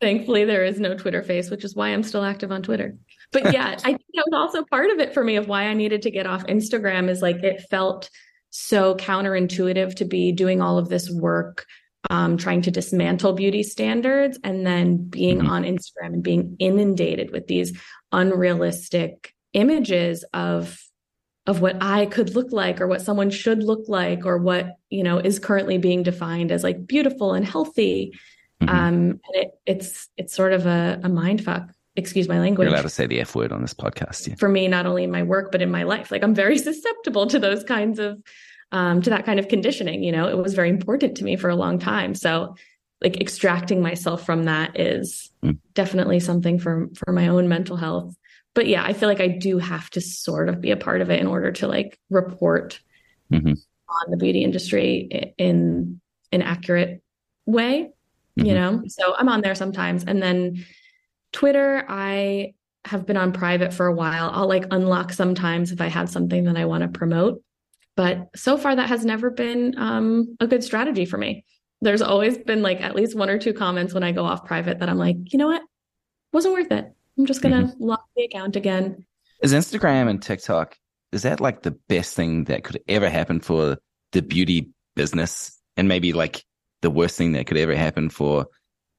Thankfully, 0.00 0.44
there 0.44 0.64
is 0.64 0.80
no 0.80 0.96
Twitter 0.96 1.22
face, 1.22 1.48
which 1.48 1.64
is 1.64 1.76
why 1.76 1.90
I'm 1.90 2.02
still 2.02 2.24
active 2.24 2.50
on 2.50 2.60
Twitter. 2.60 2.96
But 3.30 3.52
yeah, 3.52 3.68
I 3.84 3.92
think 3.92 4.02
that 4.14 4.24
was 4.30 4.34
also 4.34 4.64
part 4.64 4.90
of 4.90 4.98
it 4.98 5.14
for 5.14 5.22
me 5.22 5.36
of 5.36 5.46
why 5.46 5.68
I 5.68 5.74
needed 5.74 6.02
to 6.02 6.10
get 6.10 6.26
off 6.26 6.44
Instagram 6.46 7.08
is 7.08 7.22
like 7.22 7.36
it 7.44 7.60
felt 7.70 8.10
so 8.50 8.94
counterintuitive 8.94 9.94
to 9.96 10.04
be 10.04 10.32
doing 10.32 10.60
all 10.60 10.78
of 10.78 10.88
this 10.88 11.10
work 11.10 11.66
um, 12.10 12.36
trying 12.36 12.62
to 12.62 12.70
dismantle 12.70 13.32
beauty 13.32 13.62
standards 13.62 14.38
and 14.44 14.66
then 14.66 15.08
being 15.08 15.38
mm-hmm. 15.38 15.50
on 15.50 15.64
Instagram 15.64 16.14
and 16.14 16.22
being 16.22 16.56
inundated 16.58 17.30
with 17.30 17.46
these 17.46 17.78
unrealistic 18.12 19.34
images 19.52 20.24
of 20.32 20.78
of 21.46 21.62
what 21.62 21.78
I 21.80 22.04
could 22.04 22.34
look 22.34 22.52
like 22.52 22.78
or 22.78 22.86
what 22.86 23.00
someone 23.00 23.30
should 23.30 23.62
look 23.62 23.88
like 23.88 24.26
or 24.26 24.36
what 24.36 24.76
you 24.90 25.02
know 25.02 25.18
is 25.18 25.38
currently 25.38 25.78
being 25.78 26.02
defined 26.02 26.52
as 26.52 26.62
like 26.62 26.86
beautiful 26.86 27.34
and 27.34 27.44
healthy. 27.44 28.18
Mm-hmm. 28.62 28.74
Um, 28.74 28.94
and 28.94 29.20
it, 29.34 29.50
it's 29.66 30.08
it's 30.16 30.34
sort 30.34 30.52
of 30.52 30.66
a, 30.66 31.00
a 31.02 31.08
mind 31.08 31.44
fuck 31.44 31.70
excuse 31.98 32.28
my 32.28 32.38
language. 32.38 32.66
You're 32.66 32.74
allowed 32.74 32.82
to 32.82 32.88
say 32.88 33.06
the 33.06 33.20
F 33.20 33.34
word 33.34 33.52
on 33.52 33.60
this 33.60 33.74
podcast. 33.74 34.28
Yeah. 34.28 34.34
For 34.36 34.48
me, 34.48 34.68
not 34.68 34.86
only 34.86 35.04
in 35.04 35.10
my 35.10 35.22
work, 35.22 35.52
but 35.52 35.60
in 35.60 35.70
my 35.70 35.82
life. 35.82 36.10
Like 36.10 36.22
I'm 36.22 36.34
very 36.34 36.58
susceptible 36.68 37.26
to 37.26 37.38
those 37.38 37.64
kinds 37.64 37.98
of, 37.98 38.22
um, 38.72 39.02
to 39.02 39.10
that 39.10 39.26
kind 39.26 39.38
of 39.38 39.48
conditioning. 39.48 40.02
You 40.02 40.12
know, 40.12 40.28
it 40.28 40.38
was 40.38 40.54
very 40.54 40.70
important 40.70 41.16
to 41.18 41.24
me 41.24 41.36
for 41.36 41.50
a 41.50 41.56
long 41.56 41.78
time. 41.78 42.14
So 42.14 42.54
like 43.02 43.20
extracting 43.20 43.82
myself 43.82 44.24
from 44.24 44.44
that 44.44 44.78
is 44.78 45.30
mm. 45.42 45.58
definitely 45.74 46.20
something 46.20 46.58
for, 46.58 46.88
for 46.94 47.12
my 47.12 47.28
own 47.28 47.48
mental 47.48 47.76
health. 47.76 48.14
But 48.54 48.66
yeah, 48.66 48.82
I 48.82 48.92
feel 48.92 49.08
like 49.08 49.20
I 49.20 49.28
do 49.28 49.58
have 49.58 49.88
to 49.90 50.00
sort 50.00 50.48
of 50.48 50.60
be 50.60 50.70
a 50.70 50.76
part 50.76 51.00
of 51.00 51.10
it 51.10 51.20
in 51.20 51.26
order 51.26 51.52
to 51.52 51.68
like 51.68 51.98
report 52.10 52.80
mm-hmm. 53.32 53.50
on 53.50 54.10
the 54.10 54.16
beauty 54.16 54.42
industry 54.42 55.34
in 55.38 56.00
an 56.32 56.42
accurate 56.42 57.02
way, 57.46 57.90
mm-hmm. 58.36 58.46
you 58.46 58.54
know? 58.54 58.82
So 58.88 59.14
I'm 59.16 59.28
on 59.28 59.42
there 59.42 59.54
sometimes. 59.54 60.04
And 60.04 60.20
then 60.20 60.64
Twitter, 61.32 61.84
I 61.88 62.54
have 62.84 63.06
been 63.06 63.16
on 63.16 63.32
private 63.32 63.74
for 63.74 63.86
a 63.86 63.92
while. 63.92 64.30
I'll 64.32 64.48
like 64.48 64.66
unlock 64.70 65.12
sometimes 65.12 65.72
if 65.72 65.80
I 65.80 65.86
have 65.86 66.08
something 66.08 66.44
that 66.44 66.56
I 66.56 66.64
want 66.64 66.82
to 66.82 66.88
promote. 66.88 67.42
But 67.96 68.28
so 68.36 68.56
far, 68.56 68.76
that 68.76 68.88
has 68.88 69.04
never 69.04 69.30
been 69.30 69.74
um, 69.76 70.36
a 70.40 70.46
good 70.46 70.62
strategy 70.62 71.04
for 71.04 71.18
me. 71.18 71.44
There's 71.80 72.02
always 72.02 72.38
been 72.38 72.62
like 72.62 72.80
at 72.80 72.94
least 72.94 73.16
one 73.16 73.28
or 73.28 73.38
two 73.38 73.52
comments 73.52 73.92
when 73.92 74.02
I 74.02 74.12
go 74.12 74.24
off 74.24 74.44
private 74.44 74.78
that 74.78 74.88
I'm 74.88 74.98
like, 74.98 75.16
you 75.32 75.38
know 75.38 75.48
what? 75.48 75.62
Wasn't 76.32 76.54
worth 76.54 76.70
it. 76.72 76.92
I'm 77.18 77.26
just 77.26 77.42
going 77.42 77.54
to 77.54 77.72
mm-hmm. 77.72 77.84
lock 77.84 78.04
the 78.16 78.24
account 78.24 78.56
again. 78.56 79.04
Is 79.42 79.52
Instagram 79.52 80.08
and 80.08 80.22
TikTok, 80.22 80.76
is 81.12 81.22
that 81.22 81.40
like 81.40 81.62
the 81.62 81.72
best 81.88 82.14
thing 82.14 82.44
that 82.44 82.64
could 82.64 82.80
ever 82.88 83.08
happen 83.08 83.40
for 83.40 83.78
the 84.12 84.22
beauty 84.22 84.70
business? 84.94 85.58
And 85.76 85.88
maybe 85.88 86.12
like 86.12 86.44
the 86.82 86.90
worst 86.90 87.16
thing 87.16 87.32
that 87.32 87.46
could 87.46 87.56
ever 87.56 87.74
happen 87.74 88.10
for 88.10 88.46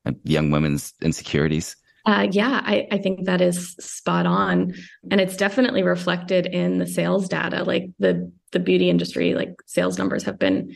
uh, 0.05 0.11
young 0.23 0.51
women's 0.51 0.93
insecurities? 1.01 1.75
Uh, 2.05 2.27
yeah, 2.31 2.61
I, 2.63 2.87
I, 2.91 2.97
think 2.97 3.25
that 3.25 3.41
is 3.41 3.75
spot 3.79 4.25
on, 4.25 4.73
and 5.11 5.19
it's 5.19 5.35
definitely 5.35 5.83
reflected 5.83 6.45
in 6.45 6.79
the 6.79 6.87
sales 6.87 7.27
data. 7.27 7.63
Like 7.63 7.89
the 7.99 8.31
the 8.51 8.59
beauty 8.59 8.89
industry, 8.89 9.33
like 9.35 9.55
sales 9.65 9.97
numbers 9.97 10.23
have 10.23 10.39
been 10.39 10.75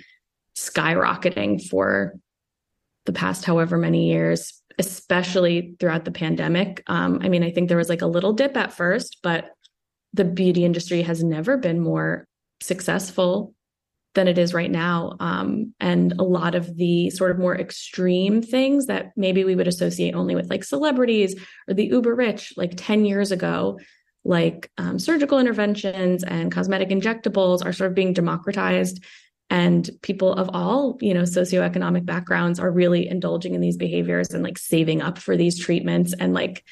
skyrocketing 0.56 1.66
for 1.68 2.14
the 3.06 3.14
past 3.14 3.46
however 3.46 3.78
many 3.78 4.10
years, 4.10 4.62
especially 4.78 5.76
throughout 5.80 6.06
the 6.06 6.12
pandemic. 6.12 6.84
Um, 6.88 7.20
I 7.24 7.30
mean, 7.30 7.44
I 7.44 7.52
think 7.52 7.68
there 7.68 7.78
was 7.78 7.90
like 7.90 8.02
a 8.02 8.08
little 8.08 8.34
dip 8.34 8.56
at 8.58 8.74
first, 8.74 9.18
but 9.24 9.52
the 10.14 10.26
beauty 10.26 10.64
industry 10.66 11.02
has 11.02 11.24
never 11.24 11.58
been 11.58 11.80
more 11.80 12.28
successful 12.62 13.54
than 14.14 14.28
it 14.28 14.38
is 14.38 14.54
right 14.54 14.70
now. 14.72 15.16
Um, 15.20 15.74
and 15.80 16.14
a 16.14 16.24
lot 16.24 16.56
of 16.56 16.76
the 16.78 17.10
sort 17.10 17.32
of 17.32 17.40
more 17.40 17.58
extreme 17.58 18.42
things 18.42 18.86
that 18.86 19.12
maybe 19.16 19.44
we 19.44 19.56
would 19.56 19.68
associate 19.68 20.16
only 20.16 20.36
with 20.36 20.50
like 20.50 20.64
celebrities 20.64 21.36
or 21.68 21.74
the 21.74 21.86
uber 21.86 22.14
rich, 22.14 22.54
like 22.56 22.74
10 22.76 23.06
years 23.06 23.32
ago, 23.32 23.80
like 24.24 24.72
um, 24.78 25.00
surgical 25.00 25.40
interventions 25.40 26.24
and 26.24 26.52
cosmetic 26.52 26.90
injectables 26.90 27.66
are 27.66 27.74
sort 27.74 27.90
of 27.90 27.96
being 27.96 28.14
democratized. 28.14 29.04
And 29.50 29.90
people 30.02 30.34
of 30.34 30.50
all, 30.54 30.98
you 31.02 31.14
know, 31.14 31.24
socioeconomic 31.24 32.06
backgrounds 32.06 32.60
are 32.60 32.72
really 32.72 33.08
indulging 33.08 33.56
in 33.56 33.62
these 33.62 33.78
behaviors 33.78 34.32
and 34.32 34.44
like 34.44 34.58
saving 34.58 35.02
up 35.02 35.18
for 35.18 35.36
these 35.36 35.60
treatments 35.60 36.14
and 36.18 36.34
like 36.34 36.64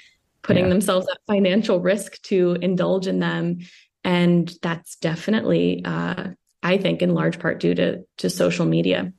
putting 0.42 0.66
yeah. 0.66 0.70
themselves 0.70 1.08
at 1.12 1.20
financial 1.28 1.80
risk 1.80 2.22
to 2.24 2.58
indulge 2.62 3.08
in 3.08 3.20
them 3.20 3.60
and 4.04 4.52
that's 4.62 4.96
definitely 4.96 5.84
uh, 5.86 6.30
I 6.64 6.78
think 6.78 7.02
in 7.02 7.14
large 7.14 7.40
part 7.40 7.60
due 7.60 7.76
to 7.76 8.04
to 8.18 8.30
social 8.30 8.66
media. 8.66 9.14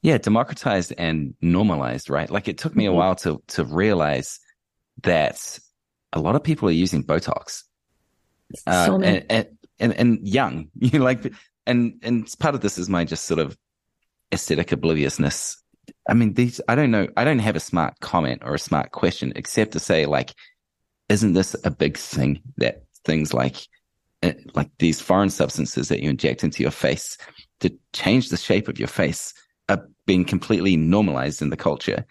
Yeah, 0.00 0.18
democratized 0.18 0.94
and 0.96 1.34
normalized, 1.40 2.08
right? 2.08 2.30
Like 2.30 2.48
it 2.48 2.58
took 2.58 2.74
me 2.74 2.84
mm-hmm. 2.84 2.94
a 2.94 2.96
while 2.96 3.14
to 3.16 3.42
to 3.48 3.64
realize 3.64 4.40
that 5.02 5.58
a 6.12 6.20
lot 6.20 6.36
of 6.36 6.42
people 6.42 6.68
are 6.68 6.72
using 6.72 7.04
Botox. 7.04 7.64
Uh, 8.66 8.86
so 8.86 8.94
and, 8.96 9.26
and, 9.30 9.46
and, 9.78 9.92
and 9.94 10.28
young, 10.28 10.68
you 10.78 10.98
know, 10.98 11.04
like, 11.04 11.32
and, 11.66 12.00
and 12.02 12.28
part 12.38 12.54
of 12.54 12.60
this 12.60 12.78
is 12.78 12.88
my 12.88 13.04
just 13.04 13.24
sort 13.24 13.40
of 13.40 13.56
aesthetic 14.32 14.72
obliviousness. 14.72 15.62
I 16.08 16.14
mean, 16.14 16.34
these, 16.34 16.60
I 16.68 16.74
don't 16.74 16.90
know, 16.90 17.08
I 17.16 17.24
don't 17.24 17.38
have 17.40 17.56
a 17.56 17.60
smart 17.60 18.00
comment 18.00 18.42
or 18.44 18.54
a 18.54 18.58
smart 18.58 18.92
question 18.92 19.32
except 19.36 19.72
to 19.72 19.80
say, 19.80 20.06
like, 20.06 20.32
isn't 21.08 21.32
this 21.32 21.56
a 21.64 21.70
big 21.70 21.96
thing 21.96 22.42
that 22.56 22.84
things 23.04 23.34
like 23.34 23.56
Uh, 24.22 24.32
like 24.54 24.70
these 24.78 25.00
foreign 25.00 25.30
substances 25.30 25.88
that 25.88 26.00
you 26.00 26.08
inject 26.08 26.44
into 26.44 26.62
your 26.62 26.70
face 26.70 27.18
to 27.60 27.76
change 27.92 28.28
the 28.28 28.36
shape 28.36 28.68
of 28.68 28.78
your 28.78 28.88
face 28.88 29.34
are 29.68 29.88
being 30.06 30.24
completely 30.24 30.76
normalized 30.76 31.42
in 31.42 31.50
the 31.50 31.56
culture. 31.56 32.04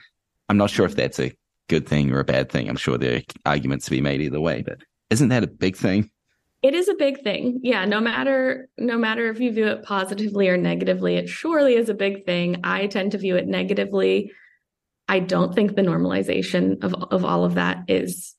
I'm 0.49 0.57
not 0.57 0.69
sure 0.69 0.85
if 0.85 0.95
that's 0.95 1.19
a 1.19 1.31
good 1.69 1.87
thing 1.87 2.11
or 2.11 2.19
a 2.19 2.25
bad 2.25 2.51
thing. 2.51 2.67
I'm 2.67 2.75
sure 2.75 2.97
there 2.97 3.17
are 3.17 3.21
arguments 3.45 3.85
to 3.85 3.91
be 3.91 4.01
made 4.01 4.19
either 4.19 4.41
way, 4.41 4.61
but 4.61 4.79
isn't 5.09 5.29
that 5.29 5.43
a 5.43 5.47
big 5.47 5.77
thing? 5.77 6.09
It 6.61 6.75
is 6.75 6.89
a 6.89 6.93
big 6.93 7.23
thing. 7.23 7.59
Yeah, 7.63 7.85
no 7.85 7.99
matter 7.99 8.69
no 8.77 8.97
matter 8.97 9.29
if 9.29 9.39
you 9.39 9.51
view 9.51 9.67
it 9.67 9.83
positively 9.83 10.47
or 10.47 10.57
negatively, 10.57 11.15
it 11.15 11.27
surely 11.27 11.75
is 11.75 11.89
a 11.89 11.93
big 11.93 12.25
thing. 12.25 12.61
I 12.63 12.87
tend 12.87 13.13
to 13.13 13.17
view 13.17 13.35
it 13.35 13.47
negatively. 13.47 14.31
I 15.07 15.19
don't 15.19 15.55
think 15.55 15.75
the 15.75 15.81
normalization 15.81 16.83
of 16.83 16.93
of 16.93 17.25
all 17.25 17.45
of 17.45 17.55
that 17.55 17.85
is 17.87 18.35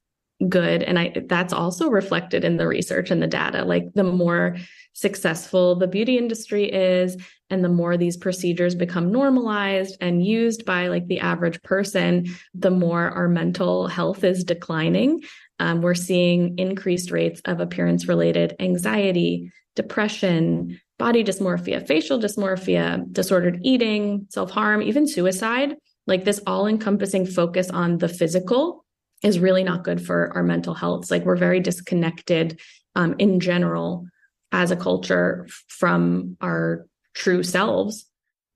good. 0.48 0.82
And 0.82 0.98
i 0.98 1.12
that's 1.26 1.52
also 1.52 1.88
reflected 1.88 2.44
in 2.44 2.56
the 2.56 2.66
research 2.66 3.10
and 3.10 3.22
the 3.22 3.26
data. 3.26 3.64
Like 3.64 3.92
the 3.94 4.04
more 4.04 4.56
successful 4.94 5.74
the 5.74 5.86
beauty 5.86 6.18
industry 6.18 6.70
is 6.70 7.16
and 7.48 7.64
the 7.64 7.68
more 7.68 7.96
these 7.96 8.16
procedures 8.16 8.74
become 8.74 9.10
normalized 9.10 9.96
and 10.00 10.24
used 10.24 10.64
by 10.64 10.88
like 10.88 11.06
the 11.06 11.20
average 11.20 11.62
person 11.62 12.26
the 12.54 12.70
more 12.70 13.10
our 13.10 13.28
mental 13.28 13.88
health 13.88 14.24
is 14.24 14.44
declining. 14.44 15.22
Um, 15.58 15.80
we're 15.80 15.94
seeing 15.94 16.58
increased 16.58 17.10
rates 17.10 17.40
of 17.44 17.60
appearance 17.60 18.08
related 18.08 18.56
anxiety 18.58 19.52
depression 19.76 20.80
body 20.98 21.24
dysmorphia 21.24 21.86
facial 21.86 22.18
dysmorphia 22.18 23.10
disordered 23.12 23.60
eating 23.62 24.26
self-harm 24.30 24.82
even 24.82 25.06
suicide. 25.06 25.76
Like 26.06 26.24
this 26.24 26.40
all 26.46 26.66
encompassing 26.66 27.26
focus 27.26 27.70
on 27.70 27.98
the 27.98 28.08
physical 28.08 28.81
is 29.22 29.38
really 29.38 29.64
not 29.64 29.84
good 29.84 30.04
for 30.04 30.32
our 30.34 30.42
mental 30.42 30.74
health. 30.74 31.02
It's 31.02 31.10
like 31.10 31.24
we're 31.24 31.36
very 31.36 31.60
disconnected 31.60 32.60
um, 32.94 33.14
in 33.18 33.40
general 33.40 34.06
as 34.50 34.70
a 34.70 34.76
culture 34.76 35.48
from 35.68 36.36
our 36.40 36.86
true 37.14 37.42
selves. 37.42 38.06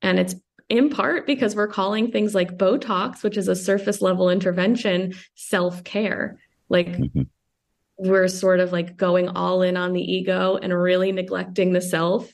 And 0.03 0.19
it's 0.19 0.35
in 0.69 0.91
part 0.91 1.27
because 1.27 1.55
we're 1.55 1.69
calling 1.69 2.11
things 2.11 2.35
like 2.35 2.59
Botox, 2.59 3.23
which 3.23 3.37
is 3.37 3.49
a 3.49 3.57
surface 3.57 4.03
level 4.03 4.29
intervention, 4.29 5.15
self 5.35 5.85
care. 5.85 6.39
Like 6.69 6.89
mm-hmm. 6.89 7.23
we're 7.97 8.29
sort 8.29 8.61
of 8.61 8.73
like 8.73 8.97
going 8.97 9.29
all 9.29 9.63
in 9.63 9.77
on 9.77 9.93
the 9.93 10.03
ego 10.03 10.59
and 10.61 10.75
really 10.75 11.13
neglecting 11.13 11.73
the 11.73 11.81
self 11.81 12.33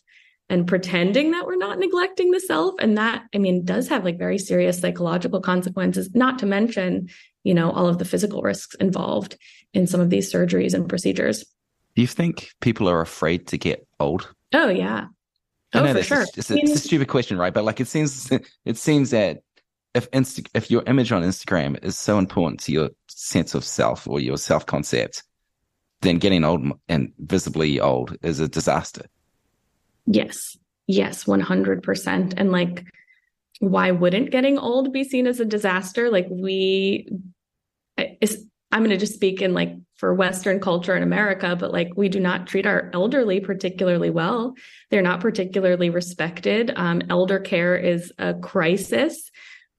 and 0.48 0.66
pretending 0.66 1.30
that 1.30 1.46
we're 1.46 1.56
not 1.56 1.78
neglecting 1.78 2.30
the 2.30 2.40
self. 2.40 2.74
And 2.78 2.98
that, 2.98 3.24
I 3.34 3.38
mean, 3.38 3.64
does 3.64 3.88
have 3.88 4.04
like 4.04 4.18
very 4.18 4.38
serious 4.38 4.78
psychological 4.78 5.40
consequences, 5.40 6.10
not 6.14 6.38
to 6.40 6.46
mention 6.46 7.08
you 7.44 7.54
know, 7.54 7.70
all 7.70 7.88
of 7.88 7.98
the 7.98 8.04
physical 8.04 8.42
risks 8.42 8.74
involved 8.76 9.36
in 9.74 9.86
some 9.86 10.00
of 10.00 10.10
these 10.10 10.32
surgeries 10.32 10.74
and 10.74 10.88
procedures. 10.88 11.44
Do 11.94 12.02
you 12.02 12.08
think 12.08 12.50
people 12.60 12.88
are 12.88 13.00
afraid 13.00 13.46
to 13.48 13.58
get 13.58 13.86
old? 14.00 14.32
Oh 14.54 14.68
yeah. 14.68 15.06
Oh, 15.74 15.92
for 15.92 16.02
sure. 16.02 16.26
It's 16.36 16.50
a, 16.50 16.56
it's 16.56 16.72
a 16.72 16.78
stupid 16.78 17.08
question, 17.08 17.38
right? 17.38 17.52
But 17.52 17.64
like, 17.64 17.80
it 17.80 17.88
seems 17.88 18.30
it 18.64 18.76
seems 18.76 19.10
that 19.10 19.38
if 19.94 20.10
Insta- 20.10 20.48
if 20.54 20.70
your 20.70 20.82
image 20.86 21.12
on 21.12 21.22
Instagram 21.22 21.82
is 21.82 21.98
so 21.98 22.18
important 22.18 22.60
to 22.60 22.72
your 22.72 22.90
sense 23.08 23.54
of 23.54 23.64
self 23.64 24.06
or 24.06 24.20
your 24.20 24.36
self 24.36 24.66
concept, 24.66 25.22
then 26.02 26.18
getting 26.18 26.44
old 26.44 26.72
and 26.88 27.12
visibly 27.18 27.80
old 27.80 28.16
is 28.22 28.40
a 28.40 28.48
disaster. 28.48 29.06
Yes. 30.06 30.56
Yes, 30.86 31.24
100%. 31.24 32.34
And 32.36 32.52
like, 32.52 32.84
why 33.62 33.92
wouldn't 33.92 34.32
getting 34.32 34.58
old 34.58 34.92
be 34.92 35.04
seen 35.04 35.28
as 35.28 35.38
a 35.38 35.44
disaster? 35.44 36.10
Like 36.10 36.26
we, 36.28 37.08
I'm 37.96 38.80
going 38.80 38.90
to 38.90 38.96
just 38.96 39.14
speak 39.14 39.40
in 39.40 39.54
like 39.54 39.76
for 39.94 40.12
Western 40.12 40.58
culture 40.58 40.96
in 40.96 41.04
America, 41.04 41.54
but 41.54 41.72
like 41.72 41.92
we 41.94 42.08
do 42.08 42.18
not 42.18 42.48
treat 42.48 42.66
our 42.66 42.90
elderly 42.92 43.38
particularly 43.38 44.10
well. 44.10 44.54
They're 44.90 45.00
not 45.00 45.20
particularly 45.20 45.90
respected. 45.90 46.72
Um, 46.74 47.02
elder 47.08 47.38
care 47.38 47.76
is 47.76 48.12
a 48.18 48.34
crisis. 48.34 49.30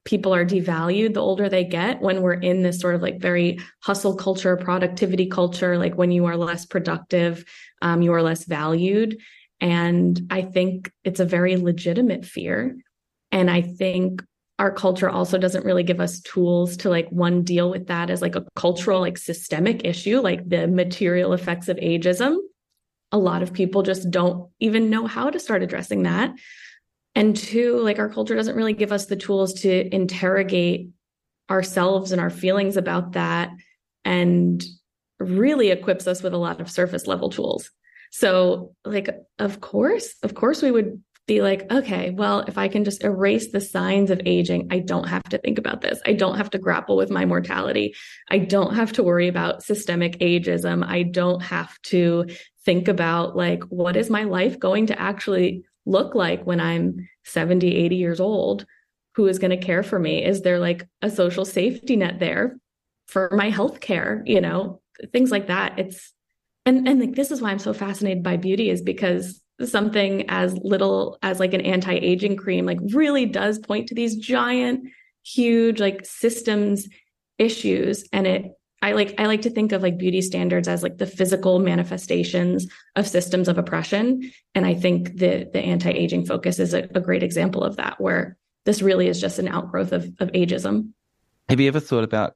People 0.06 0.34
are 0.34 0.46
devalued 0.46 1.12
the 1.12 1.20
older 1.20 1.50
they 1.50 1.64
get 1.64 2.00
when 2.00 2.22
we're 2.22 2.32
in 2.32 2.62
this 2.62 2.80
sort 2.80 2.94
of 2.94 3.02
like 3.02 3.20
very 3.20 3.58
hustle 3.80 4.16
culture, 4.16 4.56
productivity 4.56 5.26
culture. 5.26 5.76
Like 5.76 5.98
when 5.98 6.10
you 6.10 6.24
are 6.24 6.38
less 6.38 6.64
productive, 6.64 7.44
um, 7.82 8.00
you 8.00 8.14
are 8.14 8.22
less 8.22 8.46
valued. 8.46 9.18
And 9.60 10.26
I 10.30 10.40
think 10.40 10.90
it's 11.04 11.20
a 11.20 11.26
very 11.26 11.56
legitimate 11.56 12.24
fear. 12.24 12.76
And 13.34 13.50
I 13.50 13.62
think 13.62 14.22
our 14.60 14.70
culture 14.72 15.10
also 15.10 15.36
doesn't 15.36 15.64
really 15.64 15.82
give 15.82 16.00
us 16.00 16.20
tools 16.20 16.76
to 16.78 16.88
like 16.88 17.08
one 17.08 17.42
deal 17.42 17.68
with 17.68 17.88
that 17.88 18.08
as 18.08 18.22
like 18.22 18.36
a 18.36 18.46
cultural 18.54 19.00
like 19.00 19.18
systemic 19.18 19.84
issue 19.84 20.20
like 20.20 20.48
the 20.48 20.68
material 20.68 21.32
effects 21.32 21.68
of 21.68 21.76
ageism. 21.78 22.36
A 23.10 23.18
lot 23.18 23.42
of 23.42 23.52
people 23.52 23.82
just 23.82 24.08
don't 24.10 24.48
even 24.60 24.88
know 24.88 25.08
how 25.08 25.30
to 25.30 25.40
start 25.40 25.64
addressing 25.64 26.04
that. 26.04 26.32
And 27.16 27.36
two 27.36 27.78
like 27.80 27.98
our 27.98 28.08
culture 28.08 28.36
doesn't 28.36 28.56
really 28.56 28.72
give 28.72 28.92
us 28.92 29.06
the 29.06 29.16
tools 29.16 29.54
to 29.62 29.92
interrogate 29.92 30.90
ourselves 31.50 32.12
and 32.12 32.20
our 32.20 32.30
feelings 32.30 32.76
about 32.76 33.12
that 33.12 33.50
and 34.04 34.64
really 35.18 35.70
equips 35.70 36.06
us 36.06 36.22
with 36.22 36.34
a 36.34 36.38
lot 36.38 36.60
of 36.60 36.70
surface 36.70 37.08
level 37.08 37.30
tools. 37.30 37.68
So 38.12 38.76
like 38.84 39.08
of 39.40 39.60
course 39.60 40.14
of 40.22 40.36
course 40.36 40.62
we 40.62 40.70
would 40.70 41.02
be 41.26 41.40
like, 41.40 41.70
okay, 41.72 42.10
well, 42.10 42.40
if 42.40 42.58
I 42.58 42.68
can 42.68 42.84
just 42.84 43.02
erase 43.02 43.50
the 43.50 43.60
signs 43.60 44.10
of 44.10 44.20
aging, 44.26 44.68
I 44.70 44.80
don't 44.80 45.08
have 45.08 45.22
to 45.24 45.38
think 45.38 45.58
about 45.58 45.80
this. 45.80 46.00
I 46.04 46.12
don't 46.12 46.36
have 46.36 46.50
to 46.50 46.58
grapple 46.58 46.96
with 46.96 47.10
my 47.10 47.24
mortality. 47.24 47.94
I 48.30 48.38
don't 48.38 48.74
have 48.74 48.92
to 48.94 49.02
worry 49.02 49.28
about 49.28 49.62
systemic 49.62 50.18
ageism. 50.18 50.86
I 50.86 51.02
don't 51.02 51.40
have 51.40 51.80
to 51.84 52.26
think 52.64 52.88
about 52.88 53.36
like, 53.36 53.62
what 53.64 53.96
is 53.96 54.10
my 54.10 54.24
life 54.24 54.58
going 54.58 54.86
to 54.86 55.00
actually 55.00 55.64
look 55.86 56.14
like 56.14 56.44
when 56.44 56.60
I'm 56.60 57.08
70, 57.24 57.74
80 57.74 57.96
years 57.96 58.20
old? 58.20 58.66
Who 59.14 59.26
is 59.26 59.38
going 59.38 59.52
to 59.52 59.64
care 59.64 59.82
for 59.82 59.98
me? 59.98 60.22
Is 60.24 60.42
there 60.42 60.58
like 60.58 60.86
a 61.00 61.10
social 61.10 61.44
safety 61.44 61.96
net 61.96 62.18
there 62.18 62.58
for 63.06 63.30
my 63.32 63.48
health 63.48 63.80
care? 63.80 64.22
You 64.26 64.42
know, 64.42 64.82
things 65.12 65.30
like 65.30 65.46
that. 65.46 65.78
It's, 65.78 66.12
and, 66.66 66.86
and 66.86 67.00
like, 67.00 67.14
this 67.14 67.30
is 67.30 67.40
why 67.40 67.50
I'm 67.50 67.58
so 67.58 67.72
fascinated 67.72 68.22
by 68.22 68.36
beauty 68.36 68.68
is 68.68 68.82
because 68.82 69.40
something 69.62 70.28
as 70.28 70.56
little 70.58 71.18
as 71.22 71.38
like 71.38 71.54
an 71.54 71.60
anti-aging 71.60 72.36
cream 72.36 72.66
like 72.66 72.78
really 72.92 73.26
does 73.26 73.58
point 73.58 73.88
to 73.88 73.94
these 73.94 74.16
giant 74.16 74.88
huge 75.22 75.80
like 75.80 76.04
systems 76.04 76.88
issues 77.38 78.04
and 78.12 78.26
it 78.26 78.52
I 78.82 78.92
like 78.92 79.14
I 79.18 79.26
like 79.26 79.42
to 79.42 79.50
think 79.50 79.72
of 79.72 79.80
like 79.80 79.96
beauty 79.96 80.20
standards 80.20 80.68
as 80.68 80.82
like 80.82 80.98
the 80.98 81.06
physical 81.06 81.58
manifestations 81.58 82.66
of 82.96 83.08
systems 83.08 83.48
of 83.48 83.56
oppression 83.56 84.30
and 84.54 84.66
I 84.66 84.74
think 84.74 85.16
the 85.16 85.48
the 85.52 85.60
anti-aging 85.60 86.26
focus 86.26 86.58
is 86.58 86.74
a, 86.74 86.88
a 86.94 87.00
great 87.00 87.22
example 87.22 87.62
of 87.62 87.76
that 87.76 88.00
where 88.00 88.36
this 88.64 88.82
really 88.82 89.08
is 89.08 89.20
just 89.20 89.38
an 89.38 89.48
outgrowth 89.48 89.92
of 89.92 90.04
of 90.18 90.30
ageism. 90.32 90.90
Have 91.48 91.60
you 91.60 91.68
ever 91.68 91.80
thought 91.80 92.04
about 92.04 92.34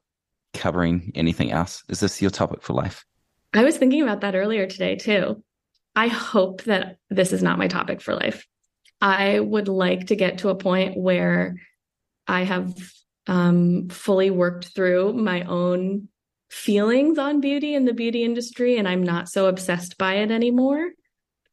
covering 0.53 1.11
anything 1.15 1.51
else? 1.51 1.83
Is 1.89 1.99
this 1.99 2.21
your 2.21 2.31
topic 2.31 2.63
for 2.63 2.73
life? 2.73 3.05
I 3.53 3.63
was 3.63 3.77
thinking 3.77 4.01
about 4.01 4.21
that 4.21 4.35
earlier 4.35 4.65
today 4.65 4.95
too. 4.95 5.43
I 5.99 6.07
hope 6.07 6.63
that 6.63 6.95
this 7.09 7.33
is 7.33 7.43
not 7.43 7.57
my 7.57 7.67
topic 7.67 7.99
for 7.99 8.15
life. 8.15 8.47
I 9.01 9.37
would 9.37 9.67
like 9.67 10.07
to 10.07 10.15
get 10.15 10.37
to 10.37 10.47
a 10.47 10.55
point 10.55 10.95
where 10.95 11.57
I 12.25 12.43
have 12.43 12.73
um, 13.27 13.89
fully 13.89 14.31
worked 14.31 14.73
through 14.73 15.11
my 15.11 15.41
own 15.41 16.07
feelings 16.49 17.17
on 17.17 17.41
beauty 17.41 17.75
and 17.75 17.85
the 17.85 17.91
beauty 17.91 18.23
industry, 18.23 18.77
and 18.77 18.87
I'm 18.87 19.03
not 19.03 19.27
so 19.27 19.47
obsessed 19.47 19.97
by 19.97 20.19
it 20.19 20.31
anymore. 20.31 20.89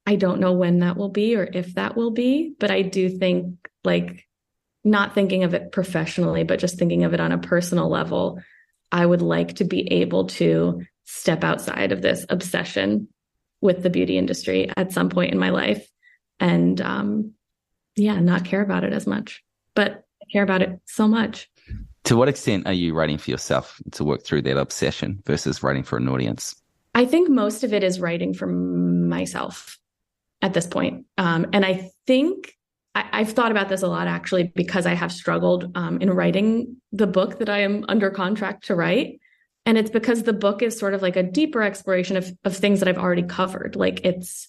I 0.06 0.14
don't 0.14 0.38
know 0.38 0.52
when 0.52 0.78
that 0.78 0.96
will 0.96 1.08
be 1.08 1.34
or 1.34 1.48
if 1.52 1.74
that 1.74 1.96
will 1.96 2.12
be, 2.12 2.54
but 2.60 2.70
I 2.70 2.82
do 2.82 3.08
think, 3.08 3.56
like, 3.82 4.28
not 4.84 5.12
thinking 5.12 5.42
of 5.42 5.54
it 5.54 5.72
professionally, 5.72 6.44
but 6.44 6.60
just 6.60 6.78
thinking 6.78 7.02
of 7.02 7.14
it 7.14 7.20
on 7.20 7.32
a 7.32 7.38
personal 7.38 7.88
level, 7.88 8.40
I 8.92 9.04
would 9.04 9.22
like 9.22 9.54
to 9.54 9.64
be 9.64 9.92
able 9.94 10.28
to 10.38 10.82
step 11.02 11.42
outside 11.42 11.90
of 11.90 12.00
this 12.00 12.24
obsession 12.28 13.08
with 13.60 13.82
the 13.82 13.90
beauty 13.90 14.18
industry 14.18 14.70
at 14.76 14.92
some 14.92 15.08
point 15.08 15.32
in 15.32 15.38
my 15.38 15.50
life. 15.50 15.86
And 16.38 16.80
um, 16.80 17.32
yeah 17.96 18.20
not 18.20 18.44
care 18.44 18.60
about 18.60 18.84
it 18.84 18.92
as 18.92 19.06
much 19.06 19.42
but 19.76 20.04
I 20.20 20.24
care 20.32 20.42
about 20.42 20.62
it 20.62 20.80
so 20.86 21.06
much. 21.06 21.48
To 22.04 22.16
what 22.16 22.28
extent 22.28 22.66
are 22.66 22.72
you 22.72 22.94
writing 22.94 23.18
for 23.18 23.30
yourself 23.30 23.80
to 23.92 24.02
work 24.02 24.24
through 24.24 24.42
that 24.42 24.56
obsession 24.56 25.22
versus 25.26 25.62
writing 25.62 25.84
for 25.84 25.98
an 25.98 26.08
audience? 26.08 26.56
I 26.94 27.04
think 27.04 27.28
most 27.28 27.62
of 27.62 27.72
it 27.72 27.84
is 27.84 28.00
writing 28.00 28.32
for 28.32 28.46
myself 28.46 29.78
at 30.42 30.54
this 30.54 30.66
point. 30.66 31.06
Um, 31.18 31.46
and 31.52 31.64
i 31.64 31.90
think 32.06 32.52
I, 32.94 33.18
have 33.18 33.32
thought 33.32 33.50
about 33.50 33.68
this 33.68 33.82
a 33.82 33.88
lot 33.88 34.06
actually 34.06 34.52
because 34.54 34.86
i 34.86 34.94
have 34.94 35.12
struggled 35.12 35.70
um, 35.76 36.00
in 36.00 36.10
writing 36.10 36.76
the 36.92 37.06
book 37.06 37.38
that 37.38 37.48
i 37.48 37.58
am 37.58 37.84
under 37.88 38.10
contract 38.10 38.66
to 38.66 38.74
write 38.74 39.20
and 39.66 39.76
it's 39.76 39.90
because 39.90 40.22
the 40.22 40.32
book 40.32 40.62
is 40.62 40.78
sort 40.78 40.94
of 40.94 41.02
like 41.02 41.16
a 41.16 41.24
deeper 41.24 41.60
exploration 41.60 42.16
of, 42.16 42.32
of 42.44 42.56
things 42.56 42.78
that 42.78 42.88
I've 42.88 42.98
already 42.98 43.24
covered. 43.24 43.74
Like 43.74 44.00
it's, 44.04 44.48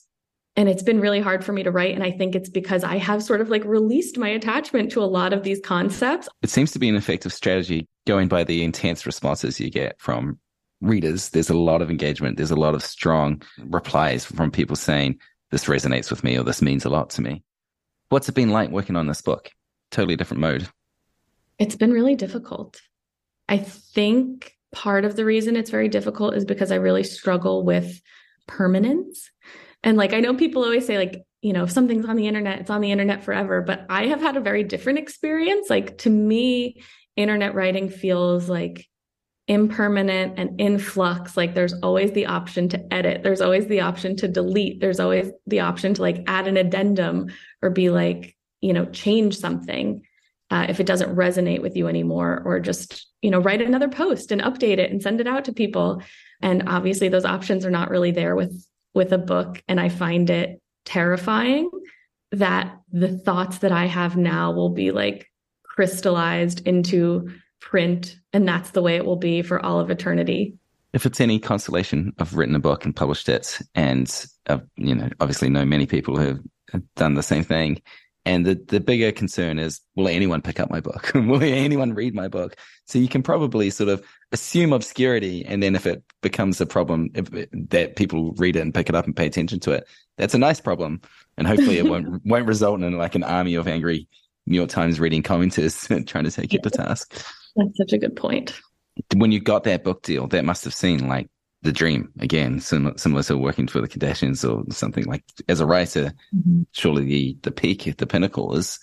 and 0.56 0.70
it's 0.70 0.84
been 0.84 1.02
really 1.02 1.20
hard 1.20 1.44
for 1.44 1.54
me 1.54 1.64
to 1.64 1.72
write. 1.72 1.96
And 1.96 2.04
I 2.04 2.12
think 2.12 2.36
it's 2.36 2.50
because 2.50 2.84
I 2.84 2.98
have 2.98 3.24
sort 3.24 3.42
of 3.42 3.50
like 3.50 3.66
released 3.66 4.18
my 4.18 4.30
attachment 4.30 4.92
to 4.92 5.02
a 5.02 5.06
lot 5.06 5.34
of 5.34 5.42
these 5.42 5.60
concepts. 5.60 6.30
It 6.44 6.52
seems 6.52 6.72
to 6.72 6.80
be 6.80 6.88
an 6.88 6.96
effective 6.96 7.34
strategy 7.34 7.88
going 8.06 8.28
by 8.28 8.44
the 8.44 8.64
intense 8.64 9.08
responses 9.08 9.60
you 9.60 9.72
get 9.72 10.00
from 10.00 10.40
readers. 10.82 11.30
There's 11.30 11.50
a 11.50 11.58
lot 11.58 11.82
of 11.82 11.90
engagement. 11.90 12.38
There's 12.38 12.52
a 12.52 12.56
lot 12.56 12.76
of 12.76 12.84
strong 12.84 13.42
replies 13.58 14.24
from 14.24 14.52
people 14.52 14.76
saying, 14.76 15.20
this 15.50 15.66
resonates 15.66 16.12
with 16.12 16.24
me 16.24 16.38
or 16.38 16.44
this 16.44 16.62
means 16.62 16.86
a 16.86 16.90
lot 16.90 17.10
to 17.12 17.22
me. 17.22 17.44
What's 18.10 18.30
it 18.30 18.36
been 18.36 18.52
like 18.52 18.70
working 18.70 18.96
on 18.96 19.08
this 19.08 19.22
book? 19.22 19.50
Totally 19.90 20.16
different 20.16 20.42
mode. 20.42 20.68
It's 21.58 21.76
been 21.76 21.92
really 21.92 22.16
difficult. 22.16 22.80
I 23.50 23.58
think 23.58 24.57
part 24.78 25.06
of 25.06 25.16
the 25.16 25.26
reason 25.26 25.56
it's 25.56 25.72
very 25.72 25.90
difficult 25.90 26.36
is 26.36 26.46
because 26.46 26.72
I 26.72 26.76
really 26.76 27.04
struggle 27.04 27.66
with 27.66 28.00
permanence. 28.48 29.30
And 29.84 29.98
like 29.98 30.14
I 30.14 30.20
know 30.20 30.36
people 30.36 30.64
always 30.64 30.86
say 30.86 31.00
like, 31.00 31.24
you 31.42 31.52
know, 31.52 31.64
if 31.64 31.72
something's 31.72 32.06
on 32.06 32.16
the 32.16 32.28
internet, 32.28 32.60
it's 32.60 32.70
on 32.70 32.82
the 32.82 32.92
internet 32.92 33.24
forever, 33.24 33.62
but 33.62 33.88
I 33.90 34.06
have 34.08 34.22
had 34.22 34.38
a 34.38 34.42
very 34.42 34.64
different 34.64 35.00
experience. 35.00 35.68
Like 35.70 35.98
to 36.00 36.12
me, 36.12 36.84
internet 37.16 37.56
writing 37.56 37.90
feels 37.90 38.48
like 38.50 38.86
impermanent 39.48 40.38
and 40.38 40.60
in 40.60 40.78
flux 40.78 41.38
like 41.38 41.56
there's 41.56 41.74
always 41.82 42.12
the 42.12 42.26
option 42.26 42.68
to 42.68 42.94
edit 42.94 43.24
there's 43.24 43.40
always 43.40 43.66
the 43.68 43.80
option 43.80 44.14
to 44.14 44.28
delete 44.28 44.82
there's 44.82 45.00
always 45.00 45.32
the 45.48 45.62
option 45.62 45.94
to 45.94 46.02
like 46.02 46.22
add 46.28 46.50
an 46.50 46.58
addendum 46.58 47.28
or 47.62 47.70
be 47.70 47.90
like 47.90 48.36
you 48.60 48.74
know 48.74 48.84
change 48.88 49.38
something 49.38 50.02
uh, 50.50 50.66
if 50.70 50.80
it 50.80 50.86
doesn't 50.86 51.16
resonate 51.16 51.62
with 51.62 51.76
you 51.76 51.88
anymore 51.88 52.42
or 52.46 52.60
just 52.60 53.08
you 53.22 53.30
know 53.30 53.40
write 53.40 53.62
another 53.62 53.90
post 53.90 54.32
and 54.32 54.42
update 54.42 54.78
it 54.78 54.92
and 54.92 55.02
send 55.02 55.20
it 55.20 55.28
out 55.28 55.46
to 55.46 55.54
people. 55.54 56.02
And 56.42 56.70
obviously 56.70 57.10
those 57.10 57.26
options 57.26 57.66
are 57.66 57.72
not 57.72 57.90
really 57.90 58.12
there 58.12 58.36
with 58.36 58.66
with 58.94 59.12
a 59.12 59.18
book. 59.18 59.62
And 59.68 59.80
i 59.80 59.90
find 59.90 60.30
it 60.30 60.62
terrifying 60.86 61.70
that 62.32 62.78
the 62.92 63.18
thoughts 63.18 63.60
that 63.60 63.72
i 63.72 63.86
have 63.86 64.16
now 64.16 64.52
will 64.52 64.70
be 64.70 64.92
like 64.92 65.30
crystallized 65.64 66.66
into 66.66 67.30
print 67.60 68.18
and 68.34 68.48
that's 68.48 68.72
the 68.72 68.82
way 68.82 68.96
it 68.96 69.06
will 69.06 69.18
be 69.18 69.42
for 69.42 69.64
all 69.66 69.80
of 69.80 69.90
eternity. 69.90 70.56
If 70.94 71.06
it's 71.06 71.20
any 71.20 71.40
consolation 71.40 72.14
i've 72.20 72.36
written 72.36 72.56
a 72.56 72.60
book 72.60 72.86
and 72.86 72.96
published 72.96 73.28
it 73.28 73.60
and 73.76 74.26
I've, 74.48 74.64
you 74.78 74.96
know 74.96 75.10
obviously 75.20 75.50
know 75.50 75.66
many 75.66 75.86
people 75.86 76.18
who 76.18 76.40
have 76.72 76.84
done 76.96 77.16
the 77.16 77.24
same 77.24 77.44
thing 77.44 77.82
and 78.28 78.46
the, 78.46 78.56
the 78.56 78.82
bigger 78.82 79.14
concern 79.14 79.58
is, 79.58 79.80
will 79.96 80.10
anyone 80.10 80.42
pick 80.42 80.60
up 80.60 80.70
my 80.70 80.82
book? 80.82 81.12
will 81.16 81.42
anyone 81.42 81.94
read 81.94 82.14
my 82.14 82.28
book? 82.28 82.58
So 82.84 83.00
you 83.00 83.08
can 83.08 83.24
probably 83.24 83.70
sort 83.70 83.88
of 83.88 84.04
assume 84.34 84.74
obscurity. 84.74 85.46
And 85.46 85.64
then 85.64 85.76
if 85.76 85.86
it 85.86 86.04
becomes 86.22 86.60
a 86.60 86.66
problem 86.66 87.10
if, 87.16 87.30
that 87.70 87.96
people 87.96 88.34
read 88.34 88.58
it 88.58 88.60
and 88.60 88.74
pick 88.74 88.90
it 88.90 88.96
up 88.96 89.06
and 89.06 89.16
pay 89.16 89.28
attention 89.28 89.62
to 89.62 89.72
it, 89.72 89.88
that's 90.18 90.34
a 90.34 90.38
nice 90.38 90.60
problem. 90.60 91.00
And 91.38 91.48
hopefully 91.48 91.78
it 91.78 91.86
won't, 91.86 92.22
won't 92.26 92.46
result 92.46 92.82
in 92.82 92.98
like 92.98 93.16
an 93.16 93.24
army 93.24 93.56
of 93.56 93.66
angry 93.66 94.10
New 94.46 94.58
York 94.58 94.70
Times 94.70 95.00
reading 95.00 95.24
commenters 95.24 95.88
trying 96.08 96.26
to 96.26 96.32
take 96.32 96.52
you 96.52 96.60
to 96.60 96.70
task. 96.70 97.24
That's 97.56 97.78
such 97.78 97.94
a 97.94 97.98
good 97.98 98.18
point. 98.18 98.60
When 99.16 99.32
you 99.32 99.40
got 99.40 99.64
that 99.64 99.86
book 99.86 100.02
deal, 100.04 100.28
that 100.28 100.44
must 100.44 100.66
have 100.66 100.74
seemed 100.74 101.04
like 101.04 101.30
the 101.64 101.72
dream 101.72 102.12
again, 102.20 102.60
similar, 102.60 102.98
similar 102.98 103.24
to 103.24 103.38
working 103.38 103.68
for 103.68 103.82
the 103.82 103.88
Kardashians 103.88 104.48
or 104.48 104.64
something 104.72 105.06
like 105.06 105.24
as 105.48 105.60
a 105.60 105.66
writer, 105.66 106.14
mm-hmm. 106.36 106.64
surely 106.72 107.06
the, 107.06 107.38
the 107.42 107.52
peak, 107.52 107.98
the 107.98 108.06
pinnacle 108.06 108.56
is, 108.56 108.80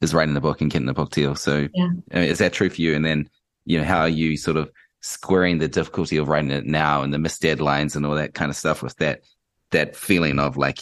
is 0.00 0.14
writing 0.14 0.34
the 0.34 0.40
book 0.40 0.60
and 0.60 0.70
getting 0.70 0.86
the 0.86 0.94
book 0.94 1.10
deal. 1.10 1.34
So 1.34 1.68
yeah. 1.74 1.88
is 2.12 2.38
that 2.38 2.52
true 2.52 2.70
for 2.70 2.80
you? 2.80 2.94
And 2.94 3.04
then, 3.04 3.28
you 3.64 3.78
know, 3.78 3.84
how 3.84 4.00
are 4.00 4.08
you 4.08 4.36
sort 4.36 4.56
of 4.56 4.70
squaring 5.00 5.58
the 5.58 5.68
difficulty 5.68 6.16
of 6.16 6.28
writing 6.28 6.50
it 6.50 6.66
now 6.66 7.02
and 7.02 7.12
the 7.12 7.18
missed 7.18 7.42
deadlines 7.42 7.96
and 7.96 8.04
all 8.04 8.14
that 8.14 8.34
kind 8.34 8.50
of 8.50 8.56
stuff 8.56 8.82
with 8.82 8.96
that, 8.96 9.22
that 9.70 9.96
feeling 9.96 10.38
of 10.38 10.56
like, 10.56 10.80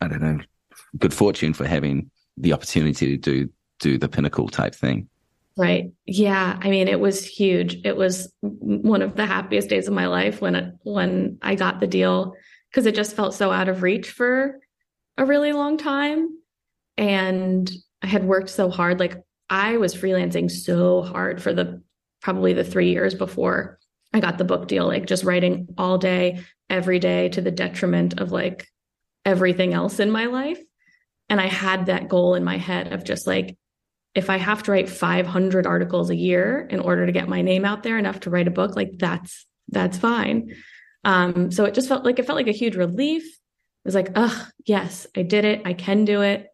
I 0.00 0.08
don't 0.08 0.22
know, 0.22 0.38
good 0.98 1.14
fortune 1.14 1.54
for 1.54 1.66
having 1.66 2.10
the 2.36 2.52
opportunity 2.52 2.92
to 3.06 3.16
do, 3.16 3.48
do 3.80 3.98
the 3.98 4.08
pinnacle 4.08 4.48
type 4.48 4.74
thing. 4.74 5.08
Right. 5.58 5.90
Yeah. 6.06 6.56
I 6.62 6.70
mean, 6.70 6.86
it 6.86 7.00
was 7.00 7.26
huge. 7.26 7.78
It 7.84 7.96
was 7.96 8.32
one 8.42 9.02
of 9.02 9.16
the 9.16 9.26
happiest 9.26 9.68
days 9.68 9.88
of 9.88 9.92
my 9.92 10.06
life 10.06 10.40
when 10.40 10.54
it, 10.54 10.72
when 10.84 11.38
I 11.42 11.56
got 11.56 11.80
the 11.80 11.88
deal 11.88 12.34
because 12.70 12.86
it 12.86 12.94
just 12.94 13.16
felt 13.16 13.34
so 13.34 13.50
out 13.50 13.68
of 13.68 13.82
reach 13.82 14.10
for 14.10 14.60
a 15.16 15.24
really 15.24 15.52
long 15.52 15.76
time, 15.76 16.28
and 16.96 17.68
I 18.02 18.06
had 18.06 18.24
worked 18.24 18.50
so 18.50 18.70
hard. 18.70 19.00
Like 19.00 19.16
I 19.50 19.78
was 19.78 19.96
freelancing 19.96 20.48
so 20.48 21.02
hard 21.02 21.42
for 21.42 21.52
the 21.52 21.82
probably 22.22 22.52
the 22.52 22.62
three 22.62 22.90
years 22.92 23.14
before 23.14 23.80
I 24.12 24.20
got 24.20 24.38
the 24.38 24.44
book 24.44 24.68
deal. 24.68 24.86
Like 24.86 25.06
just 25.06 25.24
writing 25.24 25.66
all 25.76 25.98
day, 25.98 26.40
every 26.70 27.00
day, 27.00 27.30
to 27.30 27.40
the 27.40 27.50
detriment 27.50 28.20
of 28.20 28.30
like 28.30 28.68
everything 29.24 29.74
else 29.74 29.98
in 29.98 30.12
my 30.12 30.26
life. 30.26 30.60
And 31.28 31.40
I 31.40 31.46
had 31.46 31.86
that 31.86 32.08
goal 32.08 32.36
in 32.36 32.44
my 32.44 32.58
head 32.58 32.92
of 32.92 33.02
just 33.02 33.26
like 33.26 33.56
if 34.18 34.28
I 34.28 34.36
have 34.36 34.64
to 34.64 34.72
write 34.72 34.88
500 34.88 35.66
articles 35.66 36.10
a 36.10 36.16
year 36.16 36.66
in 36.68 36.80
order 36.80 37.06
to 37.06 37.12
get 37.12 37.28
my 37.28 37.40
name 37.40 37.64
out 37.64 37.84
there 37.84 37.98
enough 37.98 38.20
to 38.20 38.30
write 38.30 38.48
a 38.48 38.50
book, 38.50 38.74
like 38.76 38.90
that's 38.98 39.46
that's 39.68 39.96
fine. 39.96 40.54
Um, 41.04 41.52
so 41.52 41.64
it 41.64 41.74
just 41.74 41.88
felt 41.88 42.04
like 42.04 42.18
it 42.18 42.26
felt 42.26 42.36
like 42.36 42.48
a 42.48 42.52
huge 42.52 42.74
relief. 42.74 43.22
It 43.24 43.86
was 43.86 43.94
like, 43.94 44.10
oh 44.16 44.48
yes, 44.66 45.06
I 45.16 45.22
did 45.22 45.44
it. 45.44 45.62
I 45.64 45.72
can 45.72 46.04
do 46.04 46.22
it. 46.22 46.48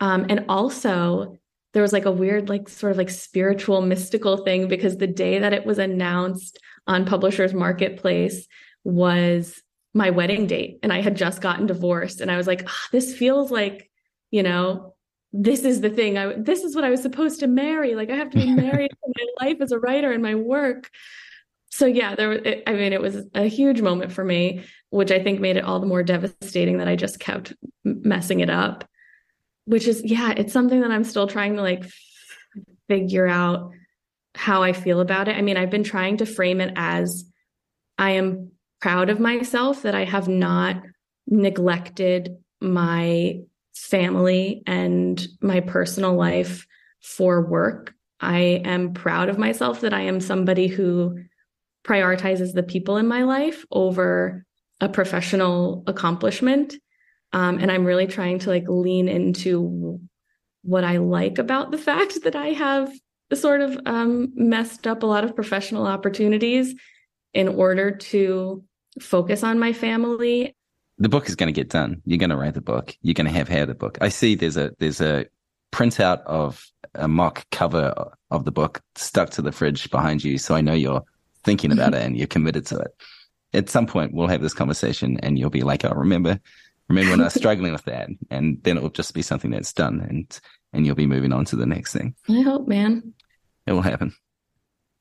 Um, 0.00 0.26
and 0.28 0.46
also 0.48 1.38
there 1.72 1.82
was 1.82 1.92
like 1.92 2.04
a 2.04 2.12
weird, 2.12 2.48
like 2.48 2.68
sort 2.68 2.90
of 2.90 2.98
like 2.98 3.10
spiritual, 3.10 3.80
mystical 3.80 4.38
thing 4.38 4.66
because 4.66 4.96
the 4.96 5.06
day 5.06 5.38
that 5.38 5.52
it 5.52 5.64
was 5.64 5.78
announced 5.78 6.58
on 6.86 7.04
Publishers 7.04 7.54
Marketplace 7.54 8.48
was 8.82 9.62
my 9.94 10.10
wedding 10.10 10.46
date, 10.46 10.78
and 10.82 10.92
I 10.92 11.00
had 11.00 11.16
just 11.16 11.40
gotten 11.40 11.66
divorced, 11.66 12.20
and 12.20 12.30
I 12.30 12.36
was 12.36 12.46
like, 12.46 12.62
oh, 12.66 12.84
this 12.92 13.14
feels 13.14 13.50
like, 13.50 13.90
you 14.30 14.42
know, 14.42 14.94
this 15.32 15.60
is 15.64 15.80
the 15.80 15.90
thing. 15.90 16.16
I 16.16 16.34
this 16.36 16.62
is 16.62 16.74
what 16.74 16.84
i 16.84 16.90
was 16.90 17.02
supposed 17.02 17.40
to 17.40 17.46
marry. 17.46 17.94
Like 17.94 18.10
i 18.10 18.16
have 18.16 18.30
to 18.30 18.38
be 18.38 18.52
married 18.54 18.90
to 18.90 19.12
my 19.16 19.46
life 19.46 19.60
as 19.60 19.72
a 19.72 19.78
writer 19.78 20.12
and 20.12 20.22
my 20.22 20.34
work. 20.34 20.90
So 21.70 21.86
yeah 21.86 22.14
there 22.14 22.32
it, 22.32 22.62
i 22.66 22.72
mean 22.72 22.92
it 22.92 23.00
was 23.00 23.24
a 23.34 23.44
huge 23.44 23.82
moment 23.82 24.10
for 24.10 24.24
me 24.24 24.64
which 24.90 25.12
i 25.12 25.22
think 25.22 25.38
made 25.38 25.56
it 25.56 25.64
all 25.64 25.78
the 25.78 25.86
more 25.86 26.02
devastating 26.02 26.78
that 26.78 26.88
i 26.88 26.96
just 26.96 27.20
kept 27.20 27.52
messing 27.84 28.40
it 28.40 28.50
up 28.50 28.88
which 29.66 29.86
is 29.86 30.02
yeah 30.04 30.32
it's 30.36 30.52
something 30.52 30.80
that 30.80 30.90
i'm 30.90 31.04
still 31.04 31.26
trying 31.26 31.54
to 31.56 31.62
like 31.62 31.84
figure 32.88 33.28
out 33.28 33.70
how 34.34 34.62
i 34.62 34.72
feel 34.72 35.00
about 35.00 35.28
it. 35.28 35.36
I 35.36 35.42
mean 35.42 35.56
i've 35.56 35.70
been 35.70 35.84
trying 35.84 36.16
to 36.16 36.26
frame 36.26 36.60
it 36.60 36.72
as 36.74 37.30
i 37.98 38.12
am 38.12 38.50
proud 38.80 39.10
of 39.10 39.20
myself 39.20 39.82
that 39.82 39.94
i 39.94 40.04
have 40.04 40.26
not 40.26 40.82
neglected 41.26 42.38
my 42.60 43.40
family 43.78 44.62
and 44.66 45.26
my 45.40 45.60
personal 45.60 46.14
life 46.14 46.66
for 47.00 47.44
work. 47.44 47.94
I 48.20 48.62
am 48.64 48.92
proud 48.94 49.28
of 49.28 49.38
myself 49.38 49.80
that 49.82 49.94
I 49.94 50.02
am 50.02 50.20
somebody 50.20 50.66
who 50.66 51.18
prioritizes 51.84 52.52
the 52.52 52.62
people 52.62 52.96
in 52.96 53.06
my 53.06 53.22
life 53.22 53.64
over 53.70 54.44
a 54.80 54.88
professional 54.88 55.84
accomplishment. 55.86 56.74
Um, 57.32 57.58
and 57.58 57.70
I'm 57.70 57.84
really 57.84 58.06
trying 58.06 58.38
to 58.40 58.50
like 58.50 58.64
lean 58.68 59.08
into 59.08 60.00
what 60.62 60.84
I 60.84 60.98
like 60.98 61.38
about 61.38 61.70
the 61.70 61.78
fact 61.78 62.24
that 62.24 62.36
I 62.36 62.48
have 62.48 62.92
sort 63.34 63.60
of 63.60 63.78
um, 63.86 64.32
messed 64.34 64.86
up 64.86 65.02
a 65.02 65.06
lot 65.06 65.24
of 65.24 65.34
professional 65.34 65.86
opportunities 65.86 66.74
in 67.34 67.48
order 67.48 67.90
to 67.90 68.64
focus 69.00 69.42
on 69.42 69.58
my 69.58 69.72
family. 69.72 70.56
The 70.98 71.08
book 71.08 71.28
is 71.28 71.36
going 71.36 71.52
to 71.52 71.58
get 71.58 71.70
done. 71.70 72.02
You're 72.04 72.18
going 72.18 72.30
to 72.30 72.36
write 72.36 72.54
the 72.54 72.60
book. 72.60 72.96
You're 73.02 73.14
going 73.14 73.26
to 73.26 73.32
have 73.32 73.48
had 73.48 73.68
the 73.68 73.74
book. 73.74 73.98
I 74.00 74.08
see 74.08 74.34
there's 74.34 74.56
a 74.56 74.72
there's 74.78 75.00
a 75.00 75.26
printout 75.72 76.22
of 76.22 76.66
a 76.94 77.08
mock 77.08 77.46
cover 77.50 78.12
of 78.30 78.44
the 78.44 78.52
book 78.52 78.82
stuck 78.96 79.30
to 79.30 79.42
the 79.42 79.52
fridge 79.52 79.90
behind 79.90 80.24
you. 80.24 80.38
So 80.38 80.54
I 80.54 80.60
know 80.60 80.72
you're 80.72 81.04
thinking 81.44 81.72
about 81.72 81.94
it 81.94 82.02
and 82.02 82.16
you're 82.16 82.26
committed 82.26 82.66
to 82.66 82.78
it. 82.78 82.96
At 83.54 83.70
some 83.70 83.86
point, 83.86 84.12
we'll 84.12 84.28
have 84.28 84.42
this 84.42 84.54
conversation 84.54 85.18
and 85.22 85.38
you'll 85.38 85.50
be 85.50 85.62
like, 85.62 85.84
"Oh, 85.84 85.94
remember, 85.94 86.38
remember 86.88 87.12
when 87.12 87.20
I 87.20 87.24
was 87.24 87.34
struggling 87.42 87.72
with 87.72 87.84
that?" 87.84 88.08
And 88.30 88.58
then 88.62 88.76
it 88.76 88.82
will 88.82 88.90
just 88.90 89.14
be 89.14 89.22
something 89.22 89.50
that's 89.50 89.72
done, 89.72 90.00
and 90.00 90.40
and 90.72 90.84
you'll 90.84 90.96
be 90.96 91.06
moving 91.06 91.32
on 91.32 91.44
to 91.46 91.56
the 91.56 91.66
next 91.66 91.92
thing. 91.92 92.14
I 92.28 92.42
hope, 92.42 92.66
man. 92.66 93.14
It 93.66 93.72
will 93.72 93.82
happen. 93.82 94.14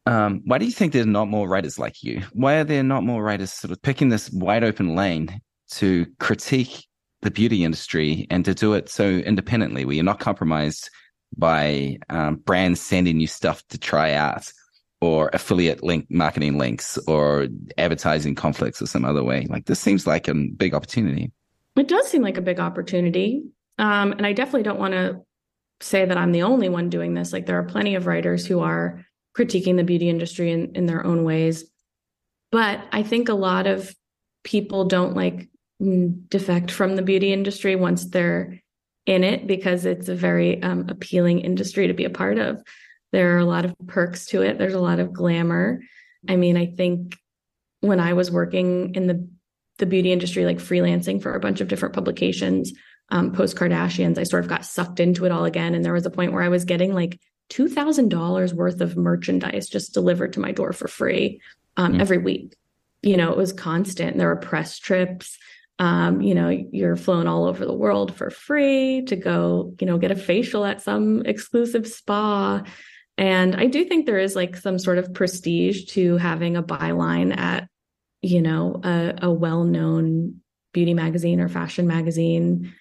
Um, 0.05 0.41
why 0.45 0.57
do 0.57 0.65
you 0.65 0.71
think 0.71 0.93
there's 0.93 1.05
not 1.05 1.27
more 1.27 1.49
writers 1.49 1.77
like 1.77 2.01
you? 2.01 2.23
Why 2.31 2.55
are 2.55 2.63
there 2.63 2.83
not 2.83 3.03
more 3.03 3.21
writers 3.21 3.51
sort 3.51 3.73
of 3.73 3.81
picking 3.81 4.07
this 4.07 4.29
wide 4.31 4.63
open 4.63 4.95
lane 4.95 5.41
to 5.71 6.05
critique 6.19 6.85
the 7.21 7.31
beauty 7.31 7.63
industry 7.63 8.27
and 8.29 8.45
to 8.45 8.53
do 8.53 8.73
it 8.73 8.89
so 8.89 9.05
independently, 9.05 9.85
where 9.85 9.95
you're 9.95 10.03
not 10.03 10.19
compromised 10.19 10.89
by 11.35 11.97
um, 12.09 12.35
brands 12.35 12.79
sending 12.79 13.19
you 13.19 13.27
stuff 13.27 13.65
to 13.67 13.77
try 13.77 14.13
out, 14.13 14.51
or 15.01 15.29
affiliate 15.33 15.83
link 15.83 16.05
marketing 16.09 16.57
links, 16.57 16.97
or 17.07 17.47
advertising 17.77 18.35
conflicts, 18.35 18.81
or 18.81 18.87
some 18.87 19.05
other 19.05 19.23
way? 19.23 19.45
Like 19.49 19.65
this 19.65 19.79
seems 19.79 20.07
like 20.07 20.27
a 20.27 20.33
big 20.33 20.73
opportunity. 20.73 21.31
It 21.75 21.87
does 21.87 22.07
seem 22.07 22.21
like 22.21 22.37
a 22.37 22.41
big 22.41 22.59
opportunity, 22.59 23.43
um, 23.77 24.13
and 24.13 24.25
I 24.25 24.33
definitely 24.33 24.63
don't 24.63 24.79
want 24.79 24.93
to 24.93 25.21
say 25.79 26.05
that 26.05 26.17
I'm 26.17 26.31
the 26.31 26.43
only 26.43 26.69
one 26.69 26.89
doing 26.89 27.13
this. 27.13 27.31
Like 27.31 27.45
there 27.45 27.59
are 27.59 27.63
plenty 27.63 27.95
of 27.95 28.07
writers 28.07 28.45
who 28.45 28.61
are 28.61 29.05
critiquing 29.37 29.77
the 29.77 29.83
beauty 29.83 30.09
industry 30.09 30.51
in, 30.51 30.75
in 30.75 30.87
their 30.87 31.05
own 31.05 31.23
ways. 31.23 31.65
But 32.51 32.79
I 32.91 33.03
think 33.03 33.29
a 33.29 33.35
lot 33.35 33.67
of 33.67 33.93
people 34.43 34.85
don't 34.85 35.15
like 35.15 35.49
defect 35.79 36.71
from 36.71 36.95
the 36.95 37.01
beauty 37.01 37.31
industry 37.31 37.75
once 37.75 38.05
they're 38.05 38.59
in 39.05 39.23
it 39.23 39.47
because 39.47 39.85
it's 39.85 40.09
a 40.09 40.15
very 40.15 40.61
um, 40.63 40.87
appealing 40.89 41.39
industry 41.39 41.87
to 41.87 41.93
be 41.93 42.05
a 42.05 42.09
part 42.09 42.37
of. 42.37 42.61
There 43.11 43.35
are 43.35 43.39
a 43.39 43.45
lot 43.45 43.65
of 43.65 43.75
perks 43.87 44.25
to 44.27 44.41
it. 44.41 44.57
There's 44.57 44.73
a 44.73 44.79
lot 44.79 44.99
of 44.99 45.13
glamour. 45.13 45.81
I 46.27 46.35
mean, 46.35 46.57
I 46.57 46.65
think 46.65 47.17
when 47.79 47.99
I 47.99 48.13
was 48.13 48.31
working 48.31 48.95
in 48.95 49.07
the 49.07 49.27
the 49.77 49.85
beauty 49.85 50.11
industry, 50.11 50.43
like 50.43 50.57
freelancing 50.57 51.21
for 51.21 51.35
a 51.35 51.39
bunch 51.39 51.61
of 51.61 51.67
different 51.67 51.93
publications, 51.93 52.73
um, 53.09 53.31
post 53.31 53.55
Kardashians, 53.55 54.17
I 54.17 54.23
sort 54.23 54.43
of 54.43 54.49
got 54.49 54.65
sucked 54.65 54.99
into 54.99 55.25
it 55.25 55.31
all 55.31 55.45
again. 55.45 55.75
And 55.75 55.85
there 55.85 55.93
was 55.93 56.05
a 56.05 56.11
point 56.11 56.33
where 56.33 56.41
I 56.41 56.49
was 56.49 56.65
getting 56.65 56.93
like 56.93 57.19
$2,000 57.51 58.53
worth 58.53 58.81
of 58.81 58.97
merchandise 58.97 59.69
just 59.69 59.93
delivered 59.93 60.33
to 60.33 60.39
my 60.39 60.51
door 60.51 60.73
for 60.73 60.87
free 60.87 61.41
um, 61.77 61.93
mm. 61.93 62.01
every 62.01 62.17
week. 62.17 62.55
You 63.03 63.17
know, 63.17 63.31
it 63.31 63.37
was 63.37 63.53
constant. 63.53 64.17
There 64.17 64.27
were 64.27 64.35
press 64.35 64.79
trips. 64.79 65.37
Um, 65.79 66.21
you 66.21 66.33
know, 66.33 66.49
you're 66.49 66.95
flown 66.95 67.27
all 67.27 67.45
over 67.45 67.65
the 67.65 67.73
world 67.73 68.15
for 68.15 68.29
free 68.29 69.03
to 69.07 69.15
go, 69.15 69.75
you 69.79 69.85
know, 69.85 69.97
get 69.97 70.11
a 70.11 70.15
facial 70.15 70.65
at 70.65 70.81
some 70.81 71.21
exclusive 71.25 71.87
spa. 71.87 72.63
And 73.17 73.55
I 73.55 73.67
do 73.67 73.85
think 73.85 74.05
there 74.05 74.17
is 74.17 74.35
like 74.35 74.55
some 74.55 74.79
sort 74.79 74.97
of 74.97 75.13
prestige 75.13 75.85
to 75.93 76.17
having 76.17 76.55
a 76.55 76.63
byline 76.63 77.35
at, 77.37 77.69
you 78.21 78.41
know, 78.41 78.81
a, 78.83 79.13
a 79.23 79.31
well 79.31 79.63
known 79.63 80.41
beauty 80.73 80.93
magazine 80.93 81.39
or 81.39 81.47
fashion 81.47 81.87
magazine 81.87 82.73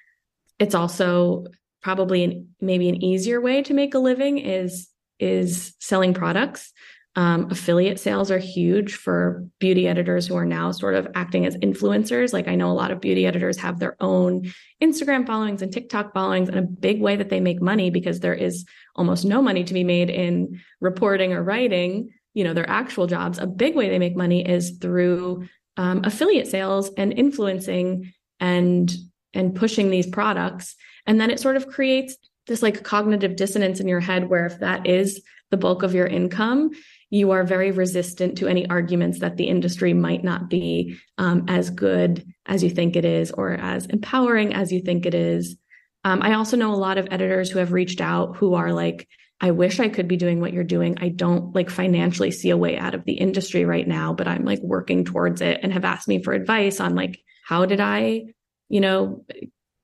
it's 0.58 0.74
also 0.74 1.46
probably 1.82 2.24
an, 2.24 2.48
maybe 2.60 2.88
an 2.88 3.02
easier 3.02 3.40
way 3.40 3.62
to 3.62 3.74
make 3.74 3.94
a 3.94 3.98
living 3.98 4.38
is 4.38 4.88
is 5.18 5.74
selling 5.80 6.12
products. 6.12 6.72
Um, 7.16 7.50
affiliate 7.50 7.98
sales 7.98 8.30
are 8.30 8.38
huge 8.38 8.94
for 8.94 9.46
beauty 9.58 9.88
editors 9.88 10.26
who 10.26 10.36
are 10.36 10.44
now 10.44 10.70
sort 10.70 10.94
of 10.94 11.08
acting 11.14 11.46
as 11.46 11.56
influencers. 11.56 12.34
Like 12.34 12.46
I 12.46 12.56
know 12.56 12.70
a 12.70 12.74
lot 12.74 12.90
of 12.90 13.00
beauty 13.00 13.26
editors 13.26 13.56
have 13.56 13.78
their 13.78 13.96
own 14.00 14.52
Instagram 14.82 15.26
followings 15.26 15.62
and 15.62 15.72
TikTok 15.72 16.12
followings, 16.12 16.50
and 16.50 16.58
a 16.58 16.62
big 16.62 17.00
way 17.00 17.16
that 17.16 17.30
they 17.30 17.40
make 17.40 17.62
money 17.62 17.88
because 17.88 18.20
there 18.20 18.34
is 18.34 18.66
almost 18.94 19.24
no 19.24 19.40
money 19.40 19.64
to 19.64 19.72
be 19.72 19.82
made 19.82 20.10
in 20.10 20.60
reporting 20.80 21.32
or 21.32 21.42
writing. 21.42 22.10
You 22.34 22.44
know, 22.44 22.52
their 22.52 22.68
actual 22.68 23.06
jobs. 23.06 23.38
A 23.38 23.46
big 23.46 23.74
way 23.74 23.88
they 23.88 23.98
make 23.98 24.14
money 24.14 24.46
is 24.46 24.76
through 24.78 25.48
um, 25.78 26.02
affiliate 26.04 26.48
sales 26.48 26.90
and 26.98 27.14
influencing 27.14 28.12
and 28.40 28.94
and 29.32 29.54
pushing 29.54 29.90
these 29.90 30.06
products. 30.06 30.76
And 31.06 31.18
then 31.18 31.30
it 31.30 31.40
sort 31.40 31.56
of 31.56 31.66
creates 31.66 32.14
this 32.46 32.62
like 32.62 32.84
cognitive 32.84 33.36
dissonance 33.36 33.80
in 33.80 33.88
your 33.88 34.00
head 34.00 34.28
where 34.28 34.44
if 34.44 34.60
that 34.60 34.86
is 34.86 35.22
the 35.50 35.56
bulk 35.56 35.82
of 35.82 35.94
your 35.94 36.06
income, 36.06 36.70
you 37.10 37.30
are 37.30 37.44
very 37.44 37.70
resistant 37.70 38.38
to 38.38 38.48
any 38.48 38.68
arguments 38.68 39.20
that 39.20 39.36
the 39.36 39.48
industry 39.48 39.94
might 39.94 40.24
not 40.24 40.50
be 40.50 40.96
um, 41.18 41.44
as 41.48 41.70
good 41.70 42.26
as 42.46 42.62
you 42.62 42.70
think 42.70 42.96
it 42.96 43.04
is 43.04 43.30
or 43.30 43.52
as 43.52 43.86
empowering 43.86 44.54
as 44.54 44.72
you 44.72 44.80
think 44.80 45.06
it 45.06 45.14
is. 45.14 45.56
Um, 46.04 46.22
I 46.22 46.34
also 46.34 46.56
know 46.56 46.74
a 46.74 46.76
lot 46.76 46.98
of 46.98 47.08
editors 47.10 47.50
who 47.50 47.58
have 47.58 47.72
reached 47.72 48.00
out 48.00 48.36
who 48.36 48.54
are 48.54 48.72
like, 48.72 49.08
I 49.40 49.50
wish 49.50 49.80
I 49.80 49.88
could 49.88 50.08
be 50.08 50.16
doing 50.16 50.40
what 50.40 50.52
you're 50.52 50.64
doing. 50.64 50.96
I 51.00 51.10
don't 51.10 51.54
like 51.54 51.68
financially 51.68 52.30
see 52.30 52.50
a 52.50 52.56
way 52.56 52.78
out 52.78 52.94
of 52.94 53.04
the 53.04 53.14
industry 53.14 53.64
right 53.64 53.86
now, 53.86 54.14
but 54.14 54.26
I'm 54.26 54.44
like 54.44 54.60
working 54.60 55.04
towards 55.04 55.40
it 55.40 55.60
and 55.62 55.72
have 55.72 55.84
asked 55.84 56.08
me 56.08 56.22
for 56.22 56.32
advice 56.32 56.80
on 56.80 56.94
like, 56.94 57.18
how 57.44 57.66
did 57.66 57.80
I 57.80 58.26
you 58.68 58.80
know, 58.80 59.24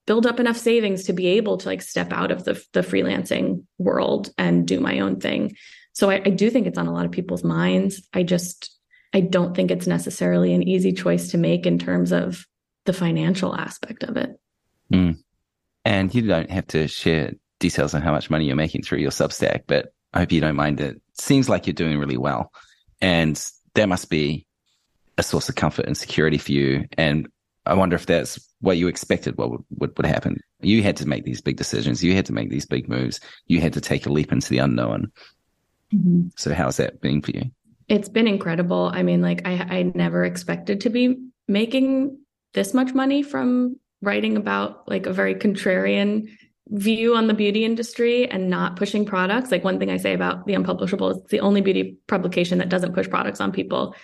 build 0.06 0.26
up 0.26 0.40
enough 0.40 0.56
savings 0.56 1.04
to 1.04 1.12
be 1.12 1.28
able 1.28 1.58
to 1.58 1.68
like 1.68 1.82
step 1.82 2.12
out 2.12 2.30
of 2.30 2.44
the, 2.44 2.62
the 2.72 2.80
freelancing 2.80 3.64
world 3.78 4.30
and 4.36 4.66
do 4.66 4.80
my 4.80 5.00
own 5.00 5.20
thing. 5.20 5.54
So 5.92 6.10
I, 6.10 6.22
I 6.24 6.30
do 6.30 6.50
think 6.50 6.66
it's 6.66 6.78
on 6.78 6.86
a 6.86 6.92
lot 6.92 7.04
of 7.04 7.12
people's 7.12 7.44
minds. 7.44 8.02
I 8.14 8.22
just, 8.22 8.76
I 9.12 9.20
don't 9.20 9.54
think 9.54 9.70
it's 9.70 9.86
necessarily 9.86 10.54
an 10.54 10.62
easy 10.62 10.92
choice 10.92 11.30
to 11.30 11.38
make 11.38 11.66
in 11.66 11.78
terms 11.78 12.12
of 12.12 12.46
the 12.84 12.92
financial 12.92 13.54
aspect 13.54 14.02
of 14.02 14.16
it. 14.16 14.38
Mm. 14.92 15.18
And 15.84 16.14
you 16.14 16.22
don't 16.22 16.50
have 16.50 16.66
to 16.68 16.88
share 16.88 17.32
details 17.58 17.94
on 17.94 18.02
how 18.02 18.12
much 18.12 18.30
money 18.30 18.46
you're 18.46 18.56
making 18.56 18.82
through 18.82 18.98
your 18.98 19.10
Substack, 19.10 19.62
but 19.66 19.92
I 20.12 20.20
hope 20.20 20.32
you 20.32 20.40
don't 20.40 20.56
mind 20.56 20.80
it. 20.80 21.00
Seems 21.14 21.48
like 21.48 21.66
you're 21.66 21.74
doing 21.74 21.98
really 21.98 22.16
well. 22.16 22.52
And 23.00 23.42
that 23.74 23.88
must 23.88 24.10
be 24.10 24.46
a 25.18 25.22
source 25.22 25.48
of 25.48 25.54
comfort 25.54 25.86
and 25.86 25.96
security 25.96 26.38
for 26.38 26.52
you. 26.52 26.86
And 26.96 27.28
I 27.66 27.74
wonder 27.74 27.96
if 27.96 28.06
that's 28.06 28.38
what 28.60 28.76
you 28.76 28.88
expected 28.88 29.36
what 29.36 29.50
would, 29.50 29.64
what 29.68 29.96
would 29.96 30.06
happen. 30.06 30.40
You 30.60 30.82
had 30.82 30.96
to 30.98 31.08
make 31.08 31.24
these 31.24 31.40
big 31.40 31.56
decisions. 31.56 32.02
You 32.02 32.14
had 32.14 32.26
to 32.26 32.32
make 32.32 32.50
these 32.50 32.66
big 32.66 32.88
moves. 32.88 33.20
You 33.46 33.60
had 33.60 33.72
to 33.74 33.80
take 33.80 34.06
a 34.06 34.12
leap 34.12 34.32
into 34.32 34.48
the 34.48 34.58
unknown. 34.58 35.12
Mm-hmm. 35.94 36.28
So 36.36 36.54
how's 36.54 36.78
that 36.78 37.00
been 37.00 37.22
for 37.22 37.32
you? 37.32 37.50
It's 37.88 38.08
been 38.08 38.28
incredible. 38.28 38.90
I 38.94 39.02
mean, 39.02 39.20
like 39.20 39.46
I, 39.46 39.78
I 39.78 39.82
never 39.94 40.24
expected 40.24 40.80
to 40.82 40.90
be 40.90 41.16
making 41.48 42.18
this 42.54 42.74
much 42.74 42.94
money 42.94 43.22
from 43.22 43.76
writing 44.00 44.36
about 44.36 44.88
like 44.88 45.06
a 45.06 45.12
very 45.12 45.34
contrarian 45.34 46.28
view 46.68 47.14
on 47.14 47.26
the 47.26 47.34
beauty 47.34 47.64
industry 47.64 48.30
and 48.30 48.48
not 48.48 48.76
pushing 48.76 49.04
products. 49.04 49.50
Like 49.50 49.64
one 49.64 49.78
thing 49.78 49.90
I 49.90 49.96
say 49.96 50.14
about 50.14 50.46
the 50.46 50.54
unpublishable 50.54 51.10
is 51.10 51.16
it's 51.18 51.30
the 51.30 51.40
only 51.40 51.60
beauty 51.60 51.98
publication 52.08 52.58
that 52.58 52.68
doesn't 52.68 52.94
push 52.94 53.08
products 53.08 53.40
on 53.40 53.52
people. 53.52 53.94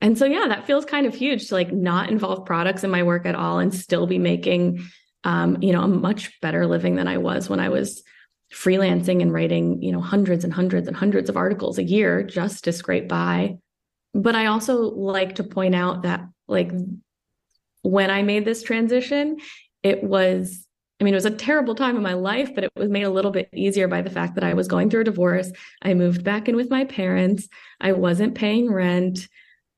And 0.00 0.18
so, 0.18 0.26
yeah, 0.26 0.46
that 0.48 0.66
feels 0.66 0.84
kind 0.84 1.06
of 1.06 1.14
huge 1.14 1.48
to 1.48 1.54
like 1.54 1.72
not 1.72 2.10
involve 2.10 2.44
products 2.44 2.82
in 2.84 2.90
my 2.90 3.02
work 3.02 3.24
at 3.24 3.36
all 3.36 3.60
and 3.60 3.72
still 3.72 4.06
be 4.06 4.18
making, 4.18 4.84
um, 5.24 5.62
you 5.62 5.72
know, 5.72 5.82
a 5.82 5.88
much 5.88 6.40
better 6.40 6.66
living 6.66 6.96
than 6.96 7.06
I 7.06 7.18
was 7.18 7.48
when 7.48 7.60
I 7.60 7.68
was 7.68 8.02
freelancing 8.52 9.22
and 9.22 9.32
writing, 9.32 9.82
you 9.82 9.92
know, 9.92 10.00
hundreds 10.00 10.44
and 10.44 10.52
hundreds 10.52 10.86
and 10.86 10.96
hundreds 10.96 11.28
of 11.28 11.36
articles 11.36 11.78
a 11.78 11.84
year 11.84 12.22
just 12.22 12.64
to 12.64 12.72
scrape 12.72 13.08
by. 13.08 13.56
But 14.14 14.34
I 14.34 14.46
also 14.46 14.82
like 14.82 15.36
to 15.36 15.44
point 15.44 15.74
out 15.74 16.02
that, 16.02 16.26
like, 16.48 16.70
when 17.82 18.10
I 18.10 18.22
made 18.22 18.44
this 18.44 18.62
transition, 18.62 19.38
it 19.82 20.02
was 20.02 20.66
I 21.00 21.04
mean, 21.04 21.14
it 21.14 21.16
was 21.16 21.26
a 21.26 21.32
terrible 21.32 21.74
time 21.74 21.96
in 21.96 22.02
my 22.04 22.12
life, 22.12 22.54
but 22.54 22.62
it 22.62 22.70
was 22.76 22.88
made 22.88 23.02
a 23.02 23.10
little 23.10 23.32
bit 23.32 23.48
easier 23.52 23.88
by 23.88 24.02
the 24.02 24.10
fact 24.10 24.36
that 24.36 24.44
I 24.44 24.54
was 24.54 24.68
going 24.68 24.88
through 24.88 25.00
a 25.00 25.04
divorce. 25.04 25.50
I 25.82 25.94
moved 25.94 26.22
back 26.22 26.48
in 26.48 26.54
with 26.54 26.70
my 26.70 26.84
parents. 26.84 27.48
I 27.80 27.90
wasn't 27.90 28.36
paying 28.36 28.70
rent 28.70 29.26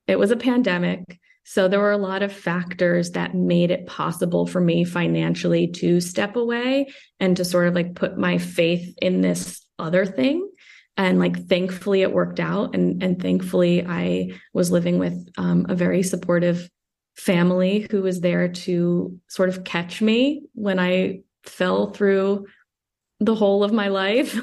it 0.07 0.19
was 0.19 0.31
a 0.31 0.37
pandemic. 0.37 1.19
So 1.47 1.67
there 1.67 1.79
were 1.79 1.91
a 1.91 1.97
lot 1.97 2.23
of 2.23 2.33
factors 2.33 3.11
that 3.11 3.35
made 3.35 3.69
it 3.69 3.85
possible 3.85 4.47
for 4.47 4.59
me 4.59 4.83
financially 4.83 5.67
to 5.73 6.01
step 6.01 6.35
away 6.35 6.87
and 7.19 7.37
to 7.37 7.45
sort 7.45 7.67
of 7.67 7.75
like 7.75 7.93
put 7.93 8.17
my 8.17 8.39
faith 8.39 8.97
in 8.99 9.21
this 9.21 9.63
other 9.77 10.07
thing. 10.07 10.49
And 10.97 11.19
like 11.19 11.47
thankfully 11.47 12.01
it 12.01 12.13
worked 12.13 12.39
out 12.39 12.73
and 12.73 13.03
and 13.03 13.21
thankfully 13.21 13.85
I 13.85 14.31
was 14.53 14.71
living 14.71 14.97
with 14.97 15.29
um, 15.37 15.67
a 15.69 15.75
very 15.75 16.01
supportive 16.01 16.67
family 17.15 17.87
who 17.91 18.01
was 18.01 18.21
there 18.21 18.47
to 18.47 19.19
sort 19.27 19.49
of 19.49 19.63
catch 19.63 20.01
me 20.01 20.43
when 20.53 20.79
I 20.79 21.19
fell 21.43 21.91
through 21.91 22.47
the 23.19 23.35
whole 23.35 23.63
of 23.63 23.71
my 23.71 23.89
life. 23.89 24.39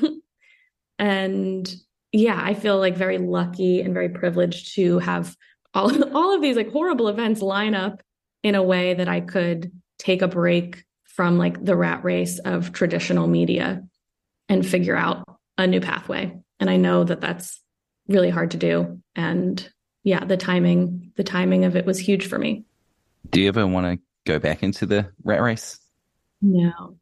and 1.00 1.74
yeah, 2.12 2.38
I 2.40 2.54
feel 2.54 2.78
like 2.78 2.96
very 2.96 3.18
lucky 3.18 3.80
and 3.80 3.92
very 3.92 4.10
privileged 4.10 4.76
to 4.76 5.00
have 5.00 5.34
all, 5.74 5.90
all 6.16 6.34
of 6.34 6.42
these 6.42 6.56
like 6.56 6.70
horrible 6.70 7.08
events 7.08 7.42
line 7.42 7.74
up 7.74 8.02
in 8.42 8.54
a 8.54 8.62
way 8.62 8.94
that 8.94 9.08
I 9.08 9.20
could 9.20 9.72
take 9.98 10.22
a 10.22 10.28
break 10.28 10.84
from 11.04 11.38
like 11.38 11.62
the 11.62 11.76
rat 11.76 12.04
race 12.04 12.38
of 12.38 12.72
traditional 12.72 13.26
media 13.26 13.82
and 14.48 14.66
figure 14.66 14.96
out 14.96 15.24
a 15.58 15.66
new 15.66 15.80
pathway. 15.80 16.36
And 16.58 16.70
I 16.70 16.76
know 16.76 17.04
that 17.04 17.20
that's 17.20 17.60
really 18.08 18.30
hard 18.30 18.52
to 18.52 18.56
do. 18.56 19.00
And 19.14 19.68
yeah, 20.04 20.24
the 20.24 20.36
timing, 20.36 21.12
the 21.16 21.24
timing 21.24 21.64
of 21.64 21.76
it 21.76 21.86
was 21.86 21.98
huge 21.98 22.26
for 22.26 22.38
me. 22.38 22.64
Do 23.30 23.40
you 23.40 23.48
ever 23.48 23.66
want 23.66 23.86
to 23.86 24.04
go 24.26 24.38
back 24.38 24.62
into 24.62 24.86
the 24.86 25.08
rat 25.22 25.42
race? 25.42 25.78
No. 26.40 26.96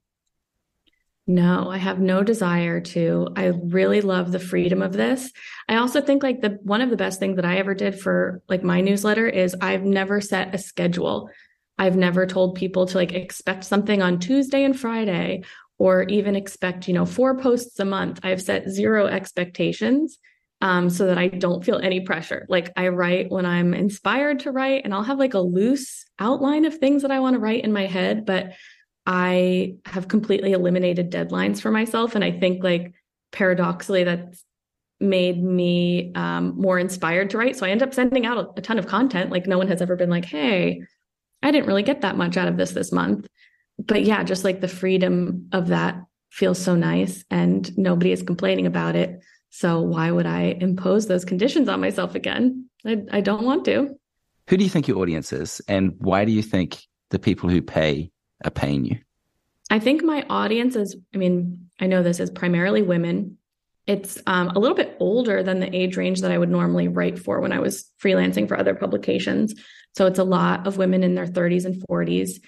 No, 1.31 1.71
I 1.71 1.77
have 1.77 2.01
no 2.01 2.25
desire 2.25 2.81
to. 2.81 3.29
I 3.37 3.47
really 3.47 4.01
love 4.01 4.33
the 4.33 4.41
freedom 4.41 4.83
of 4.83 4.93
this. 4.93 5.31
I 5.69 5.77
also 5.77 6.01
think 6.01 6.25
like 6.25 6.41
the 6.41 6.59
one 6.65 6.81
of 6.81 6.91
the 6.91 6.97
best 6.97 7.21
things 7.21 7.37
that 7.37 7.45
I 7.45 7.59
ever 7.59 7.73
did 7.73 8.01
for 8.01 8.43
like 8.49 8.65
my 8.65 8.81
newsletter 8.81 9.29
is 9.29 9.55
I've 9.61 9.85
never 9.85 10.21
set 10.21 10.53
a 10.57 10.59
schedule. 10.59 11.31
I've 11.79 11.95
never 11.95 12.27
told 12.27 12.57
people 12.57 12.87
to 12.87 12.97
like 12.97 13.13
expect 13.13 13.63
something 13.63 14.03
on 14.03 14.19
Tuesday 14.19 14.65
and 14.65 14.79
Friday 14.79 15.45
or 15.79 16.03
even 16.03 16.35
expect, 16.35 16.89
you 16.89 16.95
know, 16.95 17.07
four 17.07 17.39
posts 17.39 17.79
a 17.79 17.85
month. 17.85 18.19
I've 18.25 18.43
set 18.43 18.69
zero 18.69 19.07
expectations 19.07 20.19
um, 20.61 20.91
so 20.91 21.07
that 21.07 21.17
I 21.17 21.29
don't 21.29 21.65
feel 21.65 21.79
any 21.79 22.01
pressure. 22.01 22.45
Like 22.49 22.73
I 22.77 22.89
write 22.89 23.31
when 23.31 23.47
I'm 23.47 23.73
inspired 23.73 24.41
to 24.41 24.51
write, 24.51 24.85
and 24.85 24.93
I'll 24.93 25.05
have 25.05 25.21
like 25.21 25.35
a 25.35 25.39
loose 25.39 26.05
outline 26.19 26.65
of 26.65 26.77
things 26.79 27.03
that 27.03 27.13
I 27.13 27.21
want 27.21 27.35
to 27.35 27.41
write 27.41 27.63
in 27.63 27.73
my 27.73 27.87
head, 27.87 28.27
but 28.27 28.55
I 29.07 29.77
have 29.87 30.09
completely 30.09 30.53
eliminated 30.53 31.11
deadlines 31.11 31.61
for 31.61 31.71
myself. 31.71 32.15
And 32.15 32.25
I 32.25 32.33
think 32.33 32.63
like 32.63 32.93
paradoxically, 33.33 34.05
that's 34.05 34.45
made 35.01 35.43
me 35.43 36.13
um, 36.15 36.61
more 36.61 36.79
inspired 36.79 37.31
to 37.31 37.39
write. 37.39 37.57
So 37.57 37.65
I 37.65 37.71
end 37.71 37.83
up 37.83 37.95
sending 37.95 38.27
out 38.27 38.39
a, 38.39 38.59
a 38.59 38.63
ton 38.63 38.79
of 38.79 38.87
content. 38.87 39.31
Like 39.31 39.47
no 39.47 39.57
one 39.57 39.69
has 39.69 39.81
ever 39.81 39.97
been 39.97 40.11
like, 40.11 40.27
hey, 40.27 40.83
I 41.43 41.51
didn't 41.51 41.67
really 41.67 41.83
get 41.83 42.03
that 42.03 42.17
much 42.17 42.37
out 42.37 42.49
of 42.49 42.57
this 42.57 42.73
this 42.73 42.93
month. 42.93 43.27
But 43.79 44.03
yeah, 44.05 44.23
just 44.23 44.45
like 44.45 44.61
the 44.61 44.69
freedom 44.69 45.49
of 45.53 45.69
that 45.69 46.03
feels 46.31 46.63
so 46.63 46.77
nice 46.77 47.25
and 47.31 47.77
nobody 47.79 48.13
is 48.13 48.23
complaining 48.23 48.67
about 48.67 48.95
it. 48.95 49.21
So 49.49 49.81
why 49.81 50.11
would 50.11 50.27
I 50.27 50.57
impose 50.61 51.07
those 51.07 51.25
conditions 51.25 51.69
on 51.69 51.81
myself 51.81 52.15
again? 52.15 52.69
I, 52.87 53.03
I 53.11 53.21
don't 53.21 53.45
want 53.45 53.65
to. 53.65 53.97
Who 54.49 54.57
do 54.57 54.65
you 54.65 54.71
think 54.71 54.87
your 54.87 54.99
audience 54.99 55.33
is? 55.33 55.61
And 55.67 55.95
why 55.99 56.25
do 56.25 56.33
you 56.33 56.43
think 56.43 56.83
the 57.11 57.19
people 57.19 57.49
who 57.49 57.63
pay 57.63 58.11
are 58.45 58.51
paying 58.51 58.85
you? 58.85 58.99
I 59.71 59.79
think 59.79 60.03
my 60.03 60.25
audience 60.29 60.75
is, 60.75 60.97
I 61.15 61.19
mean, 61.19 61.69
I 61.79 61.87
know 61.87 62.03
this 62.03 62.21
is 62.21 62.31
primarily 62.31 62.83
women. 62.83 63.39
It's 63.87 64.21
um, 64.27 64.49
a 64.49 64.59
little 64.59 64.77
bit 64.77 64.97
older 65.01 65.43
than 65.43 65.61
the 65.61 65.75
age 65.75 65.97
range 65.97 66.21
that 66.21 66.33
I 66.33 66.39
would 66.39 66.51
normally 66.51 66.89
write 66.89 67.19
for 67.19 67.41
when 67.41 67.53
I 67.53 67.61
was 67.61 67.91
freelancing 68.03 68.49
for 68.49 68.59
other 68.59 68.75
publications. 68.75 69.55
So 69.97 70.07
it's 70.07 70.19
a 70.19 70.25
lot 70.25 70.67
of 70.67 70.77
women 70.77 71.03
in 71.03 71.15
their 71.15 71.27
30s 71.27 71.65
and 71.65 71.83
40s. 71.89 72.41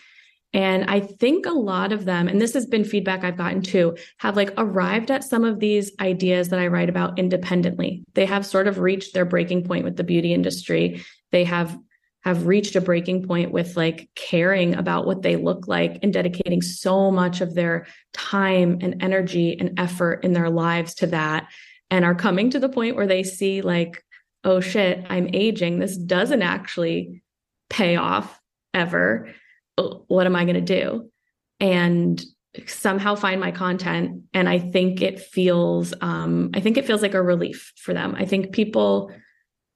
And 0.55 0.85
I 0.85 1.01
think 1.01 1.47
a 1.47 1.53
lot 1.53 1.93
of 1.93 2.05
them, 2.05 2.29
and 2.29 2.41
this 2.41 2.53
has 2.55 2.67
been 2.67 2.85
feedback 2.85 3.25
I've 3.25 3.39
gotten 3.39 3.63
too, 3.63 3.97
have 4.19 4.37
like 4.37 4.53
arrived 4.59 5.11
at 5.11 5.25
some 5.25 5.45
of 5.45 5.61
these 5.61 5.93
ideas 5.99 6.51
that 6.51 6.61
I 6.61 6.67
write 6.67 6.91
about 6.91 7.19
independently. 7.19 8.05
They 8.15 8.27
have 8.27 8.45
sort 8.45 8.69
of 8.69 8.79
reached 8.79 9.15
their 9.15 9.25
breaking 9.25 9.65
point 9.65 9.85
with 9.85 9.97
the 9.97 10.05
beauty 10.05 10.35
industry. 10.35 11.03
They 11.31 11.45
have 11.45 11.79
have 12.25 12.47
reached 12.47 12.77
a 12.77 12.81
breaking 12.81 13.27
point 13.27 13.51
with 13.51 13.77
like 13.77 14.09
caring 14.15 14.75
about 14.75 15.07
what 15.07 15.23
they 15.23 15.37
look 15.37 15.67
like 15.67 15.99
and 16.03 16.13
dedicating 16.13 16.63
so 16.63 17.11
much 17.11 17.41
of 17.41 17.55
their 17.55 17.87
time 18.13 18.79
and 18.81 19.03
energy 19.03 19.57
and 19.59 19.79
effort 19.79 20.25
in 20.25 20.33
their 20.33 20.51
lives 20.51 20.95
to 20.95 21.07
that 21.07 21.49
and 21.91 22.05
are 22.05 22.15
coming 22.15 22.49
to 22.51 22.61
the 22.61 22.69
point 22.69 22.97
where 22.97 23.07
they 23.07 23.23
see 23.23 23.61
like 23.61 24.03
oh 24.45 24.61
shit 24.61 25.05
i'm 25.09 25.29
aging. 25.33 25.79
This 25.79 25.97
doesn't 25.97 26.43
actually 26.43 27.23
pay 27.69 27.97
off 27.97 28.41
ever. 28.73 29.31
What 29.77 30.27
am 30.27 30.37
i 30.37 30.45
going 30.45 30.55
to 30.55 30.61
do? 30.61 31.11
And 31.59 32.23
somehow 32.67 33.15
find 33.15 33.41
my 33.41 33.51
content. 33.51 34.23
And 34.33 34.49
i 34.49 34.61
think 34.61 35.03
it 35.03 35.19
feels 35.19 35.93
um, 36.01 36.51
i 36.55 36.61
think 36.61 36.77
it 36.77 36.87
feels 36.87 37.03
like 37.03 37.15
a 37.15 37.23
relief 37.23 37.73
for 37.77 37.93
them. 37.93 38.15
I 38.17 38.27
think 38.27 38.53
people 38.53 39.11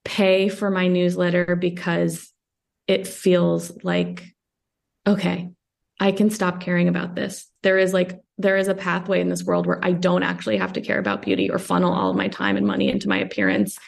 pay 0.04 0.48
for 0.48 0.70
my 0.70 0.86
newsletter 0.86 1.56
because 1.56 2.32
it 2.86 3.06
feels 3.06 3.72
like, 3.82 4.24
okay, 5.06 5.50
I 5.98 6.12
can 6.12 6.30
stop 6.30 6.60
caring 6.60 6.88
about 6.88 7.14
this. 7.14 7.46
There 7.62 7.78
is 7.78 7.92
like, 7.92 8.20
there 8.38 8.56
is 8.56 8.68
a 8.68 8.74
pathway 8.74 9.20
in 9.20 9.28
this 9.28 9.44
world 9.44 9.66
where 9.66 9.82
I 9.82 9.92
don't 9.92 10.22
actually 10.22 10.58
have 10.58 10.74
to 10.74 10.80
care 10.80 10.98
about 10.98 11.22
beauty 11.22 11.50
or 11.50 11.58
funnel 11.58 11.92
all 11.92 12.10
of 12.10 12.16
my 12.16 12.28
time 12.28 12.56
and 12.56 12.66
money 12.66 12.88
into 12.88 13.08
my 13.08 13.18
appearance. 13.18 13.78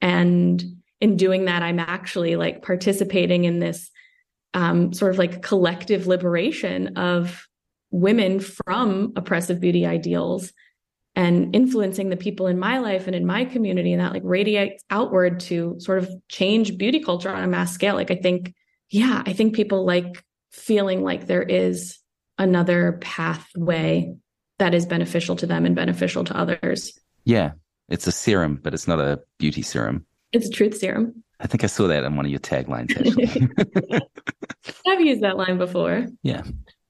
And 0.00 0.62
in 1.00 1.16
doing 1.16 1.46
that, 1.46 1.62
I'm 1.62 1.80
actually 1.80 2.36
like 2.36 2.62
participating 2.62 3.44
in 3.44 3.58
this 3.58 3.90
um, 4.54 4.92
sort 4.92 5.12
of 5.12 5.18
like 5.18 5.42
collective 5.42 6.06
liberation 6.06 6.96
of 6.96 7.46
women 7.90 8.40
from 8.40 9.12
oppressive 9.16 9.60
beauty 9.60 9.86
ideals 9.86 10.52
and 11.16 11.56
influencing 11.56 12.10
the 12.10 12.16
people 12.16 12.46
in 12.46 12.58
my 12.58 12.78
life 12.78 13.06
and 13.06 13.16
in 13.16 13.24
my 13.24 13.46
community 13.46 13.92
and 13.92 14.02
that 14.02 14.12
like 14.12 14.22
radiates 14.24 14.84
outward 14.90 15.40
to 15.40 15.74
sort 15.78 15.98
of 15.98 16.10
change 16.28 16.76
beauty 16.76 17.00
culture 17.00 17.30
on 17.30 17.42
a 17.42 17.46
mass 17.46 17.72
scale. 17.72 17.94
Like 17.94 18.10
i 18.10 18.16
think 18.16 18.54
yeah 18.90 19.22
i 19.26 19.32
think 19.32 19.56
people 19.56 19.84
like 19.84 20.22
feeling 20.52 21.02
like 21.02 21.26
there 21.26 21.42
is 21.42 21.98
another 22.38 22.98
pathway 23.00 24.14
that 24.58 24.74
is 24.74 24.86
beneficial 24.86 25.36
to 25.36 25.46
them 25.46 25.66
and 25.66 25.74
beneficial 25.74 26.24
to 26.24 26.36
others. 26.36 26.92
Yeah 27.24 27.52
it's 27.88 28.06
a 28.06 28.12
serum 28.12 28.60
but 28.62 28.74
it's 28.74 28.86
not 28.86 29.00
a 29.00 29.20
beauty 29.38 29.62
serum. 29.62 30.04
It's 30.32 30.48
a 30.48 30.50
truth 30.50 30.76
serum. 30.76 31.24
I 31.40 31.46
think 31.46 31.64
i 31.64 31.66
saw 31.66 31.86
that 31.88 32.04
in 32.04 32.16
one 32.16 32.26
of 32.26 32.30
your 32.30 32.40
taglines 32.40 32.90
actually. 32.96 33.48
I've 34.86 35.00
used 35.00 35.22
that 35.22 35.36
line 35.36 35.58
before. 35.58 36.06
Yeah. 36.22 36.42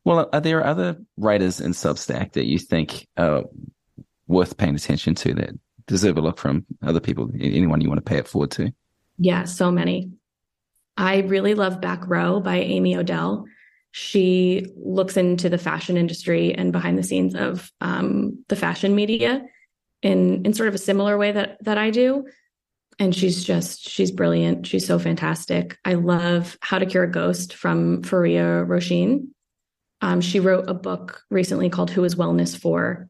Well, 0.04 0.28
are 0.32 0.40
there 0.40 0.64
other 0.64 0.98
writers 1.16 1.60
in 1.60 1.72
Substack 1.72 2.34
that 2.34 2.46
you 2.46 2.60
think 2.60 3.08
uh, 3.16 3.42
worth 4.26 4.56
paying 4.56 4.74
attention 4.74 5.14
to 5.16 5.34
that 5.34 5.50
deserve 5.86 6.18
a 6.18 6.20
look 6.20 6.38
from 6.38 6.66
other 6.82 7.00
people? 7.00 7.30
Anyone 7.38 7.80
you 7.80 7.88
want 7.88 8.04
to 8.04 8.10
pay 8.10 8.18
it 8.18 8.28
forward 8.28 8.50
to? 8.52 8.72
Yeah, 9.18 9.44
so 9.44 9.70
many. 9.70 10.10
I 10.96 11.18
really 11.20 11.54
love 11.54 11.80
Back 11.80 12.06
Row 12.06 12.40
by 12.40 12.56
Amy 12.56 12.96
Odell. 12.96 13.46
She 13.92 14.66
looks 14.76 15.16
into 15.16 15.48
the 15.48 15.58
fashion 15.58 15.96
industry 15.96 16.54
and 16.54 16.72
behind 16.72 16.98
the 16.98 17.02
scenes 17.02 17.34
of 17.34 17.70
um, 17.80 18.44
the 18.48 18.56
fashion 18.56 18.94
media 18.94 19.42
in 20.02 20.44
in 20.44 20.52
sort 20.52 20.68
of 20.68 20.74
a 20.74 20.78
similar 20.78 21.16
way 21.16 21.32
that 21.32 21.62
that 21.64 21.78
I 21.78 21.90
do. 21.90 22.26
And 22.98 23.14
she's 23.14 23.44
just 23.44 23.88
she's 23.88 24.10
brilliant. 24.10 24.66
She's 24.66 24.86
so 24.86 24.98
fantastic. 24.98 25.78
I 25.84 25.94
love 25.94 26.56
How 26.60 26.78
to 26.78 26.86
Cure 26.86 27.04
a 27.04 27.10
Ghost 27.10 27.54
from 27.54 28.02
Fariha 28.02 28.66
Róisín. 28.66 29.28
Um, 30.02 30.20
she 30.20 30.40
wrote 30.40 30.68
a 30.68 30.74
book 30.74 31.22
recently 31.30 31.70
called 31.70 31.90
Who 31.90 32.04
is 32.04 32.14
Wellness 32.14 32.56
For, 32.56 33.08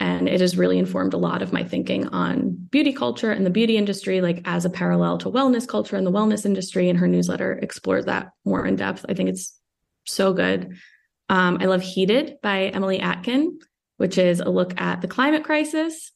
and 0.00 0.28
it 0.28 0.40
has 0.40 0.56
really 0.56 0.78
informed 0.78 1.14
a 1.14 1.18
lot 1.18 1.42
of 1.42 1.52
my 1.52 1.62
thinking 1.62 2.08
on 2.08 2.50
beauty 2.70 2.92
culture 2.92 3.30
and 3.30 3.46
the 3.46 3.50
beauty 3.50 3.76
industry, 3.76 4.20
like 4.20 4.42
as 4.44 4.64
a 4.64 4.70
parallel 4.70 5.18
to 5.18 5.30
wellness 5.30 5.68
culture 5.68 5.96
and 5.96 6.06
the 6.06 6.12
wellness 6.12 6.44
industry. 6.44 6.88
And 6.88 6.98
her 6.98 7.06
newsletter 7.06 7.52
explores 7.52 8.06
that 8.06 8.30
more 8.44 8.66
in 8.66 8.76
depth. 8.76 9.06
I 9.08 9.14
think 9.14 9.28
it's 9.28 9.58
so 10.04 10.32
good. 10.32 10.76
Um, 11.28 11.58
I 11.60 11.66
love 11.66 11.82
Heated 11.82 12.38
by 12.42 12.64
Emily 12.66 13.00
Atkin, 13.00 13.58
which 13.96 14.18
is 14.18 14.40
a 14.40 14.50
look 14.50 14.78
at 14.80 15.00
the 15.00 15.08
climate 15.08 15.44
crisis. 15.44 16.10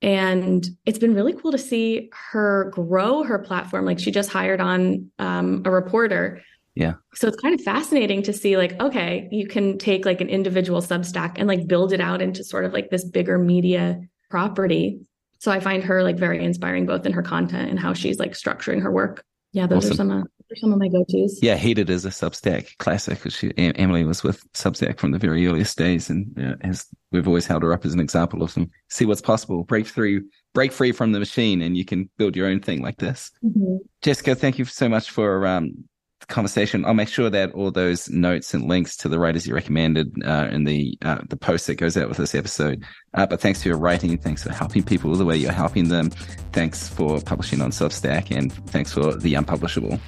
And 0.00 0.66
it's 0.84 0.98
been 0.98 1.14
really 1.14 1.32
cool 1.32 1.52
to 1.52 1.58
see 1.58 2.10
her 2.30 2.70
grow 2.72 3.22
her 3.24 3.38
platform. 3.38 3.84
Like 3.84 3.98
she 3.98 4.10
just 4.10 4.30
hired 4.30 4.60
on 4.60 5.10
um, 5.18 5.62
a 5.64 5.70
reporter 5.70 6.42
yeah. 6.74 6.94
So 7.14 7.28
it's 7.28 7.36
kind 7.40 7.54
of 7.54 7.60
fascinating 7.60 8.22
to 8.24 8.32
see 8.32 8.56
like, 8.56 8.80
okay, 8.80 9.28
you 9.30 9.46
can 9.46 9.78
take 9.78 10.04
like 10.04 10.20
an 10.20 10.28
individual 10.28 10.80
Substack 10.80 11.34
and 11.36 11.46
like 11.46 11.66
build 11.66 11.92
it 11.92 12.00
out 12.00 12.20
into 12.20 12.42
sort 12.42 12.64
of 12.64 12.72
like 12.72 12.90
this 12.90 13.04
bigger 13.04 13.38
media 13.38 14.00
property. 14.30 15.00
So 15.38 15.52
I 15.52 15.60
find 15.60 15.84
her 15.84 16.02
like 16.02 16.16
very 16.16 16.42
inspiring 16.44 16.86
both 16.86 17.06
in 17.06 17.12
her 17.12 17.22
content 17.22 17.70
and 17.70 17.78
how 17.78 17.94
she's 17.94 18.18
like 18.18 18.32
structuring 18.32 18.82
her 18.82 18.90
work. 18.90 19.24
Yeah, 19.52 19.68
those 19.68 19.88
awesome. 19.90 19.92
are 19.92 19.96
some 19.96 20.10
uh, 20.10 20.24
are 20.54 20.56
some 20.56 20.72
of 20.72 20.78
my 20.78 20.88
go-tos. 20.88 21.38
Yeah, 21.40 21.56
Heated 21.56 21.90
is 21.90 22.04
a 22.04 22.08
Substack 22.08 22.76
classic. 22.78 23.20
She, 23.30 23.52
Emily 23.56 24.04
was 24.04 24.24
with 24.24 24.50
Substack 24.52 24.98
from 24.98 25.12
the 25.12 25.18
very 25.18 25.46
earliest 25.46 25.78
days, 25.78 26.10
and 26.10 26.36
uh, 26.38 26.56
has 26.66 26.86
we've 27.12 27.28
always 27.28 27.46
held 27.46 27.62
her 27.62 27.72
up 27.72 27.84
as 27.84 27.94
an 27.94 28.00
example 28.00 28.42
of 28.42 28.52
them. 28.54 28.68
see 28.88 29.04
what's 29.04 29.20
possible, 29.20 29.62
break 29.62 29.86
through, 29.86 30.24
break 30.54 30.72
free 30.72 30.90
from 30.90 31.12
the 31.12 31.20
machine, 31.20 31.62
and 31.62 31.76
you 31.76 31.84
can 31.84 32.10
build 32.16 32.34
your 32.34 32.48
own 32.48 32.60
thing 32.60 32.82
like 32.82 32.96
this. 32.96 33.30
Mm-hmm. 33.44 33.76
Jessica, 34.02 34.34
thank 34.34 34.58
you 34.58 34.64
so 34.64 34.88
much 34.88 35.10
for 35.10 35.46
um, 35.46 35.84
conversation. 36.28 36.84
I'll 36.84 36.94
make 36.94 37.08
sure 37.08 37.30
that 37.30 37.52
all 37.52 37.70
those 37.70 38.08
notes 38.10 38.54
and 38.54 38.68
links 38.68 38.96
to 38.98 39.08
the 39.08 39.18
writers 39.18 39.46
you 39.46 39.54
recommended 39.54 40.12
uh, 40.24 40.48
in 40.50 40.64
the 40.64 40.96
uh, 41.02 41.18
the 41.28 41.36
post 41.36 41.66
that 41.66 41.76
goes 41.76 41.96
out 41.96 42.08
with 42.08 42.18
this 42.18 42.34
episode. 42.34 42.84
Uh, 43.14 43.26
but 43.26 43.40
thanks 43.40 43.62
for 43.62 43.68
your 43.68 43.78
writing. 43.78 44.16
Thanks 44.18 44.42
for 44.42 44.52
helping 44.52 44.82
people 44.82 45.14
the 45.14 45.24
way 45.24 45.36
you're 45.36 45.52
helping 45.52 45.88
them. 45.88 46.10
Thanks 46.52 46.88
for 46.88 47.20
publishing 47.20 47.60
on 47.60 47.70
Substack, 47.70 48.34
and 48.36 48.52
thanks 48.70 48.92
for 48.92 49.14
the 49.14 49.34
unpublishable. 49.34 49.98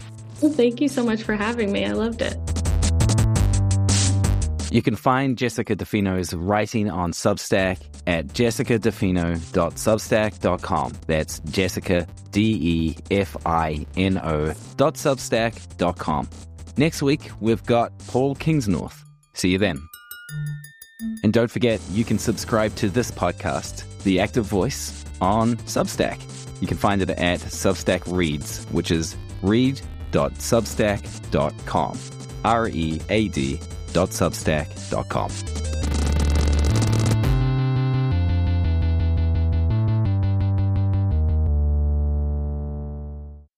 Well, 0.40 0.52
thank 0.52 0.80
you 0.80 0.88
so 0.88 1.04
much 1.04 1.22
for 1.22 1.34
having 1.34 1.72
me. 1.72 1.84
I 1.84 1.92
loved 1.92 2.20
it. 2.20 2.65
You 4.70 4.82
can 4.82 4.96
find 4.96 5.38
Jessica 5.38 5.76
DeFino's 5.76 6.34
writing 6.34 6.90
on 6.90 7.12
Substack 7.12 7.78
at 8.06 8.26
jessicadefino.substack.com. 8.28 10.92
That's 11.06 11.38
Jessica, 11.40 12.06
D 12.32 12.58
E 12.60 12.96
F 13.10 13.36
I 13.46 13.86
N 13.96 14.18
O 14.18 14.52
dot. 14.76 15.02
Next 16.76 17.02
week, 17.02 17.30
we've 17.40 17.64
got 17.64 17.98
Paul 18.08 18.34
Kingsnorth. 18.34 19.02
See 19.34 19.50
you 19.50 19.58
then. 19.58 19.80
And 21.22 21.32
don't 21.32 21.50
forget, 21.50 21.80
you 21.90 22.04
can 22.04 22.18
subscribe 22.18 22.74
to 22.76 22.90
this 22.90 23.10
podcast, 23.10 23.84
The 24.02 24.20
Active 24.20 24.44
Voice, 24.46 25.04
on 25.20 25.56
Substack. 25.58 26.20
You 26.60 26.66
can 26.66 26.76
find 26.76 27.00
it 27.02 27.10
at 27.10 27.40
Substack 27.40 28.02
Reads, 28.06 28.64
which 28.66 28.90
is 28.90 29.16
read.substack.com. 29.42 31.98
R 32.44 32.68
E 32.68 33.00
A 33.08 33.28
D 33.28 33.58
www.substack.com. 33.93 36.26